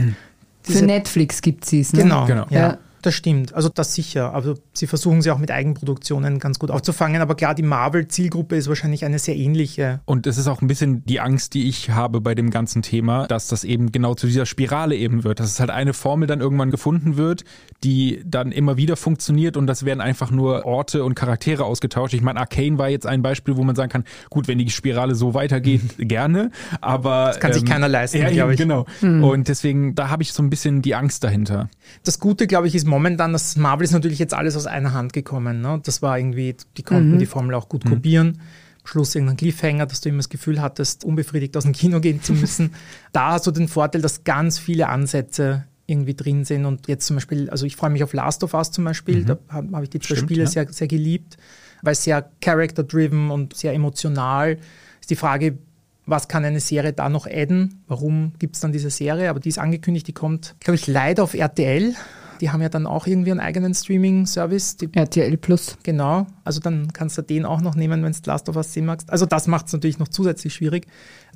diese, 0.66 0.78
Für 0.78 0.84
Netflix 0.84 1.42
gibt 1.42 1.64
es 1.64 1.72
es, 1.72 1.92
ne? 1.92 2.04
Genau, 2.04 2.24
genau. 2.26 2.46
Ja. 2.50 2.78
Das 3.02 3.14
stimmt, 3.14 3.52
also 3.52 3.68
das 3.68 3.94
sicher. 3.94 4.32
Also 4.32 4.54
sie 4.72 4.86
versuchen 4.86 5.22
sie 5.22 5.32
auch 5.32 5.38
mit 5.38 5.50
Eigenproduktionen 5.50 6.38
ganz 6.38 6.60
gut 6.60 6.70
aufzufangen, 6.70 7.20
aber 7.20 7.34
klar, 7.34 7.52
die 7.52 7.64
Marvel-Zielgruppe 7.64 8.54
ist 8.54 8.68
wahrscheinlich 8.68 9.04
eine 9.04 9.18
sehr 9.18 9.36
ähnliche. 9.36 10.00
Und 10.04 10.28
es 10.28 10.38
ist 10.38 10.46
auch 10.46 10.62
ein 10.62 10.68
bisschen 10.68 11.04
die 11.04 11.18
Angst, 11.18 11.54
die 11.54 11.68
ich 11.68 11.90
habe 11.90 12.20
bei 12.20 12.36
dem 12.36 12.50
ganzen 12.50 12.80
Thema, 12.82 13.26
dass 13.26 13.48
das 13.48 13.64
eben 13.64 13.90
genau 13.90 14.14
zu 14.14 14.28
dieser 14.28 14.46
Spirale 14.46 14.94
eben 14.94 15.24
wird, 15.24 15.40
dass 15.40 15.50
es 15.50 15.58
halt 15.58 15.70
eine 15.70 15.94
Formel 15.94 16.28
dann 16.28 16.40
irgendwann 16.40 16.70
gefunden 16.70 17.16
wird, 17.16 17.42
die 17.82 18.22
dann 18.24 18.52
immer 18.52 18.76
wieder 18.76 18.96
funktioniert 18.96 19.56
und 19.56 19.66
das 19.66 19.84
werden 19.84 20.00
einfach 20.00 20.30
nur 20.30 20.64
Orte 20.64 21.02
und 21.02 21.16
Charaktere 21.16 21.64
ausgetauscht. 21.64 22.14
Ich 22.14 22.22
meine, 22.22 22.38
Arcane 22.38 22.78
war 22.78 22.88
jetzt 22.88 23.06
ein 23.06 23.20
Beispiel, 23.20 23.56
wo 23.56 23.64
man 23.64 23.74
sagen 23.74 23.90
kann, 23.90 24.04
gut, 24.30 24.46
wenn 24.46 24.58
die 24.58 24.70
Spirale 24.70 25.16
so 25.16 25.34
weitergeht, 25.34 25.82
gerne, 25.98 26.52
aber... 26.80 27.26
Das 27.26 27.40
kann 27.40 27.50
ähm, 27.50 27.54
sich 27.58 27.64
keiner 27.64 27.88
leisten, 27.88 28.18
ja, 28.18 28.30
glaube 28.30 28.52
ich. 28.52 28.58
Genau. 28.58 28.86
Mhm. 29.00 29.24
Und 29.24 29.48
deswegen, 29.48 29.96
da 29.96 30.08
habe 30.08 30.22
ich 30.22 30.32
so 30.32 30.40
ein 30.40 30.50
bisschen 30.50 30.82
die 30.82 30.94
Angst 30.94 31.24
dahinter. 31.24 31.68
Das 32.04 32.20
Gute, 32.20 32.46
glaube 32.46 32.68
ich, 32.68 32.76
ist 32.76 32.86
momentan, 32.92 33.32
das 33.32 33.56
Marvel 33.56 33.84
ist 33.84 33.92
natürlich 33.92 34.18
jetzt 34.18 34.34
alles 34.34 34.54
aus 34.54 34.66
einer 34.66 34.92
Hand 34.92 35.12
gekommen. 35.12 35.62
Ne? 35.62 35.80
Das 35.82 36.02
war 36.02 36.18
irgendwie, 36.18 36.54
die 36.76 36.82
konnten 36.82 37.14
mhm. 37.14 37.18
die 37.18 37.26
Formel 37.26 37.54
auch 37.54 37.68
gut 37.68 37.84
mhm. 37.84 37.88
kopieren. 37.88 38.40
Schluss 38.84 39.14
irgendein 39.14 39.36
Cliffhanger, 39.36 39.86
dass 39.86 40.00
du 40.00 40.08
immer 40.08 40.18
das 40.18 40.28
Gefühl 40.28 40.60
hattest, 40.60 41.04
unbefriedigt 41.04 41.56
aus 41.56 41.62
dem 41.62 41.72
Kino 41.72 42.00
gehen 42.00 42.22
zu 42.22 42.32
müssen. 42.34 42.74
da 43.12 43.32
hast 43.32 43.46
du 43.46 43.50
den 43.50 43.68
Vorteil, 43.68 44.02
dass 44.02 44.24
ganz 44.24 44.58
viele 44.58 44.88
Ansätze 44.88 45.64
irgendwie 45.86 46.14
drin 46.14 46.44
sind. 46.44 46.66
Und 46.66 46.86
jetzt 46.86 47.06
zum 47.06 47.16
Beispiel, 47.16 47.48
also 47.48 47.64
ich 47.64 47.76
freue 47.76 47.90
mich 47.90 48.04
auf 48.04 48.12
Last 48.12 48.44
of 48.44 48.54
Us 48.54 48.70
zum 48.70 48.84
Beispiel, 48.84 49.22
mhm. 49.22 49.26
da 49.26 49.38
habe 49.48 49.68
hab 49.72 49.82
ich 49.82 49.90
die 49.90 49.98
zwei 49.98 50.16
Stimmt, 50.16 50.30
Spiele 50.30 50.42
ja. 50.42 50.48
sehr, 50.48 50.70
sehr 50.70 50.88
geliebt, 50.88 51.38
weil 51.80 51.94
sehr 51.94 52.30
character-driven 52.40 53.30
und 53.30 53.56
sehr 53.56 53.72
emotional. 53.72 54.58
Ist 55.00 55.10
die 55.10 55.16
Frage, 55.16 55.58
was 56.04 56.28
kann 56.28 56.44
eine 56.44 56.60
Serie 56.60 56.92
da 56.92 57.08
noch 57.08 57.26
adden? 57.26 57.82
Warum 57.86 58.32
gibt 58.38 58.56
es 58.56 58.60
dann 58.60 58.72
diese 58.72 58.90
Serie? 58.90 59.30
Aber 59.30 59.40
die 59.40 59.48
ist 59.48 59.58
angekündigt, 59.58 60.08
die 60.08 60.12
kommt, 60.12 60.56
glaube 60.60 60.74
ich, 60.74 60.86
leider 60.88 61.22
auf 61.22 61.34
RTL. 61.34 61.94
Die 62.42 62.50
haben 62.50 62.60
ja 62.60 62.68
dann 62.68 62.86
auch 62.86 63.06
irgendwie 63.06 63.30
einen 63.30 63.40
eigenen 63.40 63.72
Streaming-Service. 63.72 64.76
RTL 64.92 65.36
Plus. 65.36 65.78
Genau. 65.84 66.26
Also 66.44 66.60
dann 66.60 66.92
kannst 66.92 67.16
du 67.16 67.22
den 67.22 67.46
auch 67.46 67.60
noch 67.60 67.76
nehmen, 67.76 68.02
wenn 68.02 68.12
du 68.12 68.18
Last 68.26 68.48
of 68.48 68.56
Us 68.56 68.72
sehen 68.72 68.84
magst. 68.84 69.10
Also 69.10 69.26
das 69.26 69.46
macht 69.46 69.68
es 69.68 69.72
natürlich 69.72 70.00
noch 70.00 70.08
zusätzlich 70.08 70.52
schwierig. 70.52 70.88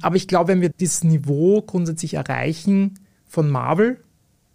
Aber 0.03 0.17
ich 0.17 0.27
glaube, 0.27 0.49
wenn 0.49 0.61
wir 0.61 0.69
dieses 0.69 1.05
Niveau 1.05 1.63
grundsätzlich 1.63 2.15
erreichen 2.15 2.99
von 3.25 3.49
Marvel, 3.49 4.01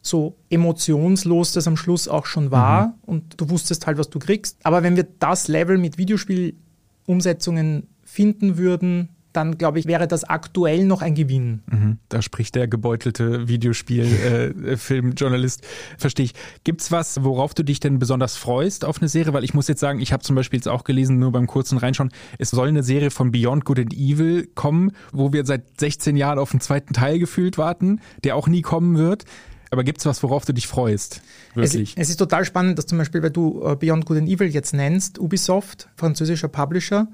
so 0.02 0.36
emotionslos 0.50 1.54
das 1.54 1.68
am 1.68 1.78
Schluss 1.78 2.08
auch 2.08 2.26
schon 2.26 2.52
war 2.52 2.88
mhm. 2.88 2.94
und 3.06 3.40
du 3.40 3.50
wusstest 3.50 3.88
halt, 3.88 3.98
was 3.98 4.10
du 4.10 4.20
kriegst. 4.20 4.58
Aber 4.64 4.84
wenn 4.84 4.96
wir 4.96 5.08
das 5.20 5.48
Level 5.48 5.78
mit 5.78 5.98
Videospielumsetzungen 5.98 7.88
finden 8.04 8.58
würden, 8.58 9.10
dann 9.34 9.58
glaube 9.58 9.80
ich, 9.80 9.86
wäre 9.86 10.08
das 10.08 10.24
aktuell 10.24 10.86
noch 10.86 11.02
ein 11.02 11.16
Gewinn. 11.16 11.62
Mhm, 11.70 11.98
da 12.10 12.22
spricht 12.22 12.56
der 12.56 12.68
gebeutelte 12.68 13.48
Videospiel-Filmjournalist, 13.48 15.64
äh, 15.64 15.68
verstehe 15.98 16.26
ich. 16.26 16.34
Gibt 16.64 16.82
es 16.82 16.92
was, 16.92 17.24
worauf 17.24 17.54
du 17.54 17.64
dich 17.64 17.80
denn 17.80 18.00
besonders 18.00 18.38
freust 18.38 18.86
auf 18.86 19.00
eine 19.00 19.10
Serie? 19.10 19.34
Weil 19.34 19.44
ich 19.44 19.54
muss 19.54 19.68
jetzt 19.68 19.80
sagen, 19.80 20.00
ich 20.00 20.14
habe 20.14 20.24
zum 20.24 20.36
Beispiel 20.36 20.58
jetzt 20.58 20.68
auch 20.68 20.84
gelesen, 20.84 21.20
nur 21.20 21.32
beim 21.32 21.48
kurzen 21.48 21.78
Reinschauen, 21.78 22.12
es 22.38 22.52
soll 22.52 22.68
eine 22.68 22.84
Serie 22.84 23.12
von 23.12 23.32
Beyond 23.32 23.66
Good 23.66 23.80
and 23.80 23.94
Evil 23.94 24.48
kommen, 24.56 24.92
wo 25.12 25.34
wir 25.34 25.46
seit 25.46 25.80
16 25.80 26.16
Jahren 26.16 26.40
auf 26.40 26.52
den 26.52 26.62
zweiten 26.62 26.94
Teil 26.94 27.20
gefühlt 27.20 27.58
warten, 27.58 28.00
der 28.24 28.36
auch 28.36 28.48
nie 28.48 28.62
kommen 28.62 28.98
wird. 28.98 29.26
Aber 29.72 29.86
gibt 29.86 30.00
es 30.00 30.06
was, 30.06 30.22
worauf 30.22 30.44
du 30.44 30.54
dich 30.54 30.68
freust? 30.68 31.22
Wirklich? 31.54 31.94
Es, 31.96 32.04
es, 32.04 32.10
ist 32.10 32.18
total 32.18 32.44
spannend, 32.44 32.78
dass 32.78 32.88
zum 32.88 32.98
Beispiel, 32.98 33.24
weil 33.24 33.32
du 33.32 33.66
äh, 33.66 33.78
Beyond 33.78 34.06
Good 34.06 34.18
and 34.18 34.30
Evil 34.30 34.50
jetzt 34.50 34.74
nennst, 34.74 35.18
Ubisoft, 35.18 35.88
französischer 35.96 36.50
Publisher, 36.50 37.08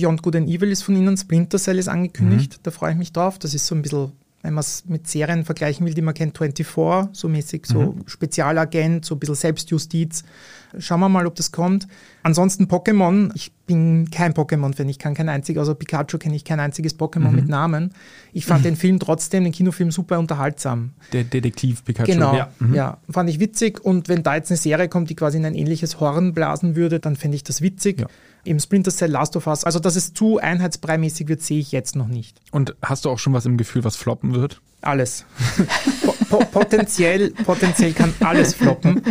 Beyond 0.00 0.22
Good 0.22 0.36
and 0.36 0.48
Evil 0.48 0.70
ist 0.70 0.82
von 0.82 0.96
ihnen, 0.96 1.16
Splinter 1.16 1.58
Cell 1.58 1.78
ist 1.78 1.88
angekündigt, 1.88 2.54
mhm. 2.54 2.60
da 2.62 2.70
freue 2.70 2.92
ich 2.92 2.98
mich 2.98 3.12
drauf. 3.12 3.38
Das 3.38 3.52
ist 3.54 3.66
so 3.66 3.74
ein 3.74 3.82
bisschen, 3.82 4.12
wenn 4.42 4.54
man 4.54 4.62
es 4.62 4.84
mit 4.86 5.06
Serien 5.06 5.44
vergleichen 5.44 5.86
will, 5.86 5.92
die 5.92 6.00
man 6.00 6.14
kennt, 6.14 6.38
24, 6.38 7.10
so 7.12 7.28
mäßig, 7.28 7.66
so 7.66 7.80
mhm. 7.80 8.02
Spezialagent, 8.06 9.04
so 9.04 9.14
ein 9.14 9.18
bisschen 9.18 9.34
Selbstjustiz. 9.34 10.24
Schauen 10.78 11.00
wir 11.00 11.08
mal, 11.08 11.26
ob 11.26 11.34
das 11.34 11.52
kommt. 11.52 11.88
Ansonsten 12.22 12.64
Pokémon. 12.66 13.32
Ich 13.34 13.52
bin 13.66 14.08
kein 14.10 14.32
Pokémon-Fan. 14.32 14.88
Ich 14.88 14.98
kann 14.98 15.14
kein 15.14 15.28
einziges, 15.28 15.58
also 15.58 15.74
Pikachu 15.74 16.16
kenne 16.16 16.36
ich 16.36 16.44
kein 16.44 16.60
einziges 16.60 16.98
Pokémon 16.98 17.30
mhm. 17.30 17.34
mit 17.34 17.48
Namen. 17.48 17.92
Ich 18.32 18.46
fand 18.46 18.64
den 18.64 18.76
Film 18.76 18.98
trotzdem, 19.00 19.44
den 19.44 19.52
Kinofilm 19.52 19.90
super 19.90 20.18
unterhaltsam. 20.18 20.92
Der 21.12 21.24
Detektiv 21.24 21.84
Pikachu. 21.84 22.12
Genau, 22.12 22.34
ja. 22.34 22.50
Mhm. 22.60 22.74
ja. 22.74 22.98
Fand 23.10 23.28
ich 23.28 23.40
witzig. 23.40 23.84
Und 23.84 24.08
wenn 24.08 24.22
da 24.22 24.36
jetzt 24.36 24.50
eine 24.50 24.58
Serie 24.58 24.88
kommt, 24.88 25.10
die 25.10 25.16
quasi 25.16 25.36
in 25.38 25.44
ein 25.44 25.54
ähnliches 25.54 26.00
Horn 26.00 26.32
blasen 26.32 26.76
würde, 26.76 27.00
dann 27.00 27.16
fände 27.16 27.34
ich 27.36 27.44
das 27.44 27.60
witzig. 27.60 28.00
Ja. 28.00 28.06
Im 28.44 28.58
Splinter 28.58 28.90
Cell 28.90 29.10
Last 29.10 29.36
of 29.36 29.46
Us. 29.46 29.64
Also, 29.64 29.78
dass 29.78 29.96
es 29.96 30.14
zu 30.14 30.38
einheitsbreimäßig 30.38 31.28
wird, 31.28 31.42
sehe 31.42 31.60
ich 31.60 31.72
jetzt 31.72 31.96
noch 31.96 32.08
nicht. 32.08 32.40
Und 32.50 32.74
hast 32.82 33.04
du 33.04 33.10
auch 33.10 33.18
schon 33.18 33.32
was 33.32 33.46
im 33.46 33.56
Gefühl, 33.56 33.84
was 33.84 33.96
floppen 33.96 34.34
wird? 34.34 34.60
Alles. 34.82 35.26
po 36.30 36.38
potenziell, 36.38 37.32
potenziell 37.44 37.92
kann 37.92 38.14
alles 38.20 38.54
floppen. 38.54 39.02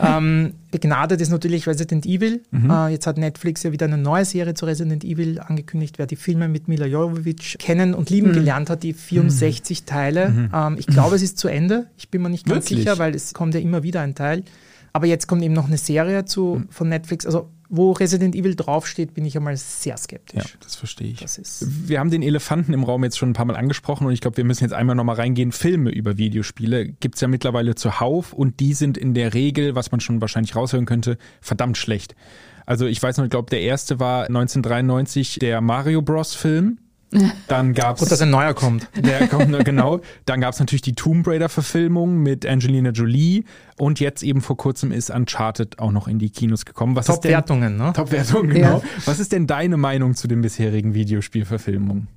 Ähm, 0.00 0.54
begnadet 0.70 1.20
ist 1.20 1.28
natürlich 1.28 1.66
Resident 1.66 2.06
Evil. 2.06 2.42
Mhm. 2.50 2.70
Äh, 2.70 2.88
jetzt 2.88 3.06
hat 3.06 3.18
Netflix 3.18 3.62
ja 3.62 3.72
wieder 3.72 3.86
eine 3.86 3.98
neue 3.98 4.24
Serie 4.24 4.54
zu 4.54 4.64
Resident 4.64 5.04
Evil 5.04 5.38
angekündigt. 5.40 5.98
Wer 5.98 6.06
die 6.06 6.16
Filme 6.16 6.48
mit 6.48 6.68
Mila 6.68 6.86
Jovovich 6.86 7.56
kennen 7.58 7.94
und 7.94 8.08
lieben 8.08 8.30
mhm. 8.30 8.34
gelernt 8.34 8.70
hat, 8.70 8.82
die 8.82 8.94
64 8.94 9.82
mhm. 9.82 9.86
Teile. 9.86 10.28
Mhm. 10.30 10.50
Ähm, 10.54 10.76
ich 10.78 10.86
glaube, 10.86 11.16
es 11.16 11.22
ist 11.22 11.36
zu 11.38 11.48
Ende. 11.48 11.88
Ich 11.98 12.08
bin 12.08 12.22
mir 12.22 12.30
nicht 12.30 12.46
ganz 12.46 12.66
Wirklich? 12.66 12.80
sicher, 12.80 12.98
weil 12.98 13.14
es 13.14 13.34
kommt 13.34 13.54
ja 13.54 13.60
immer 13.60 13.82
wieder 13.82 14.00
ein 14.00 14.14
Teil. 14.14 14.44
Aber 14.94 15.06
jetzt 15.06 15.26
kommt 15.26 15.42
eben 15.42 15.54
noch 15.54 15.66
eine 15.66 15.78
Serie 15.78 16.24
zu, 16.24 16.60
mhm. 16.60 16.68
von 16.70 16.88
Netflix. 16.88 17.26
Also 17.26 17.50
wo 17.68 17.92
Resident 17.92 18.34
Evil 18.34 18.54
draufsteht, 18.54 19.14
bin 19.14 19.24
ich 19.24 19.36
einmal 19.36 19.56
sehr 19.56 19.96
skeptisch. 19.96 20.42
Ja, 20.42 20.58
das 20.60 20.76
verstehe 20.76 21.08
ich. 21.08 21.20
Das 21.20 21.66
wir 21.86 22.00
haben 22.00 22.10
den 22.10 22.22
Elefanten 22.22 22.72
im 22.72 22.84
Raum 22.84 23.04
jetzt 23.04 23.18
schon 23.18 23.30
ein 23.30 23.34
paar 23.34 23.44
Mal 23.44 23.56
angesprochen 23.56 24.06
und 24.06 24.12
ich 24.12 24.20
glaube, 24.20 24.36
wir 24.36 24.44
müssen 24.44 24.64
jetzt 24.64 24.72
einmal 24.72 24.96
nochmal 24.96 25.16
reingehen. 25.16 25.52
Filme 25.52 25.90
über 25.90 26.16
Videospiele 26.16 26.88
gibt 26.88 27.16
es 27.16 27.20
ja 27.20 27.28
mittlerweile 27.28 27.74
zuhauf 27.74 28.32
und 28.32 28.60
die 28.60 28.74
sind 28.74 28.96
in 28.96 29.14
der 29.14 29.34
Regel, 29.34 29.74
was 29.74 29.90
man 29.90 30.00
schon 30.00 30.20
wahrscheinlich 30.20 30.56
raushören 30.56 30.86
könnte, 30.86 31.18
verdammt 31.40 31.76
schlecht. 31.76 32.14
Also 32.64 32.86
ich 32.86 33.02
weiß 33.02 33.16
noch, 33.16 33.24
ich 33.24 33.30
glaube, 33.30 33.50
der 33.50 33.62
erste 33.62 34.00
war 34.00 34.26
1993 34.26 35.38
der 35.40 35.60
Mario 35.60 36.02
Bros. 36.02 36.34
Film 36.34 36.78
dann 37.48 37.74
gab's 37.74 38.00
Gut, 38.00 38.10
dass 38.10 38.20
ein 38.20 38.30
neuer 38.30 38.54
kommt. 38.54 38.88
Der 38.96 39.28
kommt, 39.28 39.64
genau. 39.64 40.00
Dann 40.26 40.40
gab 40.40 40.52
es 40.52 40.60
natürlich 40.60 40.82
die 40.82 40.94
Tomb 40.94 41.26
Raider-Verfilmung 41.26 42.18
mit 42.18 42.44
Angelina 42.46 42.90
Jolie 42.90 43.44
und 43.78 44.00
jetzt 44.00 44.22
eben 44.22 44.40
vor 44.40 44.56
kurzem 44.56 44.92
ist 44.92 45.10
Uncharted 45.10 45.78
auch 45.78 45.92
noch 45.92 46.08
in 46.08 46.18
die 46.18 46.30
Kinos 46.30 46.66
gekommen. 46.66 46.94
Top-Wertungen, 46.94 47.76
ne? 47.76 47.92
Top-Wertungen, 47.94 48.54
genau. 48.54 48.78
Ja. 48.78 48.82
Was 49.06 49.20
ist 49.20 49.32
denn 49.32 49.46
deine 49.46 49.76
Meinung 49.76 50.14
zu 50.14 50.28
den 50.28 50.42
bisherigen 50.42 50.94
Videospielverfilmungen? 50.94 52.08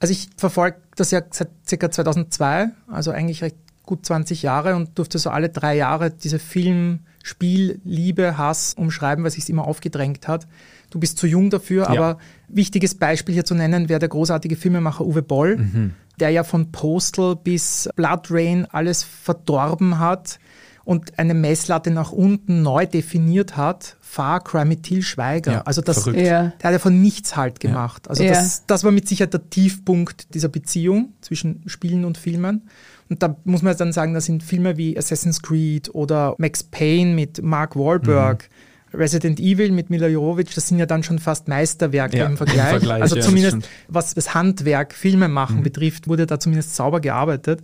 Also 0.00 0.12
ich 0.12 0.28
verfolge 0.36 0.78
das 0.96 1.10
ja 1.10 1.22
seit 1.30 1.48
ca. 1.66 1.90
2002, 1.90 2.68
also 2.88 3.10
eigentlich 3.10 3.42
recht 3.42 3.56
gut 3.86 4.04
20 4.04 4.42
Jahre 4.42 4.76
und 4.76 4.98
durfte 4.98 5.18
so 5.18 5.30
alle 5.30 5.50
drei 5.50 5.76
Jahre 5.76 6.10
diese 6.10 6.38
Film, 6.38 7.00
Spiel, 7.22 7.80
Liebe, 7.84 8.36
Hass 8.36 8.74
umschreiben, 8.74 9.24
weil 9.24 9.30
sich 9.30 9.48
immer 9.48 9.66
aufgedrängt 9.66 10.28
hat. 10.28 10.46
Du 10.94 11.00
bist 11.00 11.18
zu 11.18 11.26
jung 11.26 11.50
dafür, 11.50 11.82
ja. 11.82 11.88
aber 11.88 12.18
wichtiges 12.46 12.94
Beispiel 12.94 13.34
hier 13.34 13.44
zu 13.44 13.56
nennen 13.56 13.88
wäre 13.88 13.98
der 13.98 14.08
großartige 14.08 14.54
Filmemacher 14.54 15.04
Uwe 15.04 15.22
Boll, 15.22 15.56
mhm. 15.56 15.94
der 16.20 16.30
ja 16.30 16.44
von 16.44 16.70
Postal 16.70 17.34
bis 17.34 17.88
Blood 17.96 18.28
Rain 18.30 18.64
alles 18.70 19.02
verdorben 19.02 19.98
hat 19.98 20.38
und 20.84 21.18
eine 21.18 21.34
Messlatte 21.34 21.90
nach 21.90 22.12
unten 22.12 22.62
neu 22.62 22.86
definiert 22.86 23.56
hat. 23.56 23.96
Far 24.02 24.44
Cry 24.44 24.64
mit 24.64 24.84
Til 24.84 25.02
Schweiger. 25.02 25.52
Ja, 25.52 25.60
also 25.62 25.80
das, 25.82 26.06
ja. 26.06 26.12
der 26.12 26.62
hat 26.62 26.72
ja 26.72 26.78
von 26.78 27.02
nichts 27.02 27.34
halt 27.34 27.58
gemacht. 27.58 28.08
Also 28.08 28.22
das, 28.22 28.64
das 28.68 28.84
war 28.84 28.92
mit 28.92 29.08
Sicherheit 29.08 29.32
der 29.32 29.50
Tiefpunkt 29.50 30.32
dieser 30.32 30.48
Beziehung 30.48 31.14
zwischen 31.22 31.64
Spielen 31.66 32.04
und 32.04 32.18
Filmen. 32.18 32.68
Und 33.10 33.20
da 33.24 33.36
muss 33.42 33.62
man 33.62 33.76
dann 33.76 33.92
sagen, 33.92 34.14
da 34.14 34.20
sind 34.20 34.44
Filme 34.44 34.76
wie 34.76 34.96
Assassin's 34.96 35.42
Creed 35.42 35.92
oder 35.92 36.36
Max 36.38 36.62
Payne 36.62 37.14
mit 37.14 37.42
Mark 37.42 37.74
Wahlberg. 37.74 38.44
Mhm 38.48 38.73
Resident 38.94 39.40
Evil 39.40 39.72
mit 39.72 39.90
Mila 39.90 40.06
Jovovich, 40.08 40.54
das 40.54 40.68
sind 40.68 40.78
ja 40.78 40.86
dann 40.86 41.02
schon 41.02 41.18
fast 41.18 41.48
Meisterwerke 41.48 42.18
ja, 42.18 42.26
im, 42.26 42.36
Vergleich. 42.36 42.58
im, 42.58 42.78
Vergleich. 42.78 43.02
Also 43.02 43.16
ja, 43.16 43.22
zumindest 43.22 43.68
was 43.88 44.14
das 44.14 44.34
Handwerk, 44.34 44.94
Filme 44.94 45.28
machen 45.28 45.58
mhm. 45.58 45.62
betrifft, 45.62 46.08
wurde 46.08 46.26
da 46.26 46.38
zumindest 46.38 46.74
sauber 46.76 47.00
gearbeitet. 47.00 47.62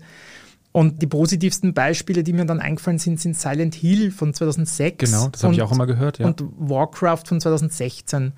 Und 0.73 1.03
die 1.03 1.09
positivsten 1.09 1.75
Beispiele, 1.75 2.23
die 2.23 2.33
mir 2.33 2.45
dann 2.45 2.61
eingefallen 2.61 2.99
sind, 2.99 3.21
sind 3.21 3.37
Silent 3.37 3.75
Hill 3.75 4.13
von 4.13 4.33
2006. 4.33 5.11
Genau, 5.11 5.29
das 5.29 5.43
habe 5.43 5.53
ich 5.53 5.63
auch 5.63 5.73
immer 5.73 5.87
gehört. 5.87 6.21
Ja. 6.21 6.27
Und 6.27 6.45
Warcraft 6.59 7.25
von 7.27 7.41
2016 7.41 8.33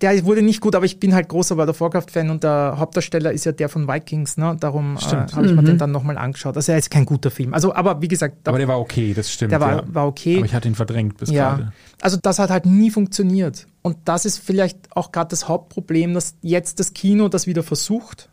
der 0.00 0.24
wurde 0.24 0.42
nicht 0.42 0.60
gut, 0.60 0.74
aber 0.74 0.84
ich 0.84 1.00
bin 1.00 1.14
halt 1.14 1.28
großer 1.28 1.56
World 1.56 1.70
of 1.70 1.80
Warcraft-Fan 1.80 2.30
und 2.30 2.44
der 2.44 2.76
Hauptdarsteller 2.78 3.32
ist 3.32 3.44
ja 3.44 3.52
der 3.52 3.68
von 3.68 3.88
Vikings, 3.88 4.36
ne? 4.36 4.56
Darum 4.60 4.96
äh, 4.96 5.00
habe 5.00 5.46
ich 5.46 5.50
mhm. 5.50 5.56
mir 5.56 5.62
den 5.64 5.78
dann 5.78 5.90
nochmal 5.90 6.16
angeschaut. 6.16 6.56
Also 6.56 6.72
er 6.72 6.78
ist 6.78 6.90
kein 6.90 7.04
guter 7.04 7.30
Film. 7.30 7.52
Also, 7.52 7.74
aber 7.74 8.00
wie 8.00 8.08
gesagt. 8.08 8.46
Aber 8.46 8.58
der 8.58 8.68
war 8.68 8.78
okay, 8.78 9.12
das 9.12 9.32
stimmt. 9.32 9.52
Der 9.52 9.60
war, 9.60 9.76
ja. 9.76 9.84
war 9.86 10.06
okay. 10.06 10.36
Aber 10.36 10.46
ich 10.46 10.54
hatte 10.54 10.68
ihn 10.68 10.76
verdrängt 10.76 11.18
bis 11.18 11.30
ja. 11.30 11.56
gerade. 11.56 11.72
Also 12.00 12.16
das 12.16 12.38
hat 12.38 12.50
halt 12.50 12.64
nie 12.64 12.90
funktioniert. 12.90 13.66
Und 13.82 13.96
das 14.04 14.24
ist 14.24 14.38
vielleicht 14.38 14.78
auch 14.96 15.10
gerade 15.10 15.30
das 15.30 15.48
Hauptproblem, 15.48 16.14
dass 16.14 16.36
jetzt 16.42 16.78
das 16.78 16.94
Kino 16.94 17.28
das 17.28 17.46
wieder 17.46 17.64
versucht. 17.64 18.28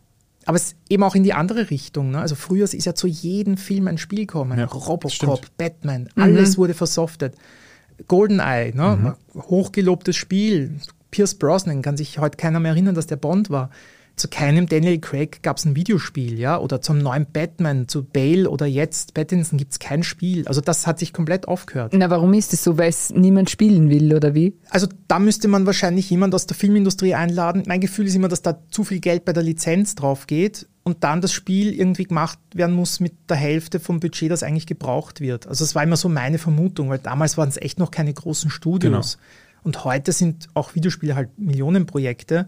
Aber 0.46 0.58
es 0.58 0.76
eben 0.90 1.02
auch 1.02 1.16
in 1.16 1.24
die 1.24 1.34
andere 1.34 1.72
Richtung. 1.72 2.12
Ne? 2.12 2.20
Also 2.20 2.36
früher 2.36 2.66
ist 2.66 2.86
ja 2.86 2.94
zu 2.94 3.08
jedem 3.08 3.58
Film 3.58 3.88
ein 3.88 3.98
Spiel 3.98 4.20
gekommen. 4.20 4.60
Ja, 4.60 4.66
Robocop, 4.66 5.48
Batman, 5.58 6.10
alles 6.16 6.54
mhm. 6.54 6.58
wurde 6.58 6.74
versoftet. 6.76 7.34
GoldenEye, 8.08 8.74
ne? 8.76 9.16
Mhm. 9.34 9.42
hochgelobtes 9.42 10.16
Spiel, 10.16 10.80
Pierce 11.16 11.36
Brosnan 11.36 11.82
kann 11.82 11.96
sich 11.96 12.20
heute 12.20 12.36
keiner 12.36 12.60
mehr 12.60 12.74
erinnern, 12.74 12.94
dass 12.94 13.08
der 13.08 13.16
Bond 13.16 13.50
war. 13.50 13.70
Zu 14.18 14.28
keinem 14.28 14.68
Daniel 14.68 15.00
Craig 15.00 15.42
gab 15.44 15.56
es 15.56 15.64
ein 15.64 15.74
Videospiel, 15.74 16.38
ja, 16.38 16.58
oder 16.58 16.82
zum 16.82 16.98
neuen 16.98 17.26
Batman, 17.32 17.88
zu 17.88 18.04
Bale 18.04 18.50
oder 18.50 18.66
jetzt 18.66 19.14
Pattinson 19.14 19.58
gibt 19.58 19.72
es 19.72 19.80
kein 19.80 20.04
Spiel. 20.04 20.46
Also 20.46 20.60
das 20.60 20.86
hat 20.86 21.00
sich 21.00 21.14
komplett 21.14 21.48
aufgehört. 21.48 21.94
Na, 21.96 22.10
warum 22.10 22.34
ist 22.34 22.52
es 22.52 22.66
so? 22.66 22.78
Weil 22.78 22.90
es 22.90 23.12
niemand 23.12 23.50
spielen 23.50 23.90
will, 23.90 24.14
oder 24.14 24.36
wie? 24.36 24.58
Also 24.70 24.88
da 25.08 25.20
müsste 25.20 25.48
man 25.48 25.66
wahrscheinlich 25.66 26.10
jemand 26.10 26.36
aus 26.36 26.48
der 26.48 26.58
Filmindustrie 26.58 27.16
einladen. 27.16 27.64
Mein 27.66 27.80
Gefühl 27.80 28.08
ist 28.08 28.16
immer, 28.16 28.28
dass 28.28 28.42
da 28.42 28.60
zu 28.70 28.84
viel 28.84 29.00
Geld 29.00 29.24
bei 29.24 29.32
der 29.32 29.44
Lizenz 29.44 29.96
drauf 29.96 30.28
geht 30.28 30.68
und 30.84 31.06
dann 31.06 31.22
das 31.22 31.32
Spiel 31.32 31.74
irgendwie 31.74 32.04
gemacht 32.04 32.40
werden 32.54 32.76
muss 32.76 33.00
mit 33.00 33.14
der 33.30 33.38
Hälfte 33.38 33.80
vom 33.80 34.02
Budget, 34.02 34.32
das 34.32 34.44
eigentlich 34.44 34.68
gebraucht 34.68 35.22
wird. 35.22 35.48
Also 35.48 35.64
das 35.64 35.76
war 35.76 35.84
immer 35.84 35.96
so 35.96 36.10
meine 36.10 36.40
Vermutung, 36.40 36.90
weil 36.90 37.00
damals 37.00 37.38
waren 37.38 37.48
es 37.48 37.56
echt 37.56 37.80
noch 37.80 37.92
keine 37.92 38.14
großen 38.14 38.50
Studios. 38.50 39.18
Genau. 39.18 39.26
Und 39.66 39.84
heute 39.84 40.12
sind 40.12 40.48
auch 40.54 40.76
Videospiele 40.76 41.16
halt 41.16 41.40
Millionenprojekte. 41.40 42.46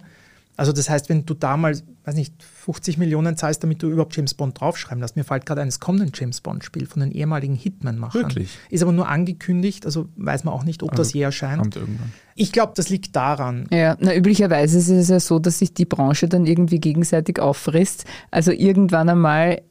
Also 0.56 0.72
das 0.72 0.88
heißt, 0.88 1.10
wenn 1.10 1.26
du 1.26 1.34
damals, 1.34 1.84
weiß 2.06 2.14
nicht, 2.14 2.34
50 2.44 3.00
Millionen 3.00 3.38
zahlst, 3.38 3.64
damit 3.64 3.82
du 3.82 3.90
überhaupt 3.90 4.16
James 4.16 4.36
Bond 4.36 4.60
draufschreiben 4.60 5.02
lässt. 5.02 5.16
Mir 5.16 5.24
fällt 5.24 5.48
gerade 5.48 5.62
ein, 5.62 5.68
es 5.68 5.80
kommt 5.80 6.00
ein 6.00 6.12
James 6.14 6.42
Bond-Spiel 6.42 6.86
von 6.86 7.00
den 7.00 7.12
ehemaligen 7.12 7.56
Hitman-Machern. 7.56 8.22
Wirklich? 8.22 8.58
Ist 8.70 8.84
aber 8.84 8.92
nur 8.92 9.08
angekündigt, 9.08 9.88
also 9.88 10.10
weiß 10.16 10.44
man 10.44 10.54
auch 10.54 10.64
nicht, 10.64 10.84
ob 10.84 10.92
also 10.92 11.02
das 11.02 11.14
je 11.14 11.22
erscheint. 11.22 11.60
Kommt 11.60 11.76
irgendwann. 11.76 12.14
Ich 12.36 12.52
glaube, 12.52 12.74
das 12.76 12.90
liegt 12.90 13.16
daran. 13.16 13.66
Ja, 13.72 13.98
na, 14.00 14.16
üblicherweise 14.16 14.78
ist 14.78 14.90
es 14.90 15.10
ja 15.10 15.20
so, 15.20 15.40
dass 15.40 15.58
sich 15.58 15.74
die 15.74 15.86
Branche 15.86 16.28
dann 16.28 16.46
irgendwie 16.46 16.80
gegenseitig 16.80 17.40
auffrisst. 17.40 18.06
Also 18.30 18.52
irgendwann 18.52 19.10
einmal 19.10 19.64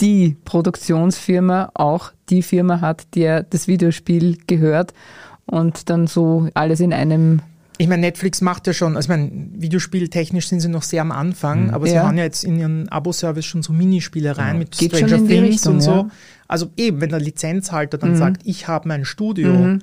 die 0.00 0.36
Produktionsfirma 0.44 1.70
auch 1.74 2.12
die 2.30 2.42
Firma 2.42 2.80
hat, 2.80 3.14
der 3.14 3.44
das 3.44 3.68
Videospiel 3.68 4.38
gehört 4.48 4.92
und 5.50 5.90
dann 5.90 6.06
so 6.06 6.48
alles 6.54 6.80
in 6.80 6.92
einem 6.92 7.40
Ich 7.78 7.88
meine, 7.88 8.02
Netflix 8.02 8.40
macht 8.40 8.66
ja 8.66 8.72
schon, 8.72 8.96
also 8.96 9.06
ich 9.06 9.08
meine, 9.08 9.30
Videospieltechnisch 9.54 10.48
sind 10.48 10.60
sie 10.60 10.68
noch 10.68 10.82
sehr 10.82 11.02
am 11.02 11.12
Anfang, 11.12 11.66
mhm. 11.66 11.74
aber 11.74 11.86
sie 11.86 11.94
ja. 11.94 12.06
haben 12.06 12.16
ja 12.16 12.24
jetzt 12.24 12.44
in 12.44 12.58
ihren 12.58 12.88
Abo-Service 12.88 13.44
schon 13.44 13.62
so 13.62 13.72
Minispiele 13.72 14.38
rein 14.38 14.54
ja. 14.54 14.58
mit 14.60 14.78
Geht 14.78 14.96
Stranger 14.96 15.16
Things 15.26 15.48
Richtung, 15.48 15.74
und 15.74 15.80
so. 15.80 15.90
Ja. 15.90 16.10
Also 16.46 16.70
eben, 16.76 17.00
wenn 17.00 17.10
der 17.10 17.20
Lizenzhalter 17.20 17.98
dann 17.98 18.12
mhm. 18.12 18.16
sagt, 18.16 18.42
ich 18.44 18.68
habe 18.68 18.88
mein 18.88 19.04
Studio, 19.04 19.52
mhm. 19.52 19.78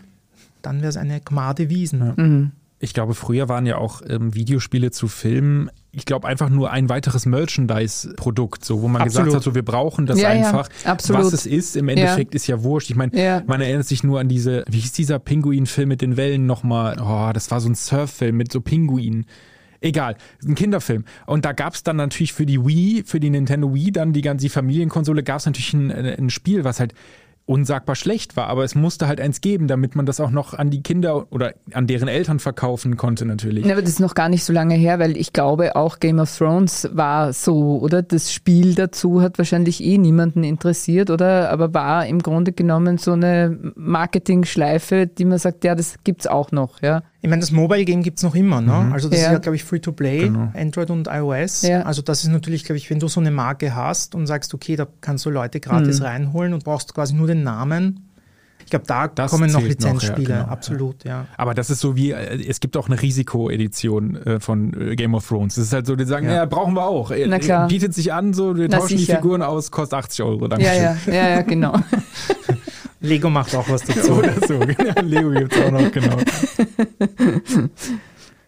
dann 0.61 0.77
wäre 0.77 0.89
es 0.89 0.97
eine 0.97 1.19
Gmade 1.19 1.69
Wiesen. 1.69 2.53
Ich 2.79 2.93
glaube, 2.93 3.15
früher 3.15 3.49
waren 3.49 3.65
ja 3.65 3.77
auch 3.77 4.01
ähm, 4.07 4.35
Videospiele 4.35 4.91
zu 4.91 5.07
Filmen, 5.07 5.71
ich 5.97 6.05
glaube, 6.05 6.27
einfach 6.27 6.49
nur 6.49 6.69
ein 6.69 6.89
weiteres 6.89 7.25
Merchandise-Produkt, 7.25 8.63
so, 8.63 8.83
wo 8.83 8.87
man 8.87 9.01
absolut. 9.01 9.25
gesagt 9.25 9.35
hat, 9.37 9.43
so, 9.43 9.55
wir 9.55 9.65
brauchen 9.65 10.05
das 10.05 10.21
ja, 10.21 10.29
einfach. 10.29 10.69
Ja. 10.85 10.95
Was 11.09 11.33
es 11.33 11.47
ist, 11.47 11.75
im 11.75 11.89
Endeffekt 11.89 12.35
ja. 12.35 12.35
ist 12.35 12.45
ja 12.45 12.61
wurscht. 12.61 12.91
Ich 12.91 12.95
meine, 12.95 13.43
man 13.47 13.61
erinnert 13.61 13.87
sich 13.87 14.03
nur 14.03 14.19
an 14.19 14.27
diese, 14.27 14.63
wie 14.69 14.77
hieß 14.77 14.91
dieser 14.91 15.17
Pinguin-Film 15.17 15.89
mit 15.89 16.01
den 16.03 16.15
Wellen 16.15 16.45
nochmal? 16.45 16.99
Oh, 17.01 17.33
das 17.33 17.49
war 17.49 17.61
so 17.61 17.69
ein 17.69 17.73
Surf-Film 17.73 18.37
mit 18.37 18.51
so 18.51 18.61
Pinguinen. 18.61 19.25
Egal, 19.81 20.17
ein 20.45 20.53
Kinderfilm. 20.53 21.03
Und 21.25 21.45
da 21.45 21.53
gab 21.53 21.73
es 21.73 21.81
dann 21.81 21.95
natürlich 21.95 22.33
für 22.33 22.45
die 22.45 22.63
Wii, 22.63 23.03
für 23.03 23.19
die 23.19 23.31
Nintendo 23.31 23.73
Wii, 23.73 23.91
dann 23.91 24.13
die 24.13 24.21
ganze 24.21 24.49
Familienkonsole, 24.49 25.23
gab 25.23 25.39
es 25.39 25.47
natürlich 25.47 25.73
ein, 25.73 25.91
ein 25.91 26.29
Spiel, 26.29 26.63
was 26.63 26.79
halt 26.79 26.93
unsagbar 27.47 27.95
schlecht 27.95 28.35
war, 28.35 28.47
aber 28.47 28.65
es 28.65 28.75
musste 28.75 29.07
halt 29.07 29.21
eins 29.21 29.39
geben, 29.39 29.67
damit 29.67 29.95
man 29.95 30.05
das 30.05 30.19
auch 30.19 30.31
noch 30.31 30.53
an 30.53 30.69
die 30.69 30.83
Kinder 30.83 31.31
oder 31.31 31.53
an 31.71 31.87
deren 31.87 32.09
Eltern 32.09 32.39
verkaufen 32.39 32.97
konnte 32.97 33.25
natürlich. 33.25 33.65
Ja, 33.65 33.71
aber 33.71 33.81
das 33.81 33.91
ist 33.91 33.99
noch 34.01 34.15
gar 34.15 34.27
nicht 34.27 34.43
so 34.43 34.51
lange 34.51 34.75
her, 34.75 34.99
weil 34.99 35.15
ich 35.15 35.31
glaube 35.31 35.77
auch 35.77 35.99
Game 35.99 36.19
of 36.19 36.37
Thrones 36.37 36.89
war 36.91 37.31
so, 37.31 37.79
oder? 37.79 38.01
Das 38.01 38.33
Spiel 38.33 38.75
dazu 38.75 39.21
hat 39.21 39.37
wahrscheinlich 39.37 39.81
eh 39.81 39.97
niemanden 39.97 40.43
interessiert, 40.43 41.09
oder? 41.09 41.49
Aber 41.49 41.73
war 41.73 42.05
im 42.05 42.19
Grunde 42.19 42.51
genommen 42.51 42.97
so 42.97 43.13
eine 43.13 43.57
Marketing-Schleife, 43.75 45.07
die 45.07 45.23
man 45.23 45.37
sagt, 45.37 45.63
ja, 45.63 45.73
das 45.73 45.95
gibt's 46.03 46.27
auch 46.27 46.51
noch, 46.51 46.81
ja. 46.81 47.01
Ich 47.27 47.29
meine, 47.29 47.41
das 47.41 47.51
Mobile 47.51 47.83
Game 47.83 48.03
gibt 48.03 48.19
es 48.19 48.23
noch 48.23 48.35
immer. 48.35 48.61
Ne? 48.61 48.71
Mhm. 48.71 48.93
Also 48.93 49.09
das 49.09 49.19
ja. 49.19 49.25
ist 49.25 49.31
ja, 49.33 49.39
glaube 49.39 49.57
ich, 49.57 49.65
Free-to-Play, 49.65 50.19
genau. 50.19 50.49
Android 50.55 50.89
und 50.89 51.09
iOS. 51.11 51.63
Ja. 51.63 51.81
Also 51.81 52.01
das 52.01 52.23
ist 52.23 52.29
natürlich, 52.29 52.63
glaube 52.63 52.77
ich, 52.77 52.89
wenn 52.89 52.99
du 52.99 53.09
so 53.09 53.19
eine 53.19 53.31
Marke 53.31 53.75
hast 53.75 54.15
und 54.15 54.27
sagst, 54.27 54.53
okay, 54.53 54.77
da 54.77 54.87
kannst 55.01 55.25
du 55.25 55.29
Leute 55.29 55.59
gratis 55.59 55.99
mhm. 55.99 56.05
reinholen 56.05 56.53
und 56.53 56.63
brauchst 56.63 56.93
quasi 56.93 57.15
nur 57.15 57.27
den 57.27 57.43
Namen. 57.43 58.07
Ich 58.63 58.69
glaube, 58.69 58.85
da 58.87 59.09
das 59.09 59.29
kommen 59.29 59.51
noch 59.51 59.61
Lizenzspiele, 59.61 60.21
noch, 60.21 60.29
ja, 60.29 60.41
genau, 60.41 60.51
absolut, 60.51 61.03
ja. 61.03 61.25
Aber 61.35 61.53
das 61.53 61.69
ist 61.69 61.81
so 61.81 61.97
wie, 61.97 62.11
äh, 62.11 62.41
es 62.47 62.61
gibt 62.61 62.77
auch 62.77 62.87
eine 62.87 63.01
Risikoedition 63.01 64.15
äh, 64.15 64.39
von 64.39 64.73
äh, 64.73 64.95
Game 64.95 65.13
of 65.13 65.27
Thrones. 65.27 65.55
Das 65.55 65.65
ist 65.65 65.73
halt 65.73 65.85
so, 65.85 65.97
die 65.97 66.05
sagen, 66.05 66.29
ja, 66.29 66.45
brauchen 66.45 66.75
wir 66.75 66.85
auch. 66.85 67.11
Na 67.27 67.39
klar. 67.39 67.67
Bietet 67.67 67.93
sich 67.93 68.13
an, 68.13 68.33
so, 68.33 68.55
wir 68.55 68.69
tauschen 68.69 68.95
die 68.95 69.05
Figuren 69.05 69.41
aus, 69.41 69.69
kostet 69.69 69.99
80 69.99 70.23
Euro. 70.23 70.47
Ja, 70.47 70.73
ja, 70.73 70.97
ja, 71.07 71.29
ja, 71.29 71.41
genau. 71.41 71.75
Lego 72.99 73.29
macht 73.29 73.55
auch 73.55 73.69
was 73.69 73.83
dazu. 73.83 74.13
Oder 74.17 74.33
so, 74.47 74.59
genau. 74.59 75.01
Lego 75.01 75.29
gibt 75.31 75.55
es 75.55 75.61
auch 75.61 75.71
noch, 75.71 75.91
genau. 75.91 76.17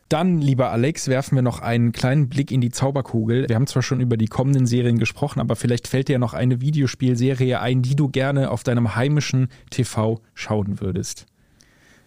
Dann, 0.09 0.41
lieber 0.41 0.71
Alex, 0.71 1.07
werfen 1.07 1.35
wir 1.35 1.43
noch 1.43 1.59
einen 1.59 1.91
kleinen 1.91 2.29
Blick 2.29 2.51
in 2.51 2.61
die 2.61 2.71
Zauberkugel. 2.71 3.47
Wir 3.47 3.55
haben 3.55 3.67
zwar 3.67 3.83
schon 3.83 3.99
über 3.99 4.17
die 4.17 4.25
kommenden 4.25 4.65
Serien 4.65 4.97
gesprochen, 4.97 5.39
aber 5.39 5.55
vielleicht 5.55 5.87
fällt 5.87 6.07
dir 6.07 6.17
noch 6.17 6.33
eine 6.33 6.61
Videospielserie 6.61 7.59
ein, 7.59 7.83
die 7.83 7.95
du 7.95 8.09
gerne 8.09 8.49
auf 8.49 8.63
deinem 8.63 8.95
heimischen 8.95 9.49
TV 9.69 10.19
schauen 10.33 10.81
würdest. 10.81 11.27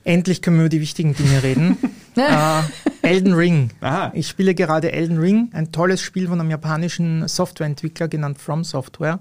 Endlich 0.03 0.43
können 0.43 0.57
wir 0.57 0.63
über 0.63 0.69
die 0.69 0.81
wichtigen 0.81 1.15
Dinge 1.15 1.45
reden. 1.45 1.77
uh, 2.17 2.63
Elden 3.03 3.35
Ring. 3.35 3.71
Aha. 3.81 4.11
Ich 4.15 4.27
spiele 4.27 4.57
gerade 4.57 4.91
Elden 4.91 5.19
Ring, 5.19 5.51
ein 5.53 5.71
tolles 5.71 6.03
Spiel 6.03 6.27
von 6.27 6.41
einem 6.41 6.51
japanischen 6.51 7.29
Softwareentwickler 7.29 8.09
genannt 8.09 8.41
From 8.41 8.65
Software 8.65 9.21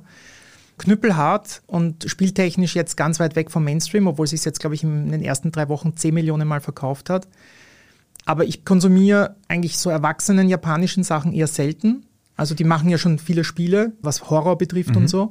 knüppelhart 0.82 1.62
und 1.68 2.10
spieltechnisch 2.10 2.76
jetzt 2.76 2.98
ganz 2.98 3.20
weit 3.20 3.36
weg 3.36 3.52
vom 3.52 3.64
Mainstream, 3.64 4.08
obwohl 4.08 4.24
es 4.24 4.32
sich 4.32 4.44
jetzt, 4.44 4.60
glaube 4.60 4.74
ich, 4.74 4.84
in 4.84 5.12
den 5.12 5.22
ersten 5.22 5.52
drei 5.52 5.70
Wochen 5.70 5.96
10 5.96 6.12
Millionen 6.12 6.48
Mal 6.48 6.60
verkauft 6.60 7.10
hat. 7.12 7.28
Aber 8.26 8.46
ich 8.46 8.66
konsumiere 8.66 9.36
eigentlich 9.48 9.78
so 9.78 9.92
erwachsenen 9.92 10.50
japanischen 10.50 11.04
Sachen 11.04 11.34
eher 11.34 11.46
selten. 11.46 12.06
Also 12.36 12.56
die 12.56 12.64
machen 12.64 12.90
ja 12.90 12.98
schon 12.98 13.20
viele 13.20 13.44
Spiele, 13.44 13.94
was 14.02 14.32
Horror 14.32 14.58
betrifft 14.58 14.92
mhm. 14.92 14.98
und 14.98 15.08
so. 15.08 15.30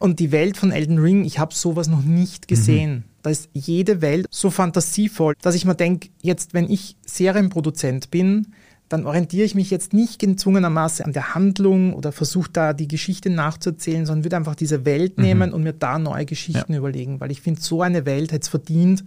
Und 0.00 0.18
die 0.18 0.32
Welt 0.32 0.56
von 0.56 0.72
Elden 0.72 0.98
Ring, 0.98 1.24
ich 1.24 1.38
habe 1.38 1.54
sowas 1.54 1.86
noch 1.86 2.02
nicht 2.02 2.48
gesehen. 2.48 2.92
Mhm. 2.92 3.02
Da 3.22 3.30
ist 3.30 3.50
jede 3.52 4.02
Welt 4.02 4.26
so 4.30 4.50
fantasievoll, 4.50 5.34
dass 5.40 5.54
ich 5.54 5.64
mir 5.64 5.76
denke, 5.76 6.08
jetzt, 6.22 6.54
wenn 6.54 6.68
ich 6.68 6.96
Serienproduzent 7.06 8.10
bin, 8.10 8.48
dann 8.92 9.06
orientiere 9.06 9.44
ich 9.44 9.54
mich 9.54 9.70
jetzt 9.70 9.94
nicht 9.94 10.18
gezwungenermaßen 10.18 11.06
an 11.06 11.14
der 11.14 11.34
Handlung 11.34 11.94
oder 11.94 12.12
versuche 12.12 12.50
da 12.52 12.72
die 12.74 12.88
Geschichte 12.88 13.30
nachzuerzählen, 13.30 14.04
sondern 14.04 14.24
würde 14.24 14.36
einfach 14.36 14.54
diese 14.54 14.84
Welt 14.84 15.16
mhm. 15.16 15.24
nehmen 15.24 15.52
und 15.52 15.62
mir 15.62 15.72
da 15.72 15.98
neue 15.98 16.26
Geschichten 16.26 16.72
ja. 16.72 16.78
überlegen, 16.78 17.18
weil 17.18 17.30
ich 17.30 17.40
finde, 17.40 17.62
so 17.62 17.80
eine 17.80 18.04
Welt 18.04 18.32
hätte 18.32 18.42
es 18.42 18.48
verdient, 18.48 19.02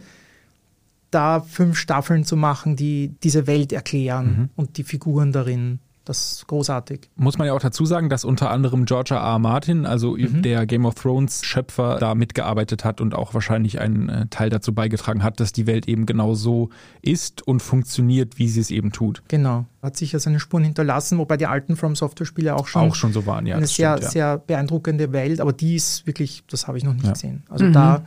da 1.12 1.40
fünf 1.40 1.78
Staffeln 1.78 2.26
zu 2.26 2.36
machen, 2.36 2.76
die 2.76 3.14
diese 3.22 3.46
Welt 3.46 3.72
erklären 3.74 4.26
mhm. 4.26 4.50
und 4.56 4.78
die 4.78 4.84
Figuren 4.84 5.32
darin 5.32 5.80
das 6.06 6.34
ist 6.34 6.48
großartig. 6.48 7.10
Muss 7.16 7.38
man 7.38 7.48
ja 7.48 7.54
auch 7.54 7.60
dazu 7.60 7.86
sagen, 7.86 8.10
dass 8.10 8.24
unter 8.24 8.52
anderem 8.52 8.86
Georgia 8.86 9.18
R. 9.18 9.40
Martin, 9.40 9.86
also 9.86 10.16
mhm. 10.16 10.44
der 10.44 10.66
Game 10.66 10.86
of 10.86 10.96
Thrones 10.96 11.44
Schöpfer, 11.44 11.98
da 12.00 12.14
mitgearbeitet 12.16 12.86
hat 12.86 13.02
und 13.02 13.16
auch 13.16 13.34
wahrscheinlich 13.34 13.80
einen 13.80 14.10
äh, 14.10 14.28
Teil 14.28 14.50
dazu 14.50 14.74
beigetragen 14.74 15.24
hat, 15.24 15.40
dass 15.40 15.52
die 15.52 15.66
Welt 15.68 15.88
eben 15.88 16.06
genau 16.06 16.36
so 16.36 16.70
ist 17.02 17.46
und 17.48 17.62
funktioniert, 17.62 18.38
wie 18.38 18.48
sie 18.48 18.62
es 18.62 18.70
eben 18.70 18.92
tut. 18.92 19.24
Genau. 19.28 19.66
Hat 19.82 19.98
sicher 19.98 20.20
seine 20.20 20.40
Spuren 20.40 20.64
hinterlassen, 20.64 21.18
wobei 21.18 21.38
die 21.38 21.48
alten 21.48 21.76
From 21.76 21.96
Software 21.96 22.28
Spiele 22.28 22.56
auch 22.56 22.68
schon, 22.68 22.84
auch 22.84 22.96
schon 22.96 23.12
so 23.12 23.26
waren. 23.26 23.48
Ja, 23.48 23.58
eine 23.58 23.68
sehr, 23.68 23.94
stimmt, 23.94 24.04
ja. 24.04 24.10
sehr 24.12 24.38
beeindruckende 24.38 25.12
Welt, 25.12 25.42
aber 25.42 25.54
die 25.54 25.76
ist 25.76 26.06
wirklich, 26.06 26.44
das 26.50 26.68
habe 26.68 26.78
ich 26.78 26.84
noch 26.84 26.94
nicht 26.94 27.06
ja. 27.06 27.14
gesehen. 27.14 27.44
Also 27.50 27.66
mhm. 27.66 27.74
da 27.74 28.04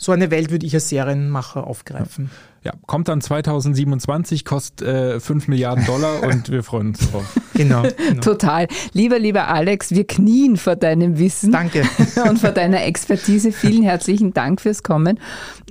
so 0.00 0.12
eine 0.12 0.30
Welt 0.30 0.50
würde 0.50 0.64
ich 0.64 0.72
als 0.72 0.88
Serienmacher 0.88 1.66
aufgreifen. 1.66 2.30
Ja, 2.64 2.72
kommt 2.86 3.08
dann 3.08 3.20
2027, 3.20 4.46
kostet 4.46 4.88
äh, 4.88 5.20
5 5.20 5.46
Milliarden 5.46 5.84
Dollar 5.84 6.22
und 6.26 6.50
wir 6.50 6.62
freuen 6.62 6.88
uns 6.88 7.10
drauf. 7.10 7.38
Genau, 7.52 7.82
genau. 7.82 8.20
Total. 8.22 8.66
Lieber, 8.94 9.18
lieber 9.18 9.48
Alex, 9.48 9.90
wir 9.90 10.06
knien 10.06 10.56
vor 10.56 10.76
deinem 10.76 11.18
Wissen. 11.18 11.52
Danke. 11.52 11.82
und 12.28 12.38
vor 12.38 12.52
deiner 12.52 12.82
Expertise. 12.84 13.52
Vielen 13.52 13.82
herzlichen 13.82 14.32
Dank 14.32 14.62
fürs 14.62 14.82
Kommen. 14.82 15.20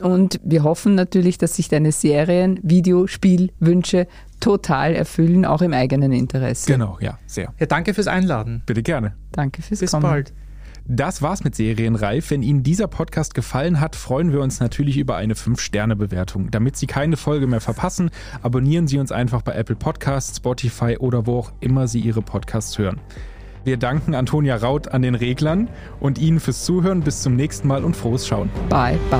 Und 0.04 0.40
wir 0.44 0.62
hoffen 0.62 0.94
natürlich, 0.94 1.40
dass 1.40 1.56
sich 1.56 1.68
deine 1.68 1.92
Serien, 1.92 2.60
Videospielwünsche 2.62 4.06
total 4.40 4.94
erfüllen, 4.94 5.44
auch 5.44 5.64
im 5.64 5.74
eigenen 5.74 6.12
Interesse. 6.12 6.72
Genau, 6.72 7.00
ja, 7.02 7.18
sehr. 7.26 7.52
Ja, 7.60 7.66
danke 7.66 7.96
fürs 7.96 8.08
Einladen. 8.08 8.62
Bitte 8.68 8.84
gerne. 8.84 9.16
Danke 9.32 9.64
fürs 9.64 9.80
Bis 9.80 9.90
Kommen. 9.90 10.04
Bis 10.04 10.12
bald. 10.12 10.34
Das 10.92 11.22
war's 11.22 11.44
mit 11.44 11.54
Serienreif. 11.54 12.32
Wenn 12.32 12.42
Ihnen 12.42 12.64
dieser 12.64 12.88
Podcast 12.88 13.36
gefallen 13.36 13.80
hat, 13.80 13.96
freuen 13.96 14.34
wir 14.34 14.42
uns 14.42 14.60
natürlich 14.60 14.98
über 14.98 15.18
eine 15.18 15.36
5-Sterne-Bewertung. 15.36 16.50
Damit 16.50 16.78
Sie 16.78 16.88
keine 16.88 17.16
Folge 17.16 17.46
mehr 17.46 17.62
verpassen, 17.62 18.10
abonnieren 18.42 18.88
Sie 18.88 18.98
uns 18.98 19.12
einfach 19.12 19.44
bei 19.44 19.54
Apple 19.54 19.76
Podcasts, 19.76 20.38
Spotify 20.38 20.98
oder 20.98 21.28
wo 21.28 21.38
auch 21.38 21.52
immer 21.60 21.88
Sie 21.88 22.00
Ihre 22.00 22.24
Podcasts 22.24 22.80
hören. 22.80 23.00
Wir 23.64 23.78
danken 23.78 24.16
Antonia 24.16 24.56
Raut 24.56 24.88
an 24.88 25.04
den 25.04 25.14
Reglern 25.14 25.70
und 26.00 26.18
Ihnen 26.18 26.40
fürs 26.40 26.66
Zuhören. 26.66 27.02
Bis 27.02 27.22
zum 27.22 27.36
nächsten 27.36 27.68
Mal 27.68 27.84
und 27.84 27.96
frohes 27.96 28.28
Schauen. 28.28 28.50
Bye, 28.70 28.98
bye. 29.12 29.20